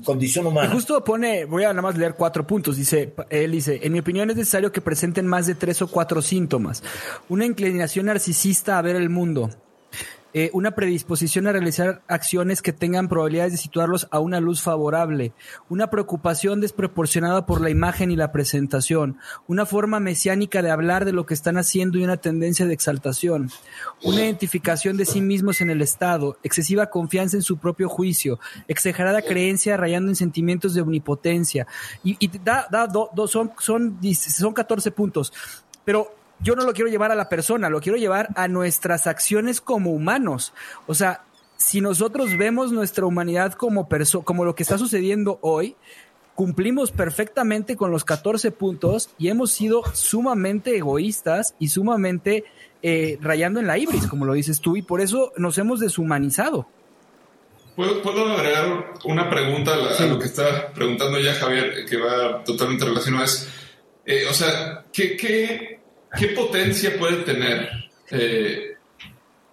condición 0.03 0.47
humana. 0.47 0.69
Y 0.69 0.73
justo 0.73 1.03
pone, 1.03 1.45
voy 1.45 1.63
a 1.63 1.69
nada 1.69 1.81
más 1.81 1.97
leer 1.97 2.15
cuatro 2.15 2.45
puntos. 2.45 2.77
Dice, 2.77 3.13
él 3.29 3.51
dice, 3.51 3.79
en 3.83 3.93
mi 3.93 3.99
opinión 3.99 4.29
es 4.29 4.35
necesario 4.35 4.71
que 4.71 4.81
presenten 4.81 5.27
más 5.27 5.47
de 5.47 5.55
tres 5.55 5.81
o 5.81 5.87
cuatro 5.87 6.21
síntomas. 6.21 6.83
Una 7.29 7.45
inclinación 7.45 8.07
narcisista 8.07 8.77
a 8.77 8.81
ver 8.81 8.95
el 8.95 9.09
mundo 9.09 9.49
eh, 10.33 10.49
una 10.53 10.71
predisposición 10.71 11.47
a 11.47 11.51
realizar 11.51 12.01
acciones 12.07 12.61
que 12.61 12.71
tengan 12.71 13.09
probabilidades 13.09 13.51
de 13.51 13.57
situarlos 13.57 14.07
a 14.11 14.19
una 14.19 14.39
luz 14.39 14.61
favorable, 14.61 15.33
una 15.69 15.89
preocupación 15.89 16.61
desproporcionada 16.61 17.45
por 17.45 17.59
la 17.59 17.69
imagen 17.69 18.11
y 18.11 18.15
la 18.15 18.31
presentación, 18.31 19.17
una 19.47 19.65
forma 19.65 19.99
mesiánica 19.99 20.61
de 20.61 20.71
hablar 20.71 21.03
de 21.05 21.11
lo 21.11 21.25
que 21.25 21.33
están 21.33 21.57
haciendo 21.57 21.97
y 21.97 22.03
una 22.03 22.17
tendencia 22.17 22.65
de 22.65 22.73
exaltación, 22.73 23.51
una 24.03 24.21
identificación 24.21 24.95
de 24.95 25.05
sí 25.05 25.19
mismos 25.19 25.59
en 25.59 25.69
el 25.69 25.81
Estado, 25.81 26.37
excesiva 26.43 26.89
confianza 26.89 27.35
en 27.35 27.43
su 27.43 27.57
propio 27.57 27.89
juicio, 27.89 28.39
exagerada 28.67 29.21
creencia 29.21 29.75
rayando 29.75 30.09
en 30.09 30.15
sentimientos 30.15 30.73
de 30.73 30.81
omnipotencia. 30.81 31.67
Y, 32.03 32.27
da, 32.39 32.67
da 32.71 32.87
son, 33.27 33.51
son, 33.59 33.99
son 34.13 34.53
14 34.53 34.91
puntos. 34.91 35.33
Pero 35.83 36.20
yo 36.41 36.55
no 36.55 36.63
lo 36.63 36.73
quiero 36.73 36.89
llevar 36.89 37.11
a 37.11 37.15
la 37.15 37.29
persona, 37.29 37.69
lo 37.69 37.81
quiero 37.81 37.97
llevar 37.97 38.29
a 38.35 38.47
nuestras 38.47 39.07
acciones 39.07 39.61
como 39.61 39.91
humanos. 39.91 40.53
O 40.87 40.93
sea, 40.93 41.23
si 41.57 41.81
nosotros 41.81 42.37
vemos 42.37 42.71
nuestra 42.71 43.05
humanidad 43.05 43.53
como, 43.53 43.87
como 44.23 44.45
lo 44.45 44.55
que 44.55 44.63
está 44.63 44.77
sucediendo 44.77 45.39
hoy, 45.41 45.75
cumplimos 46.35 46.91
perfectamente 46.91 47.75
con 47.75 47.91
los 47.91 48.03
14 48.03 48.51
puntos 48.51 49.11
y 49.19 49.29
hemos 49.29 49.51
sido 49.51 49.83
sumamente 49.93 50.75
egoístas 50.75 51.55
y 51.59 51.67
sumamente 51.67 52.45
eh, 52.81 53.19
rayando 53.21 53.59
en 53.59 53.67
la 53.67 53.77
ibris, 53.77 54.07
como 54.07 54.25
lo 54.25 54.33
dices 54.33 54.59
tú, 54.59 54.75
y 54.75 54.81
por 54.81 55.01
eso 55.01 55.31
nos 55.37 55.57
hemos 55.59 55.79
deshumanizado. 55.79 56.67
¿Puedo, 57.75 58.01
agregar 58.33 58.93
una 59.05 59.29
pregunta 59.29 59.73
a, 59.73 60.05
lo 60.05 60.19
que 60.19 60.25
está 60.25 60.73
preguntando 60.73 61.19
ya 61.19 61.33
Javier, 61.35 61.85
que 61.87 61.97
va 61.97 62.43
totalmente 62.43 62.85
relacionado? 62.85 63.23
Es, 63.23 63.47
eh, 64.05 64.25
o 64.29 64.33
sea, 64.33 64.85
¿qué, 64.91 65.15
qué 65.15 65.80
¿Qué 66.17 66.27
potencia 66.29 66.97
puede 66.99 67.23
tener 67.23 67.69
eh, 68.09 68.75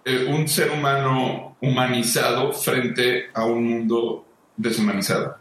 eh, 0.05 0.25
un 0.25 0.47
ser 0.47 0.71
humano 0.71 1.57
humanizado 1.61 2.51
frente 2.53 3.25
a 3.33 3.45
un 3.45 3.63
mundo 3.63 4.25
deshumanizado? 4.57 5.37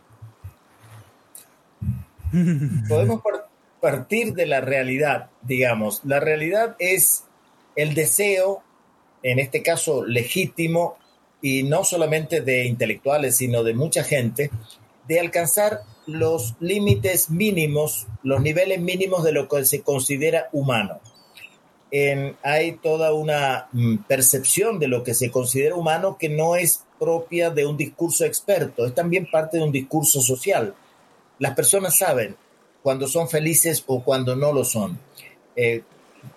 Podemos 2.89 3.21
partir 3.81 4.35
de 4.35 4.47
la 4.47 4.61
realidad, 4.61 5.31
digamos. 5.43 6.03
La 6.05 6.21
realidad 6.21 6.77
es 6.79 7.25
el 7.75 7.95
deseo, 7.95 8.63
en 9.23 9.39
este 9.39 9.63
caso 9.63 10.05
legítimo, 10.05 10.99
y 11.41 11.63
no 11.63 11.85
solamente 11.85 12.41
de 12.41 12.67
intelectuales, 12.67 13.37
sino 13.37 13.63
de 13.63 13.75
mucha 13.75 14.05
gente, 14.05 14.51
de 15.07 15.21
alcanzar 15.21 15.83
los 16.07 16.55
límites 16.61 17.31
mínimos, 17.31 18.07
los 18.23 18.41
niveles 18.41 18.81
mínimos 18.81 19.25
de 19.25 19.33
lo 19.33 19.49
que 19.49 19.65
se 19.65 19.83
considera 19.83 20.49
humano. 20.53 21.01
Hay 22.43 22.73
toda 22.83 23.13
una 23.15 23.69
mm, 23.73 23.99
percepción 24.09 24.79
de 24.79 24.89
lo 24.89 25.03
que 25.03 25.15
se 25.15 25.31
considera 25.31 25.75
humano 25.75 26.17
que 26.19 26.29
no 26.29 26.57
es 26.57 26.85
propia 26.99 27.51
de 27.51 27.67
un 27.67 27.77
discurso 27.77 28.25
experto, 28.25 28.85
es 28.87 28.95
también 28.95 29.29
parte 29.31 29.59
de 29.59 29.65
un 29.65 29.73
discurso 29.73 30.21
social. 30.21 30.75
Las 31.39 31.55
personas 31.55 31.97
saben 31.97 32.37
cuando 32.83 33.07
son 33.07 33.29
felices 33.29 33.83
o 33.87 34.03
cuando 34.03 34.37
no 34.37 34.53
lo 34.53 34.65
son. 34.65 34.99
Eh, 35.57 35.83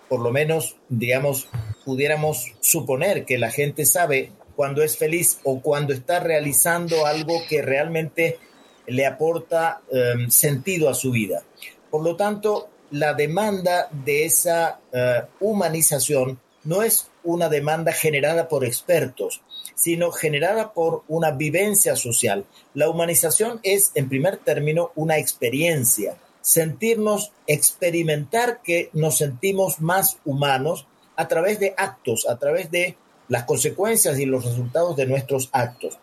por 0.08 0.20
lo 0.20 0.30
menos, 0.30 0.76
digamos, 0.88 1.48
pudiéramos 1.84 2.52
suponer 2.60 3.24
que 3.24 3.38
la 3.38 3.50
gente 3.50 3.84
sabe 3.84 4.32
cuando 4.56 4.82
es 4.82 4.96
feliz 4.96 5.40
o 5.44 5.60
cuando 5.60 5.92
está 5.92 6.20
realizando 6.20 7.06
algo 7.06 7.42
que 7.48 7.62
realmente 7.62 8.38
le 8.86 9.06
aporta 9.06 9.80
em, 9.90 10.30
sentido 10.30 10.88
a 10.88 10.94
su 10.94 11.10
vida. 11.10 11.42
Por 11.90 12.02
lo 12.02 12.16
tanto, 12.16 12.68
la 12.92 13.14
demanda 13.14 13.88
de 13.90 14.26
esa 14.26 14.78
eh, 14.92 15.22
humanización 15.40 16.38
no 16.62 16.82
es 16.82 17.08
una 17.24 17.48
demanda 17.48 17.90
generada 17.92 18.48
por 18.48 18.66
expertos, 18.66 19.40
sino 19.74 20.12
generada 20.12 20.74
por 20.74 21.02
una 21.08 21.30
vivencia 21.30 21.96
social. 21.96 22.44
La 22.74 22.90
humanización 22.90 23.60
es, 23.62 23.92
en 23.94 24.10
primer 24.10 24.36
término, 24.36 24.92
una 24.94 25.16
experiencia, 25.16 26.18
sentirnos, 26.42 27.32
experimentar 27.46 28.60
que 28.62 28.90
nos 28.92 29.16
sentimos 29.16 29.80
más 29.80 30.18
humanos 30.26 30.86
a 31.16 31.28
través 31.28 31.58
de 31.60 31.74
actos, 31.78 32.28
a 32.28 32.38
través 32.38 32.70
de 32.70 32.96
las 33.28 33.44
consecuencias 33.44 34.18
y 34.18 34.26
los 34.26 34.44
resultados 34.44 34.96
de 34.96 35.06
nuestros 35.06 35.48
actos. 35.52 35.98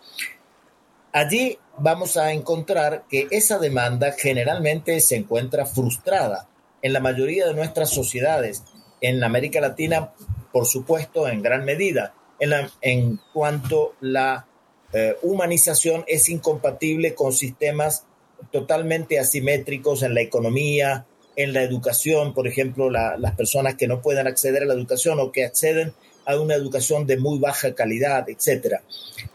Allí 1.13 1.59
vamos 1.77 2.17
a 2.17 2.33
encontrar 2.33 3.03
que 3.07 3.27
esa 3.29 3.59
demanda 3.59 4.11
generalmente 4.13 4.99
se 5.01 5.17
encuentra 5.17 5.67
frustrada 5.67 6.47
en 6.81 6.93
la 6.93 6.99
mayoría 6.99 7.47
de 7.47 7.53
nuestras 7.53 7.89
sociedades, 7.89 8.63
en 9.01 9.23
América 9.23 9.61
Latina, 9.61 10.13
por 10.51 10.65
supuesto, 10.65 11.27
en 11.27 11.41
gran 11.41 11.65
medida, 11.65 12.13
en, 12.39 13.19
cuanto 13.33 13.95
la 14.01 14.47
eh, 14.93 15.15
humanización 15.21 16.03
es 16.07 16.29
incompatible 16.29 17.13
con 17.13 17.33
sistemas 17.33 18.05
totalmente 18.51 19.19
asimétricos 19.19 20.03
en 20.03 20.13
la 20.13 20.21
economía, 20.21 21.05
en 21.35 21.53
la 21.53 21.61
educación, 21.63 22.33
por 22.33 22.47
ejemplo, 22.47 22.89
las 22.89 23.35
personas 23.35 23.75
que 23.75 23.87
no 23.87 24.01
pueden 24.01 24.27
acceder 24.27 24.63
a 24.63 24.65
la 24.65 24.73
educación 24.73 25.19
o 25.19 25.31
que 25.31 25.45
acceden 25.45 25.93
a 26.25 26.37
una 26.37 26.55
educación 26.55 27.05
de 27.07 27.17
muy 27.17 27.39
baja 27.39 27.73
calidad, 27.73 28.27
etc. 28.29 28.81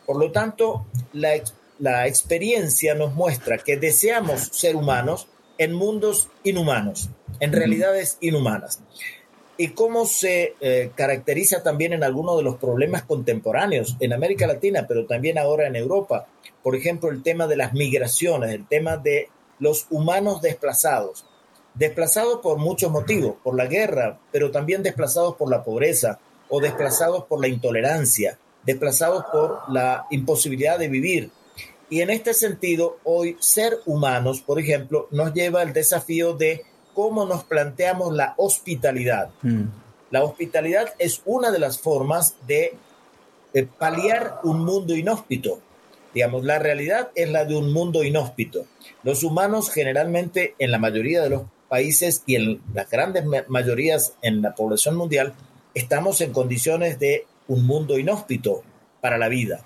Por 0.07 0.19
lo 0.19 0.31
tanto, 0.31 0.87
la, 1.13 1.31
la 1.79 2.07
experiencia 2.07 2.95
nos 2.95 3.15
muestra 3.15 3.59
que 3.59 3.77
deseamos 3.77 4.49
ser 4.53 4.77
humanos 4.77 5.29
en 5.59 5.73
mundos 5.73 6.29
inhumanos, 6.43 7.11
en 7.41 7.53
realidades 7.53 8.19
inhumanas. 8.21 8.81
Y 9.57 9.69
cómo 9.69 10.05
se 10.05 10.57
eh, 10.61 10.91
caracteriza 10.97 11.63
también 11.63 11.93
en 11.93 12.03
algunos 12.03 12.37
de 12.37 12.43
los 12.43 12.57
problemas 12.57 13.05
contemporáneos 13.05 13.97
en 14.01 14.13
América 14.13 14.47
Latina, 14.47 14.87
pero 14.89 15.07
también 15.07 15.39
ahora 15.39 15.69
en 15.69 15.77
Europa. 15.77 16.27
Por 16.63 16.75
ejemplo, 16.75 17.11
el 17.11 17.23
tema 17.23 17.47
de 17.47 17.57
las 17.57 17.73
migraciones, 17.73 18.53
el 18.53 18.67
tema 18.67 18.97
de 18.97 19.29
los 19.61 19.87
humanos 19.91 20.43
desplazados. 20.43 21.25
Desplazados 21.75 22.41
por 22.41 22.59
muchos 22.59 22.91
motivos, 22.91 23.37
por 23.43 23.57
la 23.57 23.67
guerra, 23.67 24.19
pero 24.33 24.51
también 24.51 24.83
desplazados 24.83 25.37
por 25.37 25.51
la 25.51 25.63
pobreza 25.63 26.19
o 26.49 26.61
desplazados 26.61 27.25
por 27.25 27.41
la 27.41 27.49
intolerancia, 27.49 28.39
desplazados 28.65 29.25
por 29.33 29.61
la 29.69 30.07
imposibilidad 30.11 30.79
de 30.79 30.89
vivir, 30.89 31.31
y 31.95 32.01
en 32.01 32.11
este 32.11 32.35
sentido, 32.35 32.99
hoy 33.05 33.37
ser 33.39 33.79
humanos, 33.87 34.41
por 34.41 34.59
ejemplo, 34.59 35.07
nos 35.13 35.33
lleva 35.33 35.61
al 35.61 35.73
desafío 35.73 36.33
de 36.33 36.65
cómo 36.93 37.25
nos 37.25 37.45
planteamos 37.45 38.13
la 38.13 38.35
hospitalidad. 38.37 39.31
Mm. 39.43 39.67
La 40.11 40.25
hospitalidad 40.25 40.93
es 40.99 41.23
una 41.25 41.53
de 41.53 41.61
las 41.61 41.79
formas 41.79 42.35
de, 42.49 42.77
paliar 43.79 44.41
un 44.43 44.65
mundo 44.65 44.97
inhóspito. 44.97 45.61
Digamos, 46.13 46.43
la 46.43 46.59
realidad 46.59 47.11
es 47.15 47.31
la 47.31 47.45
de 47.45 47.55
un 47.55 47.73
mundo 47.73 48.03
inhóspito. 48.03 48.67
Los 49.05 49.23
humanos 49.23 49.71
generalmente 49.71 50.57
en 50.59 50.73
la 50.73 50.79
mayoría 50.79 51.23
de 51.23 51.31
los 51.31 51.43
países 51.69 52.25
y 52.27 52.35
en 52.35 52.61
las 52.75 52.91
grandes 52.91 53.25
mayorías 53.47 54.15
en 54.21 54.43
la 54.43 54.57
población 54.57 54.97
mundial 54.97 55.35
estamos 55.75 56.21
en 56.23 56.33
condiciones 56.33 56.99
de 56.99 57.25
un 57.47 57.65
mundo 57.65 58.01
inhóspito 58.01 58.65
para 59.01 59.17
la 59.17 59.29
vida 59.29 59.65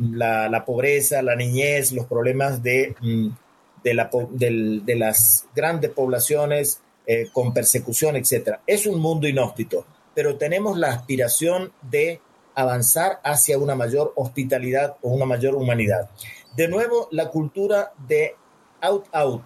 la, 0.00 0.64
pobreza, 0.64 1.22
la 1.22 1.36
niñez, 1.36 1.92
los 1.92 2.06
problemas 2.06 2.62
de, 2.62 2.94
mm, 3.00 3.28
de, 3.84 3.94
la, 3.94 4.10
de 4.12 4.96
las 4.96 5.46
grandes 5.54 5.90
poblaciones 5.90 6.80
eh, 7.06 7.28
con 7.32 7.52
persecución, 7.52 8.16
etc. 8.16 8.58
Es 8.66 8.86
un 8.86 9.00
mundo 9.00 9.26
inhóspito, 9.26 9.84
pero 10.14 10.36
tenemos 10.36 10.78
la 10.78 10.88
aspiración 10.88 11.72
de 11.82 12.20
avanzar 12.54 13.20
hacia 13.24 13.58
una 13.58 13.74
mayor 13.74 14.12
hospitalidad 14.16 14.96
o 15.02 15.10
una 15.10 15.24
mayor 15.24 15.54
humanidad. 15.54 16.10
De 16.54 16.68
nuevo, 16.68 17.08
la 17.10 17.28
cultura 17.30 17.92
de 18.06 18.36
out-out 18.80 19.42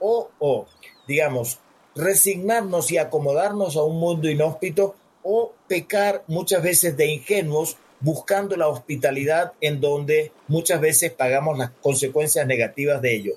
o, 0.00 0.30
o, 0.38 0.66
digamos, 1.06 1.58
resignarnos 1.94 2.92
y 2.92 2.98
acomodarnos 2.98 3.76
a 3.76 3.82
un 3.82 3.98
mundo 3.98 4.30
inhóspito 4.30 4.94
o 5.22 5.52
pecar 5.66 6.22
muchas 6.28 6.62
veces 6.62 6.96
de 6.96 7.06
ingenuos 7.06 7.76
buscando 8.00 8.56
la 8.56 8.68
hospitalidad 8.68 9.52
en 9.60 9.80
donde 9.80 10.32
muchas 10.46 10.80
veces 10.80 11.12
pagamos 11.12 11.58
las 11.58 11.70
consecuencias 11.82 12.46
negativas 12.46 13.02
de 13.02 13.14
ello. 13.14 13.32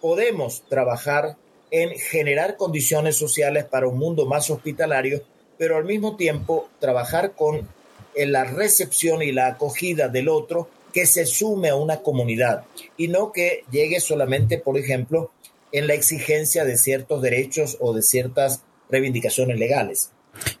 Podemos 0.00 0.62
trabajar 0.68 1.36
en 1.70 1.90
generar 1.90 2.56
condiciones 2.56 3.16
sociales 3.16 3.64
para 3.64 3.86
un 3.86 3.98
mundo 3.98 4.26
más 4.26 4.50
hospitalario, 4.50 5.22
pero 5.58 5.76
al 5.76 5.84
mismo 5.84 6.16
tiempo 6.16 6.68
trabajar 6.80 7.32
con 7.32 7.68
la 8.16 8.44
recepción 8.44 9.22
y 9.22 9.32
la 9.32 9.46
acogida 9.46 10.08
del 10.08 10.28
otro 10.28 10.68
que 10.92 11.06
se 11.06 11.26
sume 11.26 11.68
a 11.68 11.76
una 11.76 11.98
comunidad 11.98 12.64
y 12.96 13.08
no 13.08 13.32
que 13.32 13.64
llegue 13.70 14.00
solamente, 14.00 14.58
por 14.58 14.76
ejemplo, 14.76 15.30
en 15.72 15.86
la 15.86 15.94
exigencia 15.94 16.64
de 16.64 16.76
ciertos 16.76 17.22
derechos 17.22 17.76
o 17.80 17.92
de 17.92 18.02
ciertas 18.02 18.62
reivindicaciones 18.90 19.58
legales. 19.58 20.10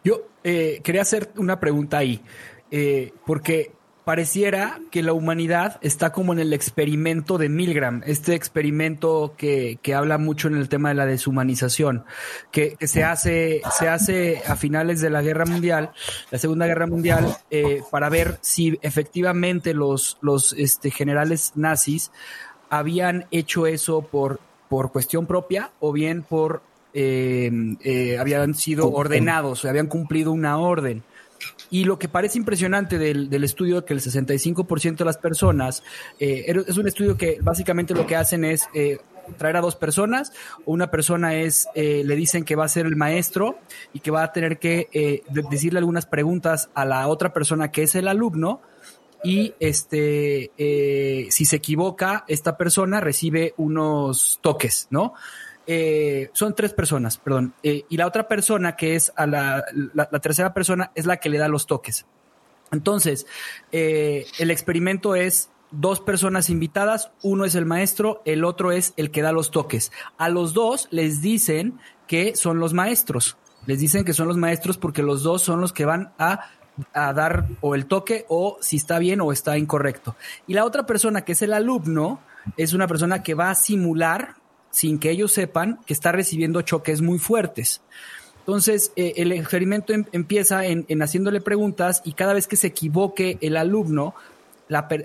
Yo 0.04 0.28
eh, 0.44 0.80
quería 0.84 1.02
hacer 1.02 1.30
una 1.36 1.58
pregunta 1.58 1.98
ahí, 1.98 2.20
eh, 2.70 3.12
porque 3.26 3.72
pareciera 4.04 4.80
que 4.90 5.02
la 5.02 5.12
humanidad 5.12 5.78
está 5.82 6.10
como 6.10 6.32
en 6.32 6.38
el 6.40 6.52
experimento 6.52 7.38
de 7.38 7.48
Milgram, 7.48 8.02
este 8.06 8.34
experimento 8.34 9.34
que, 9.36 9.78
habla 9.94 10.18
mucho 10.18 10.48
en 10.48 10.56
el 10.56 10.68
tema 10.68 10.88
de 10.88 10.96
la 10.96 11.06
deshumanización, 11.06 12.04
que, 12.50 12.76
se, 12.80 13.04
hace, 13.04 13.60
se 13.78 13.88
hace 13.88 14.42
a 14.46 14.56
finales 14.56 15.00
de 15.00 15.10
la 15.10 15.22
Guerra 15.22 15.44
Mundial, 15.44 15.92
la 16.30 16.38
Segunda 16.38 16.66
Guerra 16.66 16.86
Mundial, 16.86 17.36
eh, 17.50 17.82
para 17.90 18.08
ver 18.08 18.38
si 18.40 18.78
efectivamente 18.82 19.74
los, 19.74 20.18
los 20.22 20.54
este, 20.54 20.90
generales 20.90 21.52
nazis 21.54 22.10
habían 22.68 23.26
hecho 23.30 23.66
eso 23.66 24.02
por, 24.02 24.40
por 24.68 24.92
cuestión 24.92 25.26
propia 25.26 25.70
o 25.78 25.92
bien 25.92 26.22
por 26.22 26.62
eh, 26.92 27.50
eh, 27.84 28.18
habían 28.18 28.54
sido 28.54 28.90
ordenados, 28.90 29.64
habían 29.64 29.86
cumplido 29.86 30.32
una 30.32 30.58
orden. 30.58 31.04
Y 31.70 31.84
lo 31.84 31.98
que 31.98 32.08
parece 32.08 32.38
impresionante 32.38 32.98
del, 32.98 33.30
del 33.30 33.44
estudio, 33.44 33.84
que 33.84 33.94
el 33.94 34.00
65% 34.00 34.96
de 34.96 35.04
las 35.04 35.18
personas, 35.18 35.82
eh, 36.18 36.46
es 36.66 36.76
un 36.76 36.88
estudio 36.88 37.16
que 37.16 37.38
básicamente 37.40 37.94
lo 37.94 38.06
que 38.06 38.16
hacen 38.16 38.44
es 38.44 38.68
eh, 38.74 38.98
traer 39.36 39.56
a 39.56 39.60
dos 39.60 39.76
personas, 39.76 40.32
una 40.64 40.90
persona 40.90 41.34
es, 41.36 41.68
eh, 41.74 42.02
le 42.04 42.16
dicen 42.16 42.44
que 42.44 42.56
va 42.56 42.64
a 42.64 42.68
ser 42.68 42.86
el 42.86 42.96
maestro 42.96 43.58
y 43.92 44.00
que 44.00 44.10
va 44.10 44.24
a 44.24 44.32
tener 44.32 44.58
que 44.58 45.22
decirle 45.50 45.78
algunas 45.78 46.06
preguntas 46.06 46.70
a 46.74 46.84
la 46.84 47.06
otra 47.06 47.32
persona 47.32 47.70
que 47.70 47.84
es 47.84 47.94
el 47.94 48.08
alumno, 48.08 48.60
y 49.22 49.52
este, 49.60 50.50
si 51.30 51.44
se 51.44 51.56
equivoca, 51.56 52.24
esta 52.26 52.56
persona 52.56 53.00
recibe 53.00 53.52
unos 53.58 54.38
toques, 54.40 54.88
¿no? 54.90 55.12
Eh, 55.72 56.30
son 56.32 56.56
tres 56.56 56.74
personas, 56.74 57.16
perdón, 57.16 57.54
eh, 57.62 57.84
y 57.88 57.96
la 57.96 58.08
otra 58.08 58.26
persona 58.26 58.74
que 58.74 58.96
es 58.96 59.12
a 59.14 59.24
la, 59.24 59.64
la, 59.94 60.06
tercera 60.18 60.52
persona 60.52 60.90
es 60.96 61.06
la 61.06 61.18
que 61.18 61.28
le 61.28 61.38
da 61.38 61.46
los 61.46 61.68
toques. 61.68 62.06
Entonces, 62.72 63.24
eh, 63.70 64.26
el 64.40 64.50
experimento 64.50 65.14
es 65.14 65.48
dos 65.70 66.00
personas 66.00 66.50
invitadas, 66.50 67.12
uno 67.22 67.44
es 67.44 67.54
el 67.54 67.66
maestro, 67.66 68.20
el 68.24 68.42
otro 68.42 68.72
es 68.72 68.94
el 68.96 69.12
que 69.12 69.22
da 69.22 69.30
los 69.30 69.52
toques. 69.52 69.92
A 70.18 70.28
los 70.28 70.54
dos 70.54 70.88
les 70.90 71.22
dicen 71.22 71.78
que 72.08 72.34
son 72.34 72.58
los 72.58 72.74
maestros, 72.74 73.36
les 73.66 73.78
dicen 73.78 74.04
que 74.04 74.12
son 74.12 74.26
los 74.26 74.36
maestros 74.36 74.76
porque 74.76 75.04
los 75.04 75.22
dos 75.22 75.40
son 75.40 75.60
los 75.60 75.72
que 75.72 75.84
van 75.84 76.12
a 76.18 76.50
a 76.94 77.12
dar 77.12 77.46
o 77.60 77.74
el 77.74 77.86
toque 77.86 78.24
o 78.28 78.56
si 78.60 78.76
está 78.76 78.98
bien 78.98 79.20
o 79.20 79.30
está 79.30 79.56
incorrecto. 79.56 80.16
Y 80.48 80.54
la 80.54 80.64
otra 80.64 80.84
persona 80.84 81.24
que 81.24 81.32
es 81.32 81.42
el 81.42 81.52
alumno 81.52 82.20
es 82.56 82.72
una 82.72 82.88
persona 82.88 83.22
que 83.22 83.34
va 83.34 83.50
a 83.50 83.54
simular 83.54 84.39
sin 84.70 84.98
que 84.98 85.10
ellos 85.10 85.32
sepan 85.32 85.80
que 85.86 85.92
está 85.92 86.12
recibiendo 86.12 86.62
choques 86.62 87.00
muy 87.00 87.18
fuertes. 87.18 87.80
Entonces, 88.40 88.92
eh, 88.96 89.14
el 89.16 89.32
experimento 89.32 89.92
em, 89.92 90.04
empieza 90.12 90.64
en, 90.66 90.84
haciéndole 91.02 91.40
preguntas 91.40 92.02
y 92.04 92.12
cada 92.12 92.32
vez 92.32 92.48
que 92.48 92.56
se 92.56 92.68
equivoque 92.68 93.38
el 93.40 93.56
alumno, 93.56 94.14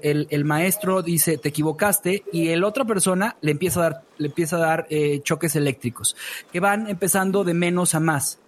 el, 0.03 0.45
maestro 0.45 1.01
dice, 1.01 1.37
te 1.37 1.49
equivocaste, 1.49 2.23
y 2.31 2.49
el 2.49 2.63
otra 2.63 2.85
persona 2.85 3.35
le 3.41 3.51
empieza 3.51 3.79
a 3.79 3.83
dar, 3.83 4.01
le 4.17 4.27
empieza 4.27 4.57
a 4.57 4.59
dar 4.59 4.87
eh, 4.89 5.21
choques 5.23 5.55
eléctricos, 5.55 6.15
que 6.51 6.59
van 6.59 6.87
empezando 6.87 7.43
de 7.43 7.55
menos 7.55 7.95
a 7.95 7.99
más. 7.99 8.39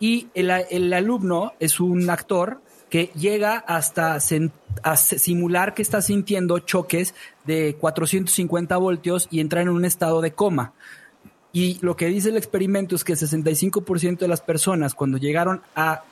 Y 0.00 0.28
el 0.34 0.92
alumno 0.92 1.52
es 1.60 1.80
un 1.80 2.08
actor 2.10 2.60
que 2.90 3.10
llega 3.14 3.58
hasta 3.58 4.18
simular 4.20 5.74
que 5.74 5.82
está 5.82 6.02
sintiendo 6.02 6.58
choques 6.60 7.14
de 7.44 7.76
450 7.80 8.76
voltios 8.76 9.28
y 9.30 9.40
entra 9.40 9.62
en 9.62 9.68
un 9.68 9.84
estado 9.84 10.20
de 10.20 10.32
coma. 10.32 10.72
Y 11.52 11.78
lo 11.82 11.96
que 11.96 12.06
dice 12.06 12.30
el 12.30 12.36
experimento 12.36 12.96
es 12.96 13.04
que 13.04 13.12
el 13.12 13.18
65% 13.18 14.18
de 14.18 14.28
las 14.28 14.40
personas 14.40 14.94
cuando 14.94 15.18
llegaron 15.18 15.62
a 15.76 16.04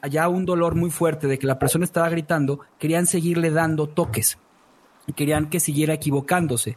allá 0.00 0.28
un 0.28 0.44
dolor 0.44 0.74
muy 0.74 0.90
fuerte 0.90 1.26
de 1.26 1.38
que 1.38 1.46
la 1.46 1.58
persona 1.58 1.84
estaba 1.84 2.08
gritando, 2.10 2.60
querían 2.78 3.06
seguirle 3.06 3.50
dando 3.50 3.88
toques 3.88 4.38
querían 5.12 5.50
que 5.50 5.60
siguiera 5.60 5.94
equivocándose. 5.94 6.76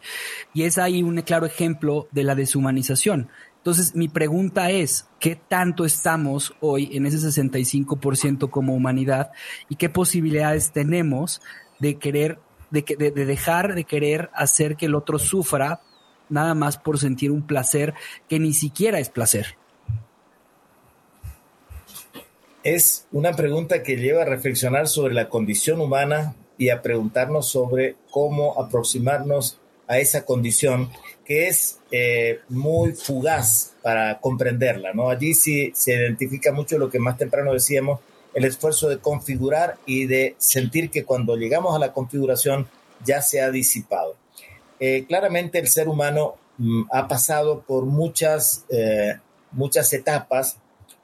Y 0.54 0.64
es 0.64 0.78
ahí 0.78 1.04
un 1.04 1.22
claro 1.22 1.46
ejemplo 1.46 2.08
de 2.12 2.24
la 2.24 2.36
deshumanización. 2.36 3.30
Entonces, 3.68 3.96
mi 3.96 4.08
pregunta 4.08 4.72
es, 4.72 5.10
¿qué 5.20 5.36
tanto 5.36 5.84
estamos 5.84 6.56
hoy 6.62 6.90
en 6.94 7.06
ese 7.06 7.18
65% 7.18 8.50
como 8.50 8.74
humanidad 8.74 9.32
y 9.68 9.76
qué 9.76 9.90
posibilidades 9.90 10.72
tenemos 10.72 11.42
de 11.78 11.98
querer, 11.98 12.40
de, 12.72 12.86
de, 12.98 13.12
de 13.12 13.26
dejar 13.26 13.76
de 13.76 13.84
querer 13.84 14.30
hacer 14.34 14.78
que 14.78 14.86
el 14.86 14.96
otro 14.96 15.20
sufra 15.20 15.82
nada 16.30 16.56
más 16.56 16.78
por 16.78 16.98
sentir 16.98 17.30
un 17.30 17.46
placer 17.46 17.94
que 18.30 18.40
ni 18.40 18.54
siquiera 18.54 19.00
es 19.00 19.10
placer? 19.10 19.58
Es 22.64 23.06
una 23.12 23.34
pregunta 23.34 23.84
que 23.84 23.98
lleva 23.98 24.22
a 24.22 24.26
reflexionar 24.26 24.88
sobre 24.88 25.14
la 25.14 25.28
condición 25.28 25.82
humana 25.82 26.36
y 26.58 26.70
a 26.70 26.82
preguntarnos 26.82 27.50
sobre 27.50 27.98
cómo 28.12 28.58
aproximarnos 28.62 29.60
a 29.88 30.00
esa 30.00 30.26
condición 30.26 30.90
que 31.26 31.48
es 31.48 31.80
eh, 31.92 32.40
muy 32.48 32.94
fugaz 32.94 33.74
para 33.82 34.20
comprenderla. 34.20 34.94
¿no? 34.94 35.10
Allí 35.10 35.34
sí 35.34 35.72
se 35.76 35.94
identifica 35.94 36.52
mucho 36.52 36.78
lo 36.78 36.90
que 36.90 37.00
más 37.00 37.18
temprano 37.18 37.54
decíamos, 37.54 38.00
el 38.34 38.46
esfuerzo 38.46 38.88
de 38.88 39.00
configurar 39.00 39.78
y 39.86 40.06
de 40.06 40.36
sentir 40.38 40.90
que 40.90 41.04
cuando 41.04 41.36
llegamos 41.36 41.76
a 41.76 41.80
la 41.80 41.92
configuración 41.92 42.68
ya 43.04 43.22
se 43.22 43.42
ha 43.42 43.52
disipado. 43.52 44.16
Eh, 44.80 45.06
claramente 45.08 45.60
el 45.60 45.68
ser 45.68 45.90
humano 45.90 46.36
mm, 46.58 46.84
ha 46.92 47.08
pasado 47.08 47.62
por 47.62 47.86
muchas, 47.86 48.66
eh, 48.70 49.16
muchas 49.52 49.92
etapas 49.94 50.58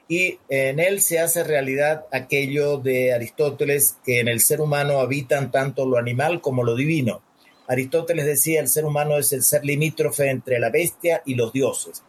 y 0.08 0.38
en 0.48 0.80
él 0.80 1.00
se 1.00 1.18
hace 1.18 1.44
realidad 1.44 2.04
aquello 2.12 2.78
de 2.78 3.12
Aristóteles 3.12 3.96
que 4.04 4.20
en 4.20 4.28
el 4.28 4.40
ser 4.40 4.60
humano 4.60 5.00
habitan 5.00 5.50
tanto 5.50 5.86
lo 5.86 5.98
animal 5.98 6.40
como 6.40 6.62
lo 6.62 6.74
divino. 6.74 7.22
Aristóteles 7.66 8.26
decía 8.26 8.60
el 8.60 8.68
ser 8.68 8.84
humano 8.84 9.18
es 9.18 9.32
el 9.32 9.42
ser 9.42 9.64
limítrofe 9.64 10.30
entre 10.30 10.58
la 10.58 10.70
bestia 10.70 11.22
y 11.24 11.34
los 11.34 11.52
dioses. 11.52 12.02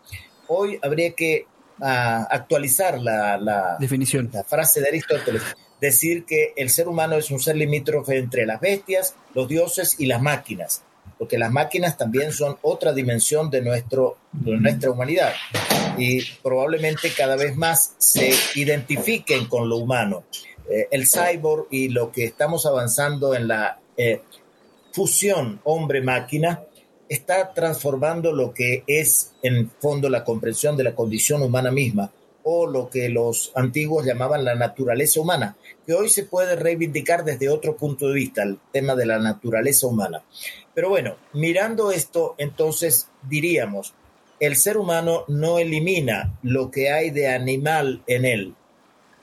Hoy 0.47 0.79
habría 0.81 1.11
que 1.13 1.47
ah, 1.81 2.27
actualizar 2.29 2.99
la, 2.99 3.77
definición, 3.79 4.29
la 4.33 4.43
frase 4.43 4.81
de 4.81 4.89
Aristóteles, 4.89 5.41
decir 5.79 6.25
que 6.25 6.53
el 6.55 6.69
ser 6.69 6.87
humano 6.87 7.15
es 7.15 7.31
un 7.31 7.39
ser 7.39 7.55
limítrofe 7.55 8.17
entre 8.17 8.45
las 8.45 8.59
bestias, 8.59 9.15
los 9.33 9.47
dioses 9.47 9.95
y 9.99 10.05
las 10.05 10.21
máquinas, 10.21 10.83
porque 11.17 11.37
las 11.37 11.51
máquinas 11.51 11.97
también 11.97 12.31
son 12.31 12.57
otra 12.61 12.93
dimensión 12.93 13.49
de, 13.49 13.61
nuestro, 13.61 14.17
de 14.31 14.57
nuestra 14.57 14.91
humanidad 14.91 15.33
y 15.97 16.21
probablemente 16.43 17.11
cada 17.15 17.35
vez 17.35 17.55
más 17.55 17.95
se 17.97 18.33
identifiquen 18.55 19.47
con 19.47 19.69
lo 19.69 19.77
humano. 19.77 20.25
Eh, 20.69 20.87
el 20.91 21.07
cyborg 21.07 21.67
y 21.69 21.89
lo 21.89 22.11
que 22.11 22.25
estamos 22.25 22.65
avanzando 22.65 23.35
en 23.35 23.47
la 23.47 23.79
eh, 23.97 24.21
fusión 24.95 25.59
hombre-máquina 25.65 26.63
está 27.09 27.53
transformando 27.53 28.31
lo 28.31 28.53
que 28.53 28.85
es 28.87 29.33
en 29.43 29.69
fondo 29.69 30.09
la 30.09 30.23
comprensión 30.23 30.77
de 30.77 30.85
la 30.85 30.95
condición 30.95 31.41
humana 31.43 31.69
misma 31.69 32.09
o 32.43 32.65
lo 32.65 32.89
que 32.89 33.09
los 33.09 33.51
antiguos 33.55 34.05
llamaban 34.05 34.45
la 34.45 34.55
naturaleza 34.55 35.19
humana, 35.19 35.57
que 35.85 35.93
hoy 35.93 36.09
se 36.09 36.23
puede 36.23 36.55
reivindicar 36.55 37.25
desde 37.25 37.49
otro 37.49 37.75
punto 37.75 38.07
de 38.07 38.13
vista, 38.13 38.43
el 38.43 38.57
tema 38.71 38.95
de 38.95 39.05
la 39.05 39.19
naturaleza 39.19 39.87
humana. 39.87 40.23
Pero 40.73 40.89
bueno, 40.89 41.15
mirando 41.33 41.91
esto, 41.91 42.35
entonces 42.37 43.09
diríamos, 43.23 43.95
el 44.39 44.55
ser 44.55 44.77
humano 44.77 45.25
no 45.27 45.59
elimina 45.59 46.37
lo 46.41 46.71
que 46.71 46.91
hay 46.91 47.09
de 47.09 47.27
animal 47.27 48.01
en 48.07 48.25
él, 48.25 48.55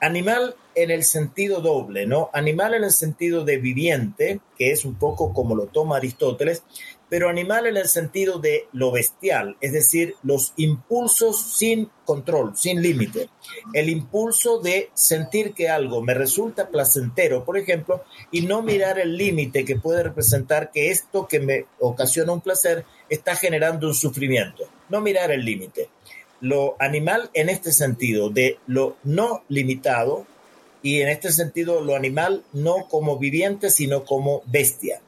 animal 0.01 0.57
en 0.74 0.90
el 0.90 1.05
sentido 1.05 1.61
doble, 1.61 2.07
¿no? 2.07 2.31
Animal 2.32 2.74
en 2.74 2.85
el 2.85 2.93
sentido 2.93 3.44
de 3.44 3.59
viviente, 3.59 4.40
que 4.57 4.70
es 4.70 4.85
un 4.85 4.94
poco 4.94 5.32
como 5.32 5.55
lo 5.55 5.66
toma 5.66 5.97
Aristóteles, 5.97 6.62
pero 7.12 7.28
animal 7.28 7.66
en 7.66 7.77
el 7.77 7.89
sentido 7.89 8.39
de 8.39 8.69
lo 8.73 8.90
bestial, 8.90 9.59
es 9.61 9.73
decir, 9.74 10.15
los 10.23 10.55
impulsos 10.57 11.59
sin 11.59 11.90
control, 12.07 12.57
sin 12.57 12.81
límite. 12.81 13.28
El 13.74 13.90
impulso 13.90 14.61
de 14.61 14.89
sentir 14.94 15.53
que 15.53 15.69
algo 15.69 16.01
me 16.01 16.15
resulta 16.15 16.69
placentero, 16.69 17.44
por 17.44 17.59
ejemplo, 17.59 18.03
y 18.31 18.47
no 18.47 18.62
mirar 18.62 18.99
el 18.99 19.19
límite 19.19 19.66
que 19.66 19.77
puede 19.77 20.03
representar 20.03 20.70
que 20.70 20.90
esto 20.90 21.28
que 21.28 21.40
me 21.40 21.66
ocasiona 21.81 22.32
un 22.32 22.40
placer 22.40 22.86
está 23.11 23.36
generando 23.36 23.89
un 23.89 23.94
sufrimiento. 23.94 24.65
No 24.89 25.03
mirar 25.03 25.32
el 25.32 25.44
límite. 25.44 25.90
Lo 26.40 26.77
animal 26.78 27.28
en 27.35 27.51
este 27.51 27.73
sentido 27.73 28.31
de 28.31 28.59
lo 28.66 28.97
no 29.05 29.44
limitado 29.49 30.27
y 30.82 31.00
en 31.00 31.09
este 31.09 31.32
sentido 31.32 31.80
lo 31.80 31.96
animal 31.96 32.42
no 32.52 32.88
como 32.88 33.18
viviente, 33.18 33.70
sino 33.70 34.04
como 34.04 34.42
bestia 34.46 35.00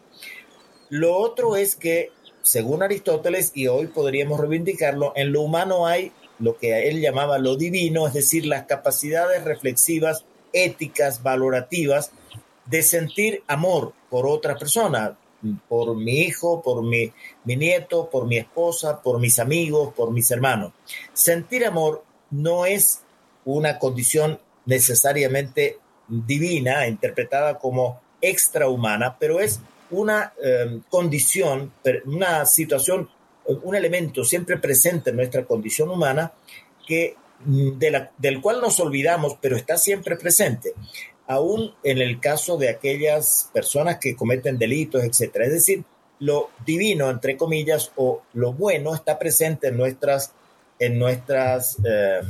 lo 0.94 1.16
otro 1.16 1.56
es 1.56 1.74
que, 1.74 2.12
según 2.42 2.84
Aristóteles, 2.84 3.50
y 3.54 3.66
hoy 3.66 3.88
podríamos 3.88 4.38
reivindicarlo, 4.38 5.12
en 5.16 5.32
lo 5.32 5.42
humano 5.42 5.86
hay 5.86 6.12
lo 6.38 6.56
que 6.56 6.88
él 6.88 7.00
llamaba 7.00 7.38
lo 7.38 7.56
divino, 7.56 8.06
es 8.06 8.14
decir, 8.14 8.46
las 8.46 8.66
capacidades 8.66 9.42
reflexivas, 9.42 10.24
éticas, 10.52 11.22
valorativas, 11.22 12.12
de 12.66 12.82
sentir 12.82 13.42
amor 13.48 13.92
por 14.08 14.26
otra 14.26 14.56
persona, 14.56 15.18
por 15.68 15.96
mi 15.96 16.20
hijo, 16.20 16.62
por 16.62 16.84
mi, 16.84 17.12
mi 17.44 17.56
nieto, 17.56 18.08
por 18.08 18.26
mi 18.26 18.38
esposa, 18.38 19.02
por 19.02 19.18
mis 19.18 19.40
amigos, 19.40 19.92
por 19.94 20.12
mis 20.12 20.30
hermanos. 20.30 20.72
Sentir 21.12 21.66
amor 21.66 22.04
no 22.30 22.66
es 22.66 23.00
una 23.44 23.80
condición 23.80 24.38
necesariamente 24.66 25.78
divina, 26.08 26.86
interpretada 26.86 27.58
como 27.58 28.00
extrahumana, 28.20 29.16
pero 29.18 29.40
es 29.40 29.60
una 29.90 30.32
em, 30.42 30.82
condición, 30.88 31.72
una 32.06 32.46
situación, 32.46 33.08
un 33.46 33.74
elemento 33.74 34.24
siempre 34.24 34.58
presente 34.58 35.10
en 35.10 35.16
nuestra 35.16 35.44
condición 35.44 35.90
humana 35.90 36.32
que, 36.86 37.16
mm, 37.44 37.78
del 38.18 38.40
cual 38.40 38.60
nos 38.60 38.80
olvidamos, 38.80 39.36
pero 39.40 39.56
está 39.56 39.76
siempre 39.76 40.16
presente, 40.16 40.72
aún 41.26 41.74
en 41.82 41.98
el 41.98 42.20
caso 42.20 42.56
de 42.56 42.68
aquellas 42.70 43.50
personas 43.52 43.98
que 43.98 44.16
cometen 44.16 44.58
delitos, 44.58 45.02
etc. 45.04 45.36
Es 45.42 45.52
decir, 45.52 45.84
lo 46.20 46.50
divino, 46.64 47.10
entre 47.10 47.36
comillas, 47.36 47.92
o 47.96 48.22
lo 48.32 48.52
bueno 48.52 48.94
está 48.94 49.18
presente 49.18 49.68
en 49.68 49.76
nuestras 49.76 50.32
en 50.78 50.98
nuestras, 50.98 51.76
eh, 51.84 52.20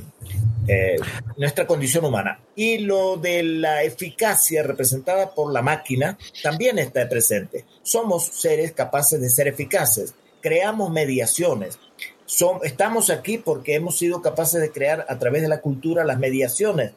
eh, 0.66 0.96
nuestra 1.36 1.66
condición 1.66 2.04
humana. 2.04 2.40
Y 2.56 2.78
lo 2.78 3.16
de 3.16 3.42
la 3.42 3.82
eficacia 3.82 4.62
representada 4.62 5.34
por 5.34 5.52
la 5.52 5.62
máquina 5.62 6.18
también 6.42 6.78
está 6.78 7.08
presente. 7.08 7.64
Somos 7.82 8.26
seres 8.26 8.72
capaces 8.72 9.20
de 9.20 9.30
ser 9.30 9.48
eficaces, 9.48 10.14
creamos 10.40 10.90
mediaciones. 10.90 11.78
Son, 12.26 12.58
estamos 12.62 13.10
aquí 13.10 13.38
porque 13.38 13.74
hemos 13.74 13.98
sido 13.98 14.22
capaces 14.22 14.60
de 14.60 14.70
crear 14.70 15.04
a 15.08 15.18
través 15.18 15.42
de 15.42 15.48
la 15.48 15.60
cultura 15.60 16.04
las 16.04 16.18
mediaciones 16.18 16.92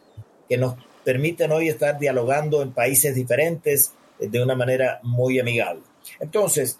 que 0.47 0.57
nos 0.57 0.75
permiten 1.03 1.51
hoy 1.51 1.67
estar 1.67 1.99
dialogando 1.99 2.61
en 2.61 2.71
países 2.71 3.15
diferentes 3.15 3.93
de 4.19 4.41
una 4.41 4.55
manera 4.55 4.99
muy 5.03 5.39
amigable. 5.39 5.81
Entonces, 6.19 6.79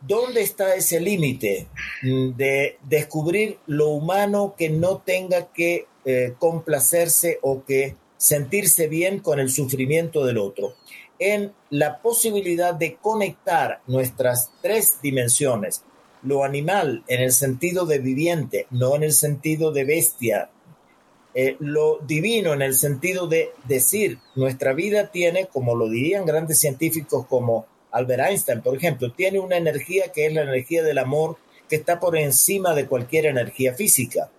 ¿Dónde 0.00 0.42
está 0.42 0.76
ese 0.76 1.00
límite 1.00 1.66
mm, 2.02 2.36
de 2.36 2.78
descubrir 2.84 3.58
lo 3.66 3.88
humano 3.88 4.54
que 4.56 4.70
no 4.70 4.98
tenga 4.98 5.52
que 5.52 5.86
eh, 6.04 6.34
complacerse 6.38 7.38
o 7.42 7.64
que 7.64 7.96
sentirse 8.16 8.86
bien 8.86 9.18
con 9.18 9.40
el 9.40 9.50
sufrimiento 9.50 10.24
del 10.24 10.38
otro? 10.38 10.74
En 11.18 11.52
la 11.70 12.00
posibilidad 12.00 12.74
de 12.74 12.94
conectar 12.94 13.80
nuestras 13.88 14.52
tres 14.62 14.98
dimensiones, 15.02 15.82
lo 16.22 16.44
animal 16.44 17.02
en 17.08 17.20
el 17.20 17.32
sentido 17.32 17.84
de 17.84 17.98
viviente, 17.98 18.66
no 18.70 18.94
en 18.94 19.02
el 19.02 19.12
sentido 19.12 19.72
de 19.72 19.84
bestia, 19.84 20.50
eh, 21.34 21.56
lo 21.58 21.98
divino 21.98 22.52
en 22.52 22.62
el 22.62 22.74
sentido 22.74 23.26
de 23.26 23.50
decir, 23.66 24.18
nuestra 24.36 24.72
vida 24.72 25.10
tiene, 25.10 25.46
como 25.46 25.74
lo 25.74 25.88
dirían 25.88 26.24
grandes 26.24 26.60
científicos 26.60 27.26
como 27.26 27.66
Albert 27.90 28.22
Einstein, 28.28 28.62
por 28.62 28.76
ejemplo, 28.76 29.12
tiene 29.12 29.38
una 29.38 29.56
energía 29.56 30.12
que 30.12 30.26
es 30.26 30.32
la 30.32 30.42
energía 30.42 30.82
del 30.82 30.98
amor 30.98 31.36
que 31.68 31.76
está 31.76 32.00
por 32.00 32.16
encima 32.16 32.74
de 32.74 32.86
cualquier 32.86 33.26
energía 33.26 33.74
física. 33.74 34.30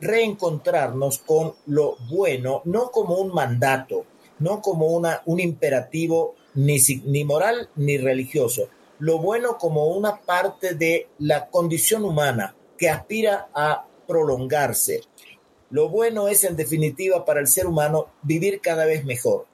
reencontrarnos 0.00 1.18
con 1.18 1.54
lo 1.66 1.96
bueno, 2.10 2.62
no 2.64 2.90
como 2.90 3.16
un 3.16 3.32
mandato, 3.32 4.04
no 4.38 4.60
como 4.60 4.86
una, 4.88 5.22
un 5.26 5.40
imperativo 5.40 6.34
ni, 6.54 6.78
ni 7.04 7.24
moral 7.24 7.70
ni 7.76 7.98
religioso, 7.98 8.68
lo 8.98 9.18
bueno 9.18 9.58
como 9.58 9.88
una 9.88 10.20
parte 10.20 10.74
de 10.74 11.08
la 11.18 11.48
condición 11.48 12.04
humana 12.04 12.54
que 12.76 12.88
aspira 12.88 13.48
a 13.54 13.86
prolongarse. 14.06 15.02
Lo 15.70 15.88
bueno 15.88 16.28
es, 16.28 16.44
en 16.44 16.56
definitiva, 16.56 17.24
para 17.24 17.40
el 17.40 17.46
ser 17.46 17.66
humano 17.66 18.08
vivir 18.22 18.60
cada 18.60 18.86
vez 18.86 19.04
mejor 19.04 19.46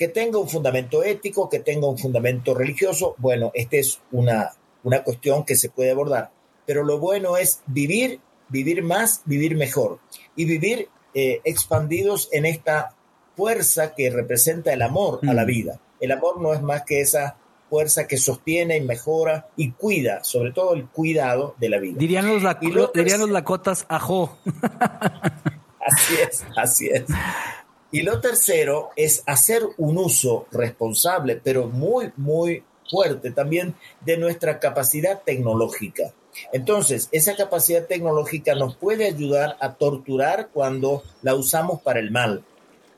que 0.00 0.08
tenga 0.08 0.38
un 0.38 0.48
fundamento 0.48 1.04
ético, 1.04 1.50
que 1.50 1.58
tenga 1.58 1.86
un 1.86 1.98
fundamento 1.98 2.54
religioso, 2.54 3.14
bueno, 3.18 3.50
esta 3.52 3.76
es 3.76 4.00
una, 4.12 4.50
una 4.82 5.04
cuestión 5.04 5.44
que 5.44 5.56
se 5.56 5.68
puede 5.68 5.90
abordar. 5.90 6.30
Pero 6.64 6.84
lo 6.84 6.98
bueno 6.98 7.36
es 7.36 7.60
vivir, 7.66 8.18
vivir 8.48 8.82
más, 8.82 9.20
vivir 9.26 9.56
mejor 9.56 9.98
y 10.34 10.46
vivir 10.46 10.88
eh, 11.12 11.42
expandidos 11.44 12.30
en 12.32 12.46
esta 12.46 12.94
fuerza 13.36 13.94
que 13.94 14.08
representa 14.08 14.72
el 14.72 14.80
amor 14.80 15.20
a 15.28 15.34
la 15.34 15.44
mm. 15.44 15.46
vida. 15.46 15.80
El 16.00 16.12
amor 16.12 16.40
no 16.40 16.54
es 16.54 16.62
más 16.62 16.84
que 16.84 17.02
esa 17.02 17.36
fuerza 17.68 18.06
que 18.06 18.16
sostiene 18.16 18.78
y 18.78 18.80
mejora 18.80 19.50
y 19.54 19.72
cuida, 19.72 20.24
sobre 20.24 20.52
todo 20.52 20.72
el 20.72 20.86
cuidado 20.86 21.56
de 21.58 21.68
la 21.68 21.78
vida. 21.78 21.98
Dirían 21.98 22.26
los, 22.26 22.42
dirían 22.94 23.20
los 23.20 23.28
lacotas 23.28 23.84
ajo. 23.86 24.38
así 25.86 26.14
es, 26.26 26.42
así 26.56 26.88
es. 26.88 27.04
Y 27.92 28.02
lo 28.02 28.20
tercero 28.20 28.90
es 28.96 29.22
hacer 29.26 29.62
un 29.76 29.98
uso 29.98 30.46
responsable, 30.52 31.40
pero 31.42 31.66
muy, 31.66 32.12
muy 32.16 32.62
fuerte 32.88 33.30
también 33.30 33.74
de 34.00 34.16
nuestra 34.16 34.58
capacidad 34.58 35.22
tecnológica. 35.22 36.12
Entonces, 36.52 37.08
esa 37.12 37.36
capacidad 37.36 37.86
tecnológica 37.86 38.54
nos 38.54 38.76
puede 38.76 39.06
ayudar 39.06 39.56
a 39.60 39.74
torturar 39.74 40.48
cuando 40.52 41.02
la 41.22 41.34
usamos 41.34 41.80
para 41.82 42.00
el 42.00 42.10
mal, 42.10 42.44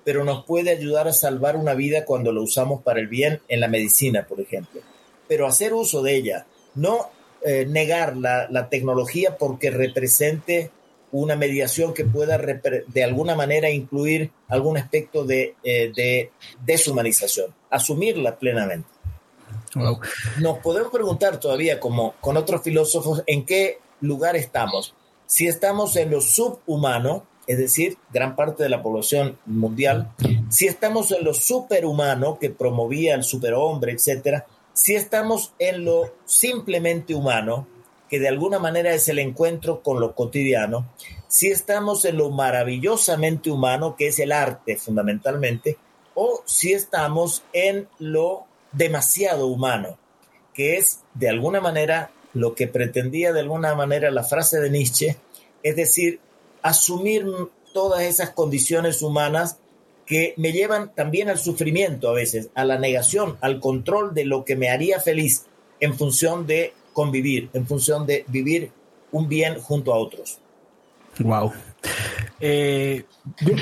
pero 0.04 0.24
nos 0.24 0.44
puede 0.44 0.70
ayudar 0.70 1.08
a 1.08 1.12
salvar 1.12 1.56
una 1.56 1.74
vida 1.74 2.04
cuando 2.04 2.32
la 2.32 2.40
usamos 2.40 2.82
para 2.82 3.00
el 3.00 3.08
bien 3.08 3.40
en 3.48 3.60
la 3.60 3.68
medicina, 3.68 4.26
por 4.26 4.40
ejemplo. 4.40 4.80
Pero 5.28 5.46
hacer 5.46 5.72
uso 5.72 6.02
de 6.02 6.16
ella, 6.16 6.46
no 6.74 7.10
eh, 7.44 7.66
negar 7.66 8.16
la, 8.16 8.48
la 8.50 8.68
tecnología 8.68 9.38
porque 9.38 9.70
represente 9.70 10.70
una 11.12 11.36
mediación 11.36 11.92
que 11.92 12.04
pueda 12.04 12.38
de 12.38 13.04
alguna 13.04 13.34
manera 13.34 13.70
incluir 13.70 14.30
algún 14.48 14.78
aspecto 14.78 15.24
de, 15.24 15.54
eh, 15.62 16.30
deshumanización, 16.64 17.54
asumirla 17.70 18.36
plenamente. 18.36 18.88
Nos 19.74 20.58
podemos 20.58 20.90
preguntar 20.90 21.38
todavía, 21.38 21.78
como 21.78 22.14
con 22.20 22.36
otros 22.36 22.62
filósofos, 22.62 23.22
en 23.26 23.44
qué 23.46 23.78
lugar 24.00 24.36
estamos. 24.36 24.94
Si 25.26 25.46
estamos 25.46 25.96
en 25.96 26.10
lo 26.10 26.20
subhumano, 26.20 27.24
es 27.46 27.58
decir, 27.58 27.96
gran 28.12 28.36
parte 28.36 28.62
de 28.62 28.68
la 28.68 28.82
población 28.82 29.38
mundial, 29.46 30.12
si 30.48 30.66
estamos 30.66 31.10
en 31.10 31.24
lo 31.24 31.34
superhumano, 31.34 32.38
que 32.38 32.50
promovía 32.50 33.14
el 33.14 33.24
superhombre, 33.24 33.92
etcétera, 33.92 34.46
si 34.74 34.94
estamos 34.94 35.52
en 35.58 35.84
lo 35.84 36.14
simplemente 36.24 37.14
humano, 37.14 37.66
que 38.12 38.20
de 38.20 38.28
alguna 38.28 38.58
manera 38.58 38.92
es 38.92 39.08
el 39.08 39.18
encuentro 39.18 39.82
con 39.82 39.98
lo 39.98 40.14
cotidiano, 40.14 40.86
si 41.28 41.46
estamos 41.48 42.04
en 42.04 42.18
lo 42.18 42.28
maravillosamente 42.28 43.50
humano, 43.50 43.96
que 43.96 44.08
es 44.08 44.18
el 44.18 44.32
arte 44.32 44.76
fundamentalmente, 44.76 45.78
o 46.12 46.42
si 46.44 46.74
estamos 46.74 47.42
en 47.54 47.88
lo 47.98 48.44
demasiado 48.70 49.46
humano, 49.46 49.96
que 50.52 50.76
es 50.76 51.00
de 51.14 51.30
alguna 51.30 51.62
manera 51.62 52.10
lo 52.34 52.54
que 52.54 52.68
pretendía 52.68 53.32
de 53.32 53.40
alguna 53.40 53.74
manera 53.74 54.10
la 54.10 54.24
frase 54.24 54.60
de 54.60 54.68
Nietzsche, 54.68 55.16
es 55.62 55.74
decir, 55.74 56.20
asumir 56.60 57.24
todas 57.72 58.02
esas 58.02 58.28
condiciones 58.28 59.00
humanas 59.00 59.56
que 60.04 60.34
me 60.36 60.52
llevan 60.52 60.94
también 60.94 61.30
al 61.30 61.38
sufrimiento 61.38 62.10
a 62.10 62.12
veces, 62.12 62.50
a 62.54 62.66
la 62.66 62.78
negación, 62.78 63.38
al 63.40 63.58
control 63.58 64.12
de 64.12 64.26
lo 64.26 64.44
que 64.44 64.54
me 64.54 64.68
haría 64.68 65.00
feliz 65.00 65.46
en 65.80 65.96
función 65.96 66.46
de 66.46 66.74
convivir, 66.92 67.50
en 67.52 67.66
función 67.66 68.06
de 68.06 68.24
vivir 68.28 68.70
un 69.10 69.28
bien 69.28 69.60
junto 69.60 69.92
a 69.92 69.96
otros. 69.98 70.38
Wow. 71.18 71.52
Eh, 72.40 73.04
yo, 73.40 73.54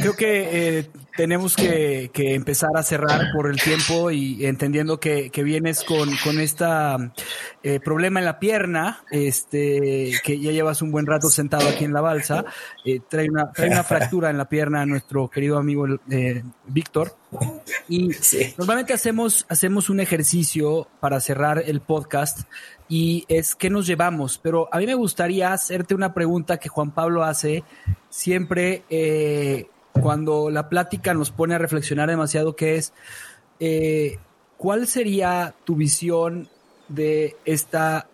creo 0.00 0.16
que 0.16 0.78
eh, 0.78 0.86
tenemos 1.16 1.54
que, 1.54 2.10
empezar 2.14 2.70
a 2.74 2.82
cerrar 2.82 3.32
por 3.32 3.48
el 3.48 3.60
tiempo 3.60 4.10
y 4.10 4.44
entendiendo 4.46 4.98
que, 4.98 5.30
vienes 5.44 5.84
con, 5.84 6.10
con 6.24 6.40
esta 6.40 7.12
eh, 7.62 7.80
problema 7.80 8.20
en 8.20 8.26
la 8.26 8.38
pierna, 8.40 9.04
este, 9.10 10.12
que 10.24 10.40
ya 10.40 10.50
llevas 10.50 10.82
un 10.82 10.90
buen 10.90 11.06
rato 11.06 11.28
sentado 11.28 11.68
aquí 11.68 11.84
en 11.84 11.92
la 11.92 12.00
balsa, 12.00 12.44
eh, 12.84 13.00
trae, 13.08 13.28
una, 13.30 13.52
trae 13.52 13.70
una 13.70 13.84
fractura 13.84 14.30
en 14.30 14.38
la 14.38 14.48
pierna 14.48 14.82
a 14.82 14.86
nuestro 14.86 15.28
querido 15.28 15.58
amigo 15.58 15.86
eh, 16.10 16.42
Víctor. 16.66 17.14
Y 17.88 18.10
normalmente 18.56 18.92
hacemos, 18.92 19.44
hacemos 19.48 19.90
un 19.90 20.00
ejercicio 20.00 20.88
para 21.00 21.20
cerrar 21.20 21.62
el 21.66 21.80
podcast 21.80 22.42
y 22.88 23.24
es 23.28 23.54
qué 23.54 23.70
nos 23.70 23.86
llevamos, 23.86 24.38
pero 24.38 24.68
a 24.72 24.78
mí 24.78 24.86
me 24.86 24.94
gustaría 24.94 25.52
hacerte 25.52 25.94
una 25.94 26.14
pregunta 26.14 26.58
que 26.58 26.68
Juan 26.68 26.92
Pablo 26.92 27.24
hace 27.24 27.64
siempre 28.08 28.84
cuando 30.00 30.50
la 30.50 30.68
plática 30.68 31.14
nos 31.14 31.30
pone 31.30 31.54
a 31.54 31.58
reflexionar 31.58 32.08
demasiado, 32.08 32.56
que 32.56 32.76
es, 32.76 32.92
eh, 33.60 34.18
¿cuál 34.56 34.86
sería 34.86 35.54
tu 35.64 35.76
visión 35.76 36.48
de 36.88 37.36
esta 37.44 38.08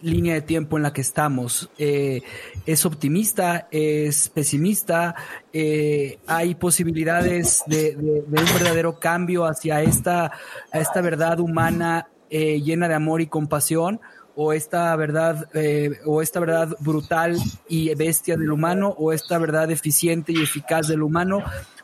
línea 0.00 0.34
de 0.34 0.42
tiempo 0.42 0.76
en 0.76 0.82
la 0.82 0.92
que 0.92 1.00
estamos? 1.00 1.70
Eh, 1.78 2.22
¿Es 2.66 2.84
optimista? 2.84 3.68
¿Es 3.70 4.28
pesimista? 4.28 5.14
Eh, 5.52 6.18
¿Hay 6.26 6.56
posibilidades 6.56 7.62
de, 7.66 7.96
un 7.96 8.24
verdadero 8.32 8.98
cambio 8.98 9.46
hacia 9.46 9.82
esta, 9.82 10.32
esta 10.72 11.00
verdad 11.00 11.40
humana 11.40 12.08
llena 12.28 12.88
de 12.88 12.94
amor 12.94 13.20
y 13.20 13.28
compasión? 13.28 14.00
O 14.36 14.52
esta 14.52 14.94
verdad 14.96 15.48
eh, 15.54 16.00
o 16.04 16.22
esta 16.22 16.40
verdad 16.40 16.76
brutal 16.80 17.36
y 17.68 17.94
bestia 17.94 18.36
del 18.36 18.50
humano 18.50 18.94
o 18.98 19.12
esta 19.12 19.38
verdad 19.38 19.70
eficiente 19.70 20.32
y 20.32 20.42
eficaz 20.42 20.88
del 20.88 21.02
humano 21.02 21.42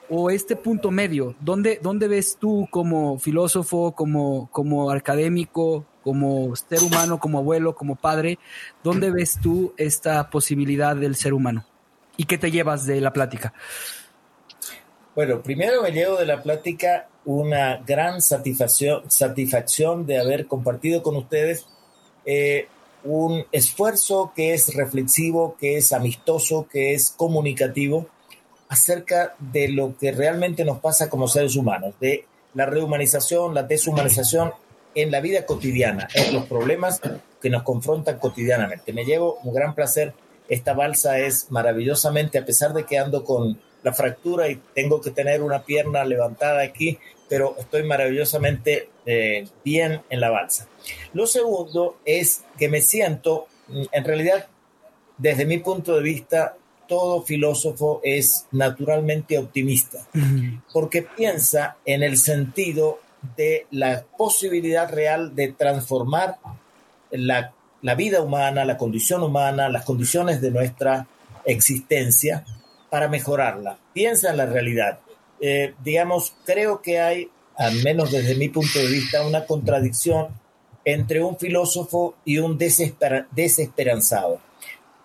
o 0.09 0.31
este 0.31 0.57
punto 0.57 0.91
medio. 0.91 1.37
Dónde, 1.41 1.79
dónde 1.81 2.09
ves 2.09 2.37
tú 2.41 2.67
como 2.71 3.19
filósofo 3.19 3.93
como 3.93 4.51
como 4.51 4.91
académico 4.91 5.87
como 6.03 6.55
ser 6.57 6.83
humano 6.83 7.19
como 7.19 7.39
abuelo 7.39 7.75
como 7.75 7.97
padre 7.97 8.39
dónde 8.83 9.11
ves 9.11 9.39
tú 9.41 9.75
esta 9.77 10.31
posibilidad 10.31 10.97
del 10.97 11.15
ser 11.15 11.35
humano 11.35 11.65
y 12.17 12.25
qué 12.25 12.39
te 12.39 12.51
llevas 12.51 12.87
de 12.87 13.01
la 13.01 13.13
plática 13.13 13.53
bueno 15.15 15.43
primero 15.43 15.83
me 15.83 15.93
llevo 15.93 16.17
de 16.17 16.27
la 16.27 16.43
plática 16.43 17.09
una 17.25 17.79
gran 17.87 18.23
satisfacción 18.23 19.11
satisfacción 19.11 20.07
de 20.07 20.19
haber 20.19 20.47
compartido 20.47 21.03
con 21.03 21.17
ustedes 21.17 21.67
eh, 22.25 22.69
un 23.05 23.45
esfuerzo 23.53 24.33
que 24.35 24.55
es 24.55 24.75
reflexivo, 24.75 25.57
que 25.59 25.79
es 25.79 25.93
amistoso, 25.93 26.67
que 26.71 26.95
es 26.95 27.11
comunicativo 27.17 28.07
acerca 28.69 29.35
de 29.39 29.69
lo 29.69 29.97
que 29.99 30.13
realmente 30.13 30.65
nos 30.65 30.79
pasa 30.79 31.11
como 31.11 31.27
seres 31.27 31.57
humanos, 31.57 31.95
de 32.01 32.27
la 32.55 32.67
rehumanización, 32.67 33.55
la 33.55 33.63
deshumanización 33.65 34.53
en 34.95 35.11
la 35.11 35.21
vida 35.21 35.47
cotidiana, 35.47 36.09
los 36.33 36.47
problemas 36.47 37.01
que 37.41 37.51
nos 37.51 37.63
confrontan 37.63 38.19
cotidianamente. 38.19 38.93
Me 38.93 39.05
llevo 39.05 39.39
un 39.43 39.55
gran 39.55 39.75
placer. 39.75 40.15
Esta 40.49 40.75
balsa 40.75 41.19
es 41.19 41.47
maravillosamente, 41.51 42.39
a 42.39 42.45
pesar 42.45 42.73
de 42.73 42.85
que 42.85 42.99
ando 42.99 43.25
con 43.25 43.61
la 43.83 43.93
fractura 43.93 44.49
y 44.49 44.61
tengo 44.75 45.01
que 45.01 45.11
tener 45.11 45.43
una 45.43 45.63
pierna 45.63 46.05
levantada 46.05 46.63
aquí, 46.63 46.99
pero 47.29 47.57
estoy 47.59 47.83
maravillosamente 47.85 48.89
eh, 49.07 49.47
bien 49.65 50.03
en 50.11 50.21
la 50.21 50.31
balsa. 50.31 50.69
Lo 51.13 51.27
segundo 51.27 51.99
es 52.05 52.45
que 52.59 52.69
me 52.69 52.83
siento, 52.83 53.47
mm, 53.69 53.83
en 53.93 54.05
realidad, 54.05 54.47
desde 55.17 55.47
mi 55.47 55.59
punto 55.59 55.97
de 55.97 56.03
vista, 56.03 56.57
todo 56.89 57.23
filósofo 57.23 58.01
es 58.03 58.47
naturalmente 58.51 59.39
optimista, 59.39 60.05
porque 60.73 61.03
piensa 61.03 61.77
en 61.85 62.03
el 62.03 62.17
sentido 62.17 62.99
de 63.37 63.67
la 63.71 64.05
posibilidad 64.19 64.91
real 64.91 65.37
de 65.37 65.53
transformar 65.53 66.39
la, 67.13 67.53
la 67.81 67.95
vida 67.95 68.21
humana, 68.23 68.65
la 68.65 68.77
condición 68.77 69.23
humana, 69.23 69.69
las 69.69 69.85
condiciones 69.85 70.41
de 70.41 70.51
nuestra 70.51 71.07
existencia 71.45 72.45
para 72.91 73.09
mejorarla. 73.09 73.79
Piensa 73.93 74.31
en 74.31 74.37
la 74.37 74.47
realidad. 74.47 74.99
Eh, 75.41 75.75
digamos, 75.83 76.35
creo 76.45 76.83
que 76.83 77.01
hay, 77.01 77.31
al 77.57 77.83
menos 77.83 78.11
desde 78.11 78.35
mi 78.35 78.49
punto 78.49 78.79
de 78.79 78.89
vista, 78.89 79.27
una 79.27 79.47
contradicción 79.47 80.29
entre 80.85 81.23
un 81.23 81.39
filósofo 81.39 82.15
y 82.25 82.39
un 82.39 82.59
desesperanzado. 82.59 84.41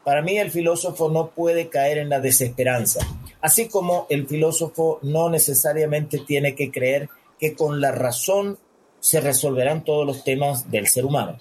Para 0.04 0.22
mí 0.22 0.38
el 0.38 0.52
filósofo 0.52 1.10
no 1.10 1.30
puede 1.30 1.70
caer 1.70 1.98
en 1.98 2.10
la 2.10 2.20
desesperanza, 2.20 3.00
así 3.42 3.68
como 3.68 4.06
el 4.10 4.28
filósofo 4.28 5.00
no 5.02 5.30
necesariamente 5.30 6.20
tiene 6.20 6.54
que 6.56 6.72
creer 6.72 7.10
que 7.40 7.56
con 7.56 7.82
la 7.82 7.92
razón 7.92 8.60
se 9.00 9.20
resolverán 9.20 9.84
todos 9.84 10.06
los 10.06 10.24
temas 10.24 10.70
del 10.70 10.88
ser 10.88 11.06
humano. 11.06 11.38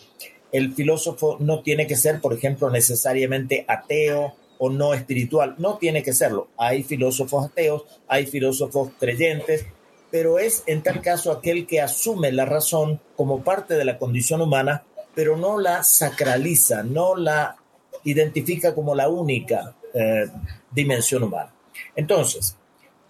El 0.50 0.72
filósofo 0.72 1.36
no 1.40 1.60
tiene 1.62 1.86
que 1.86 1.96
ser, 1.96 2.20
por 2.20 2.32
ejemplo, 2.32 2.70
necesariamente 2.70 3.64
ateo 3.68 4.34
o 4.64 4.70
no 4.70 4.94
espiritual. 4.94 5.56
No 5.58 5.76
tiene 5.76 6.02
que 6.02 6.14
serlo. 6.14 6.48
Hay 6.56 6.82
filósofos 6.82 7.46
ateos, 7.46 7.84
hay 8.08 8.26
filósofos 8.26 8.90
creyentes, 8.98 9.66
pero 10.10 10.38
es 10.38 10.62
en 10.66 10.82
tal 10.82 11.02
caso 11.02 11.30
aquel 11.30 11.66
que 11.66 11.82
asume 11.82 12.32
la 12.32 12.46
razón 12.46 13.00
como 13.14 13.42
parte 13.42 13.74
de 13.74 13.84
la 13.84 13.98
condición 13.98 14.40
humana, 14.40 14.84
pero 15.14 15.36
no 15.36 15.58
la 15.58 15.82
sacraliza, 15.82 16.82
no 16.82 17.14
la 17.14 17.56
identifica 18.04 18.74
como 18.74 18.94
la 18.94 19.08
única 19.08 19.74
eh, 19.92 20.26
dimensión 20.70 21.24
humana. 21.24 21.52
Entonces, 21.94 22.56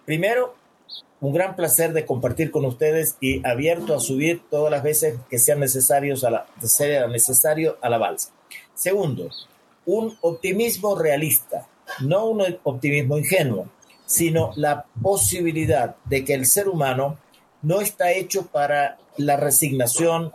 primero, 0.05 0.55
un 1.21 1.33
gran 1.33 1.55
placer 1.55 1.93
de 1.93 2.05
compartir 2.05 2.51
con 2.51 2.65
ustedes 2.65 3.17
y 3.21 3.45
abierto 3.47 3.95
a 3.95 3.99
subir 3.99 4.41
todas 4.49 4.69
las 4.71 4.83
veces 4.83 5.17
que 5.29 5.39
sean 5.39 5.61
necesarios 5.61 6.23
a 6.25 6.29
la, 6.29 6.47
sea 6.61 7.07
necesario 7.07 7.77
a 7.81 7.89
la 7.89 7.97
balsa. 7.97 8.31
Segundo, 8.73 9.29
un 9.85 10.17
optimismo 10.21 10.95
realista, 10.95 11.67
no 12.01 12.25
un 12.25 12.43
optimismo 12.63 13.17
ingenuo, 13.17 13.67
sino 14.05 14.51
la 14.55 14.85
posibilidad 15.01 15.95
de 16.05 16.23
que 16.23 16.33
el 16.33 16.45
ser 16.45 16.69
humano 16.69 17.17
no 17.61 17.81
está 17.81 18.11
hecho 18.11 18.45
para 18.47 18.97
la 19.17 19.37
resignación, 19.37 20.31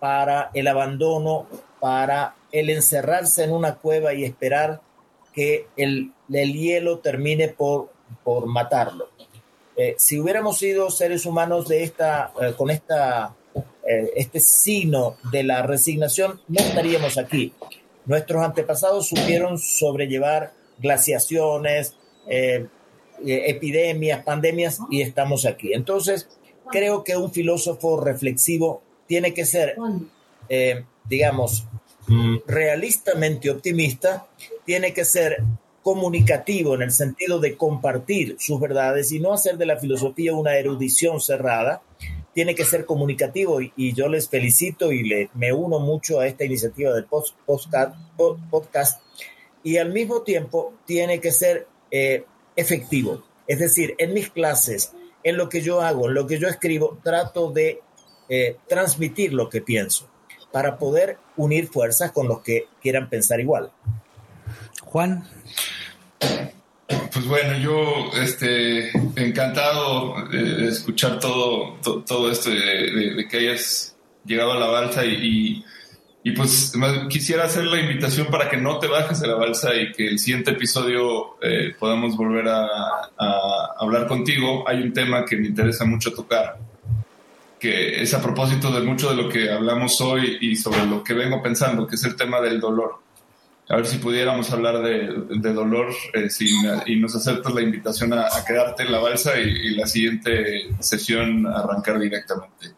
para 0.00 0.50
el 0.54 0.68
abandono, 0.68 1.46
para 1.80 2.34
el 2.50 2.70
encerrarse 2.70 3.44
en 3.44 3.52
una 3.52 3.76
cueva 3.76 4.14
y 4.14 4.24
esperar 4.24 4.80
que 5.32 5.66
el, 5.76 6.12
hielo 6.28 6.98
termine 6.98 7.48
por, 7.48 7.90
por 8.22 8.46
matarlo. 8.46 9.08
Eh, 9.76 9.94
si 9.98 10.20
hubiéramos 10.20 10.58
sido 10.58 10.90
seres 10.90 11.24
humanos 11.24 11.66
de 11.68 11.82
esta, 11.82 12.32
eh, 12.40 12.54
con 12.56 12.70
esta, 12.70 13.34
eh, 13.86 14.12
este 14.16 14.40
signo 14.40 15.16
de 15.30 15.42
la 15.42 15.62
resignación, 15.62 16.40
no 16.48 16.60
estaríamos 16.60 17.16
aquí. 17.18 17.52
Nuestros 18.06 18.44
antepasados 18.44 19.08
supieron 19.08 19.58
sobrellevar 19.58 20.52
glaciaciones, 20.78 21.94
eh, 22.26 22.66
eh, 23.24 23.42
epidemias, 23.46 24.24
pandemias 24.24 24.80
y 24.90 25.02
estamos 25.02 25.46
aquí. 25.46 25.72
Entonces, 25.72 26.28
creo 26.70 27.04
que 27.04 27.16
un 27.16 27.30
filósofo 27.30 28.00
reflexivo 28.00 28.82
tiene 29.06 29.32
que 29.34 29.44
ser, 29.44 29.76
eh, 30.48 30.84
digamos, 31.08 31.66
mm, 32.08 32.38
realistamente 32.46 33.50
optimista, 33.50 34.26
tiene 34.64 34.92
que 34.92 35.04
ser 35.04 35.42
comunicativo 35.82 36.74
en 36.74 36.82
el 36.82 36.92
sentido 36.92 37.38
de 37.40 37.56
compartir 37.56 38.36
sus 38.38 38.60
verdades 38.60 39.12
y 39.12 39.20
no 39.20 39.32
hacer 39.32 39.58
de 39.58 39.66
la 39.66 39.78
filosofía 39.78 40.32
una 40.32 40.56
erudición 40.56 41.20
cerrada, 41.20 41.82
tiene 42.34 42.54
que 42.54 42.64
ser 42.64 42.86
comunicativo 42.86 43.60
y, 43.60 43.92
yo 43.92 44.08
les 44.08 44.28
felicito 44.28 44.92
y 44.92 45.02
le, 45.02 45.30
me 45.34 45.52
uno 45.52 45.78
mucho 45.78 46.20
a 46.20 46.26
esta 46.26 46.44
iniciativa 46.44 46.92
del 46.92 47.06
podcast, 47.06 49.00
y 49.62 49.76
al 49.76 49.92
mismo 49.92 50.22
tiempo 50.22 50.74
tiene 50.86 51.20
que 51.20 51.30
ser 51.30 51.68
eh, 51.90 52.24
efectivo. 52.56 53.22
Es 53.46 53.58
decir, 53.58 53.94
en 53.98 54.14
mis 54.14 54.30
clases, 54.30 54.92
en 55.22 55.36
lo 55.36 55.48
que 55.48 55.60
yo 55.60 55.80
hago, 55.80 56.08
en 56.08 56.14
lo 56.14 56.26
que 56.26 56.38
yo 56.38 56.48
escribo, 56.48 56.98
trato 57.02 57.50
de 57.50 57.80
eh, 58.28 58.56
transmitir 58.66 59.32
lo 59.34 59.48
que 59.48 59.60
pienso 59.60 60.08
para 60.50 60.78
poder 60.78 61.18
unir 61.36 61.68
fuerzas 61.68 62.12
con 62.12 62.28
los 62.28 62.40
que 62.40 62.66
quieran 62.80 63.08
pensar 63.08 63.40
igual. 63.40 63.72
Juan. 64.84 65.24
Pues 67.12 67.26
bueno, 67.26 67.58
yo 67.58 68.10
este, 68.20 68.90
encantado 69.16 70.28
de 70.28 70.68
escuchar 70.68 71.18
todo, 71.18 71.74
todo, 72.06 72.30
esto, 72.30 72.50
de, 72.50 73.26
que 73.30 73.36
hayas 73.36 73.96
llegado 74.24 74.52
a 74.52 74.58
la 74.58 74.66
balsa 74.66 75.04
y, 75.04 75.64
pues 76.36 76.72
quisiera 77.10 77.44
hacer 77.44 77.64
la 77.64 77.80
invitación 77.80 78.28
para 78.28 78.48
que 78.48 78.56
no 78.56 78.78
te 78.78 78.86
bajes 78.86 79.20
de 79.20 79.28
la 79.28 79.34
balsa 79.34 79.74
y 79.74 79.92
que 79.92 80.06
el 80.06 80.18
siguiente 80.18 80.52
episodio 80.52 81.36
eh, 81.42 81.74
podamos 81.78 82.16
volver 82.16 82.48
a, 82.48 82.68
hablar 83.78 84.06
contigo. 84.06 84.68
Hay 84.68 84.82
un 84.82 84.92
tema 84.92 85.24
que 85.24 85.36
me 85.36 85.48
interesa 85.48 85.84
mucho 85.84 86.12
tocar, 86.12 86.58
que 87.58 88.00
es 88.02 88.14
a 88.14 88.22
propósito 88.22 88.70
de 88.72 88.80
mucho 88.80 89.10
de 89.10 89.22
lo 89.22 89.28
que 89.28 89.50
hablamos 89.50 90.00
hoy 90.00 90.38
y 90.40 90.56
sobre 90.56 90.86
lo 90.86 91.02
que 91.02 91.14
vengo 91.14 91.42
pensando, 91.42 91.86
que 91.86 91.96
es 91.96 92.04
el 92.04 92.16
tema 92.16 92.40
del 92.40 92.60
dolor. 92.60 93.01
A 93.68 93.76
ver 93.76 93.86
si 93.86 93.98
pudiéramos 93.98 94.50
hablar 94.50 94.82
de, 94.82 95.52
dolor 95.52 95.92
eh, 96.14 96.28
y 96.86 96.96
nos 96.96 97.14
aceptas 97.14 97.54
la 97.54 97.62
invitación 97.62 98.12
a, 98.12 98.26
quedarte 98.46 98.82
en 98.82 98.92
la 98.92 98.98
balsa 98.98 99.38
y, 99.38 99.74
la 99.74 99.86
siguiente 99.86 100.68
sesión 100.80 101.46
arrancar 101.46 101.98
directamente. 101.98 102.72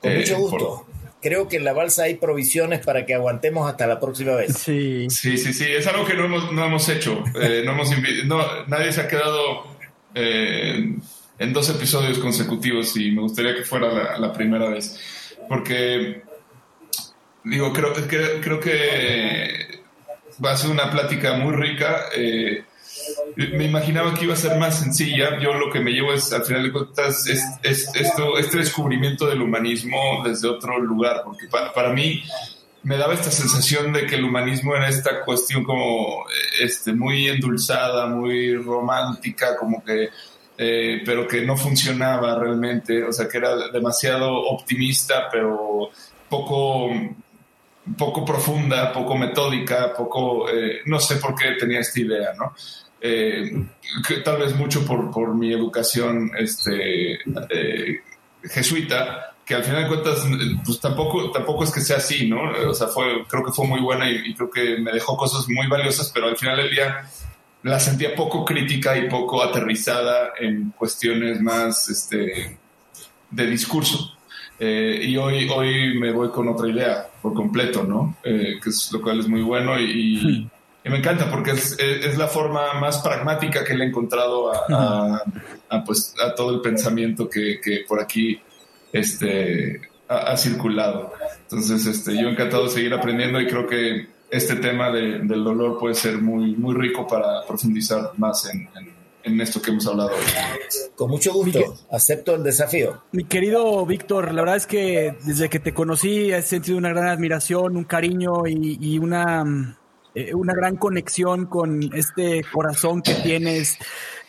Con 0.00 0.16
mucho 0.16 0.38
gusto. 0.38 0.86
Creo 1.20 1.48
que 1.48 1.56
en 1.56 1.64
la 1.64 1.74
balsa 1.74 2.04
hay 2.04 2.14
provisiones 2.14 2.80
para 2.80 3.04
que 3.04 3.12
aguantemos 3.12 3.68
hasta 3.68 3.86
la 3.86 4.00
próxima 4.00 4.34
vez. 4.36 4.56
Sí, 4.56 5.08
sí, 5.10 5.36
sí, 5.36 5.52
sí. 5.52 5.66
Es 5.68 5.86
algo 5.86 6.06
que 6.06 6.14
no 6.14 6.24
hemos, 6.24 6.50
no 6.52 6.64
hemos 6.64 6.88
hecho. 6.88 7.22
no 7.34 7.72
hemos 7.72 7.90
no, 8.24 8.64
nadie 8.68 8.90
se 8.92 9.02
ha 9.02 9.08
quedado 9.08 9.66
en 11.40 11.54
dos 11.54 11.70
episodios 11.70 12.18
consecutivos 12.18 12.96
y 12.98 13.10
me 13.10 13.22
gustaría 13.22 13.54
que 13.54 13.64
fuera 13.64 14.18
la, 14.18 14.32
primera 14.32 14.68
vez. 14.68 14.98
Porque, 15.48 16.22
digo, 17.44 17.72
creo, 17.72 17.94
que 17.94 18.40
creo 18.40 18.60
que 18.60 19.79
va 20.44 20.52
a 20.52 20.56
ser 20.56 20.70
una 20.70 20.90
plática 20.90 21.34
muy 21.34 21.54
rica. 21.54 22.06
Eh, 22.14 22.64
me 23.36 23.64
imaginaba 23.64 24.14
que 24.14 24.24
iba 24.24 24.34
a 24.34 24.36
ser 24.36 24.58
más 24.58 24.78
sencilla. 24.78 25.38
Yo 25.40 25.54
lo 25.54 25.70
que 25.70 25.80
me 25.80 25.92
llevo 25.92 26.12
es, 26.12 26.32
al 26.32 26.44
final 26.44 26.64
de 26.64 26.72
cuentas, 26.72 27.26
es, 27.26 27.44
esto, 27.62 28.38
este 28.38 28.58
descubrimiento 28.58 29.26
del 29.26 29.42
humanismo 29.42 30.22
desde 30.24 30.48
otro 30.48 30.78
lugar, 30.78 31.22
porque 31.24 31.46
para, 31.46 31.72
para, 31.72 31.90
mí 31.92 32.22
me 32.82 32.96
daba 32.96 33.14
esta 33.14 33.30
sensación 33.30 33.92
de 33.92 34.06
que 34.06 34.16
el 34.16 34.24
humanismo 34.24 34.74
era 34.74 34.88
esta 34.88 35.24
cuestión 35.24 35.64
como 35.64 36.24
este, 36.60 36.92
muy 36.92 37.28
endulzada, 37.28 38.06
muy 38.06 38.56
romántica, 38.56 39.56
como 39.56 39.84
que 39.84 40.10
eh, 40.62 41.00
pero 41.06 41.26
que 41.26 41.40
no 41.40 41.56
funcionaba 41.56 42.38
realmente, 42.38 43.02
o 43.02 43.14
sea, 43.14 43.26
que 43.26 43.38
era 43.38 43.70
demasiado 43.70 44.30
optimista, 44.30 45.26
pero 45.32 45.88
poco, 46.28 46.90
poco 47.96 48.24
profunda, 48.24 48.92
poco 48.92 49.16
metódica, 49.16 49.92
poco, 49.94 50.48
eh, 50.50 50.80
no 50.86 51.00
sé 51.00 51.16
por 51.16 51.34
qué 51.34 51.52
tenía 51.58 51.80
esta 51.80 52.00
idea, 52.00 52.32
¿no? 52.38 52.54
Eh, 53.00 53.50
tal 54.24 54.38
vez 54.38 54.54
mucho 54.54 54.84
por, 54.84 55.10
por 55.10 55.34
mi 55.34 55.52
educación 55.52 56.30
este, 56.38 57.18
jesuita, 58.44 59.34
que 59.44 59.54
al 59.54 59.64
final 59.64 59.82
de 59.82 59.88
cuentas, 59.88 60.26
pues 60.64 60.80
tampoco, 60.80 61.30
tampoco 61.30 61.64
es 61.64 61.72
que 61.72 61.80
sea 61.80 61.96
así, 61.96 62.28
¿no? 62.28 62.50
O 62.68 62.74
sea, 62.74 62.88
fue, 62.88 63.24
creo 63.26 63.44
que 63.44 63.52
fue 63.52 63.66
muy 63.66 63.80
buena 63.80 64.10
y, 64.10 64.30
y 64.30 64.34
creo 64.34 64.50
que 64.50 64.78
me 64.78 64.92
dejó 64.92 65.16
cosas 65.16 65.48
muy 65.48 65.66
valiosas, 65.66 66.10
pero 66.12 66.28
al 66.28 66.36
final 66.36 66.58
del 66.58 66.70
día 66.70 67.08
la 67.62 67.78
sentía 67.78 68.14
poco 68.14 68.44
crítica 68.44 68.96
y 68.96 69.08
poco 69.08 69.42
aterrizada 69.42 70.32
en 70.38 70.70
cuestiones 70.70 71.40
más 71.40 71.88
este, 71.88 72.58
de 73.30 73.46
discurso. 73.46 74.16
Eh, 74.62 75.06
y 75.08 75.16
hoy, 75.16 75.48
hoy 75.48 75.98
me 75.98 76.12
voy 76.12 76.28
con 76.28 76.46
otra 76.48 76.68
idea 76.68 77.08
por 77.22 77.32
completo, 77.32 77.82
¿no? 77.82 78.18
Eh, 78.22 78.58
que 78.62 78.68
es 78.68 78.92
lo 78.92 79.00
cual 79.00 79.20
es 79.20 79.26
muy 79.26 79.40
bueno 79.40 79.80
y, 79.80 80.46
me 80.84 80.98
encanta 80.98 81.30
porque 81.30 81.52
es, 81.52 81.78
es, 81.78 82.18
la 82.18 82.26
forma 82.26 82.74
más 82.80 82.98
pragmática 82.98 83.64
que 83.64 83.74
le 83.74 83.84
he 83.84 83.88
encontrado 83.88 84.50
a, 84.52 85.22
pues, 85.86 86.14
a 86.20 86.34
todo 86.34 86.54
el 86.54 86.60
pensamiento 86.60 87.28
que, 87.28 87.60
que 87.62 87.84
por 87.86 88.00
aquí 88.00 88.40
este, 88.92 89.80
ha, 90.08 90.32
ha, 90.32 90.36
circulado. 90.36 91.12
Entonces, 91.42 91.86
este, 91.86 92.20
yo 92.20 92.28
encantado 92.28 92.64
de 92.64 92.70
seguir 92.70 92.92
aprendiendo 92.92 93.40
y 93.40 93.46
creo 93.46 93.66
que 93.66 94.08
este 94.30 94.56
tema 94.56 94.90
del 94.90 95.28
dolor 95.28 95.78
puede 95.78 95.94
ser 95.94 96.18
muy, 96.18 96.54
muy 96.54 96.74
rico 96.74 97.06
para 97.06 97.44
profundizar 97.46 98.12
más 98.16 98.48
en, 98.52 98.68
en, 98.76 98.99
esto 99.24 99.62
que 99.62 99.70
hemos 99.70 99.86
hablado 99.86 100.10
hoy. 100.10 100.24
Con 100.94 101.10
mucho 101.10 101.32
gusto, 101.32 101.76
acepto 101.90 102.34
el 102.34 102.42
desafío. 102.42 103.02
Mi 103.12 103.24
querido 103.24 103.84
Víctor, 103.86 104.32
la 104.32 104.42
verdad 104.42 104.56
es 104.56 104.66
que 104.66 105.16
desde 105.24 105.48
que 105.48 105.60
te 105.60 105.74
conocí 105.74 106.32
he 106.32 106.42
sentido 106.42 106.78
una 106.78 106.90
gran 106.90 107.08
admiración, 107.08 107.76
un 107.76 107.84
cariño 107.84 108.46
y, 108.46 108.98
una, 108.98 109.76
eh, 110.14 110.34
una 110.34 110.54
gran 110.54 110.76
conexión 110.76 111.46
con 111.46 111.80
este 111.94 112.42
corazón 112.52 113.02
que 113.02 113.14
tienes. 113.14 113.78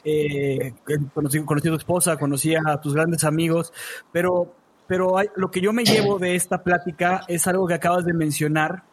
Eh, 0.04 0.74
conocí, 1.14 1.42
conocí, 1.44 1.68
a 1.68 1.72
tu 1.72 1.78
esposa, 1.78 2.18
conocí 2.18 2.56
a 2.56 2.82
tus 2.82 2.94
grandes 2.94 3.24
amigos, 3.24 3.72
pero, 4.12 4.56
pero 4.88 5.16
lo 5.36 5.52
que 5.52 5.62
yo 5.62 5.74
me 5.74 5.84
llevo 5.84 6.18
de 6.18 6.36
esta 6.36 6.64
plática 6.64 7.22
es 7.28 7.46
algo 7.48 7.68
que 7.68 7.76
acabas 7.76 8.06
de 8.06 8.14
mencionar, 8.14 8.84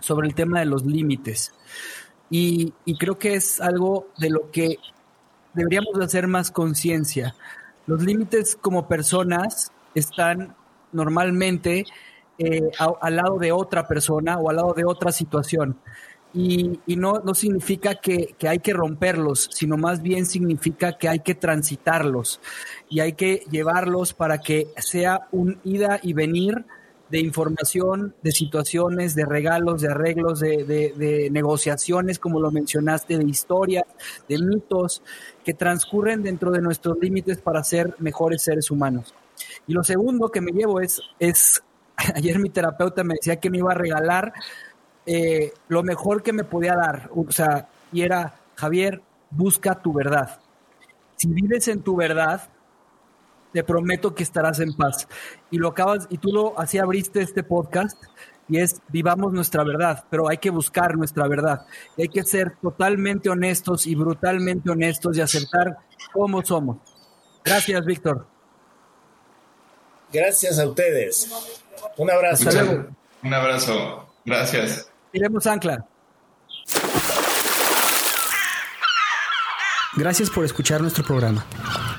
sobre 0.00 0.28
el 0.28 0.34
tema 0.34 0.60
de 0.60 0.66
los 0.66 0.84
límites. 0.84 1.52
Y, 2.30 2.72
creo 2.98 3.18
que 3.18 3.34
es 3.34 3.60
algo 3.60 4.08
de 4.18 4.30
lo 4.30 4.50
que 4.50 4.76
deberíamos 5.56 5.98
hacer 6.00 6.28
más 6.28 6.50
conciencia. 6.50 7.34
Los 7.86 8.02
límites 8.02 8.56
como 8.60 8.86
personas 8.86 9.72
están 9.94 10.54
normalmente 10.92 11.84
eh, 12.38 12.70
al 13.00 13.16
lado 13.16 13.38
de 13.38 13.50
otra 13.50 13.88
persona 13.88 14.38
o 14.38 14.50
al 14.50 14.56
lado 14.56 14.74
de 14.74 14.84
otra 14.84 15.10
situación. 15.10 15.76
Y, 16.34 16.80
no, 16.86 17.22
no, 17.24 17.34
significa 17.34 17.94
que, 17.94 18.34
que, 18.38 18.46
hay 18.46 18.58
que 18.58 18.74
romperlos, 18.74 19.48
sino 19.52 19.78
más 19.78 20.02
bien 20.02 20.26
significa 20.26 20.98
que 20.98 21.08
hay 21.08 21.20
que 21.20 21.34
transitarlos 21.34 22.42
y 22.90 23.00
hay 23.00 23.14
que 23.14 23.44
llevarlos 23.50 24.12
para 24.12 24.38
que 24.38 24.66
sea 24.76 25.28
un 25.32 25.58
ida 25.64 25.98
y 26.02 26.12
venir 26.12 26.66
de 27.10 27.20
información, 27.20 28.14
de 28.22 28.32
situaciones, 28.32 29.14
de 29.14 29.24
regalos, 29.24 29.82
de 29.82 29.88
arreglos, 29.88 30.40
de, 30.40 31.28
negociaciones, 31.30 32.18
como 32.18 32.40
lo 32.40 32.50
mencionaste, 32.50 33.18
de 33.18 33.24
historias, 33.24 33.84
de 34.28 34.38
mitos 34.38 35.02
que 35.44 35.54
transcurren 35.54 36.22
dentro 36.22 36.50
de 36.50 36.60
nuestros 36.60 36.98
límites 37.00 37.38
para 37.38 37.62
ser 37.62 37.94
mejores 37.98 38.42
seres 38.42 38.70
humanos. 38.70 39.14
Y 39.66 39.72
lo 39.72 39.84
segundo 39.84 40.30
que 40.30 40.40
me 40.40 40.52
llevo 40.52 40.80
es, 40.80 41.00
es 41.18 41.62
ayer 42.14 42.38
mi 42.38 42.50
terapeuta 42.50 43.04
me 43.04 43.14
decía 43.14 43.36
que 43.36 43.50
me 43.50 43.58
iba 43.58 43.72
a 43.72 43.76
regalar 43.76 44.32
eh, 45.06 45.52
lo 45.68 45.82
mejor 45.82 46.22
que 46.22 46.32
me 46.32 46.42
podía 46.42 46.74
dar, 46.74 47.10
o 47.14 47.30
sea, 47.30 47.68
y 47.92 48.02
era, 48.02 48.40
Javier, 48.56 49.00
busca 49.30 49.76
tu 49.76 49.92
verdad. 49.92 50.40
Si 51.16 51.28
vives 51.28 51.68
en 51.68 51.82
tu 51.82 51.94
verdad, 51.94 52.48
te 53.56 53.64
prometo 53.64 54.14
que 54.14 54.22
estarás 54.22 54.60
en 54.60 54.76
paz. 54.76 55.08
Y 55.50 55.56
lo 55.56 55.68
acabas, 55.68 56.06
y 56.10 56.18
tú 56.18 56.28
lo 56.30 56.60
así 56.60 56.76
abriste 56.76 57.22
este 57.22 57.42
podcast, 57.42 57.96
y 58.50 58.58
es 58.58 58.82
vivamos 58.88 59.32
nuestra 59.32 59.64
verdad, 59.64 60.04
pero 60.10 60.28
hay 60.28 60.36
que 60.36 60.50
buscar 60.50 60.94
nuestra 60.94 61.26
verdad. 61.26 61.64
Y 61.96 62.02
hay 62.02 62.08
que 62.10 62.22
ser 62.22 62.58
totalmente 62.60 63.30
honestos 63.30 63.86
y 63.86 63.94
brutalmente 63.94 64.68
honestos 64.70 65.16
y 65.16 65.22
aceptar 65.22 65.78
cómo 66.12 66.44
somos. 66.44 66.76
Gracias, 67.42 67.82
Víctor. 67.86 68.26
Gracias 70.12 70.58
a 70.58 70.66
ustedes. 70.66 71.30
Un 71.96 72.10
abrazo. 72.10 72.50
Un 73.22 73.32
abrazo. 73.32 74.06
Gracias. 74.26 74.92
Iremos 75.14 75.46
ancla. 75.46 75.82
Gracias 79.94 80.28
por 80.28 80.44
escuchar 80.44 80.82
nuestro 80.82 81.04
programa. 81.04 81.46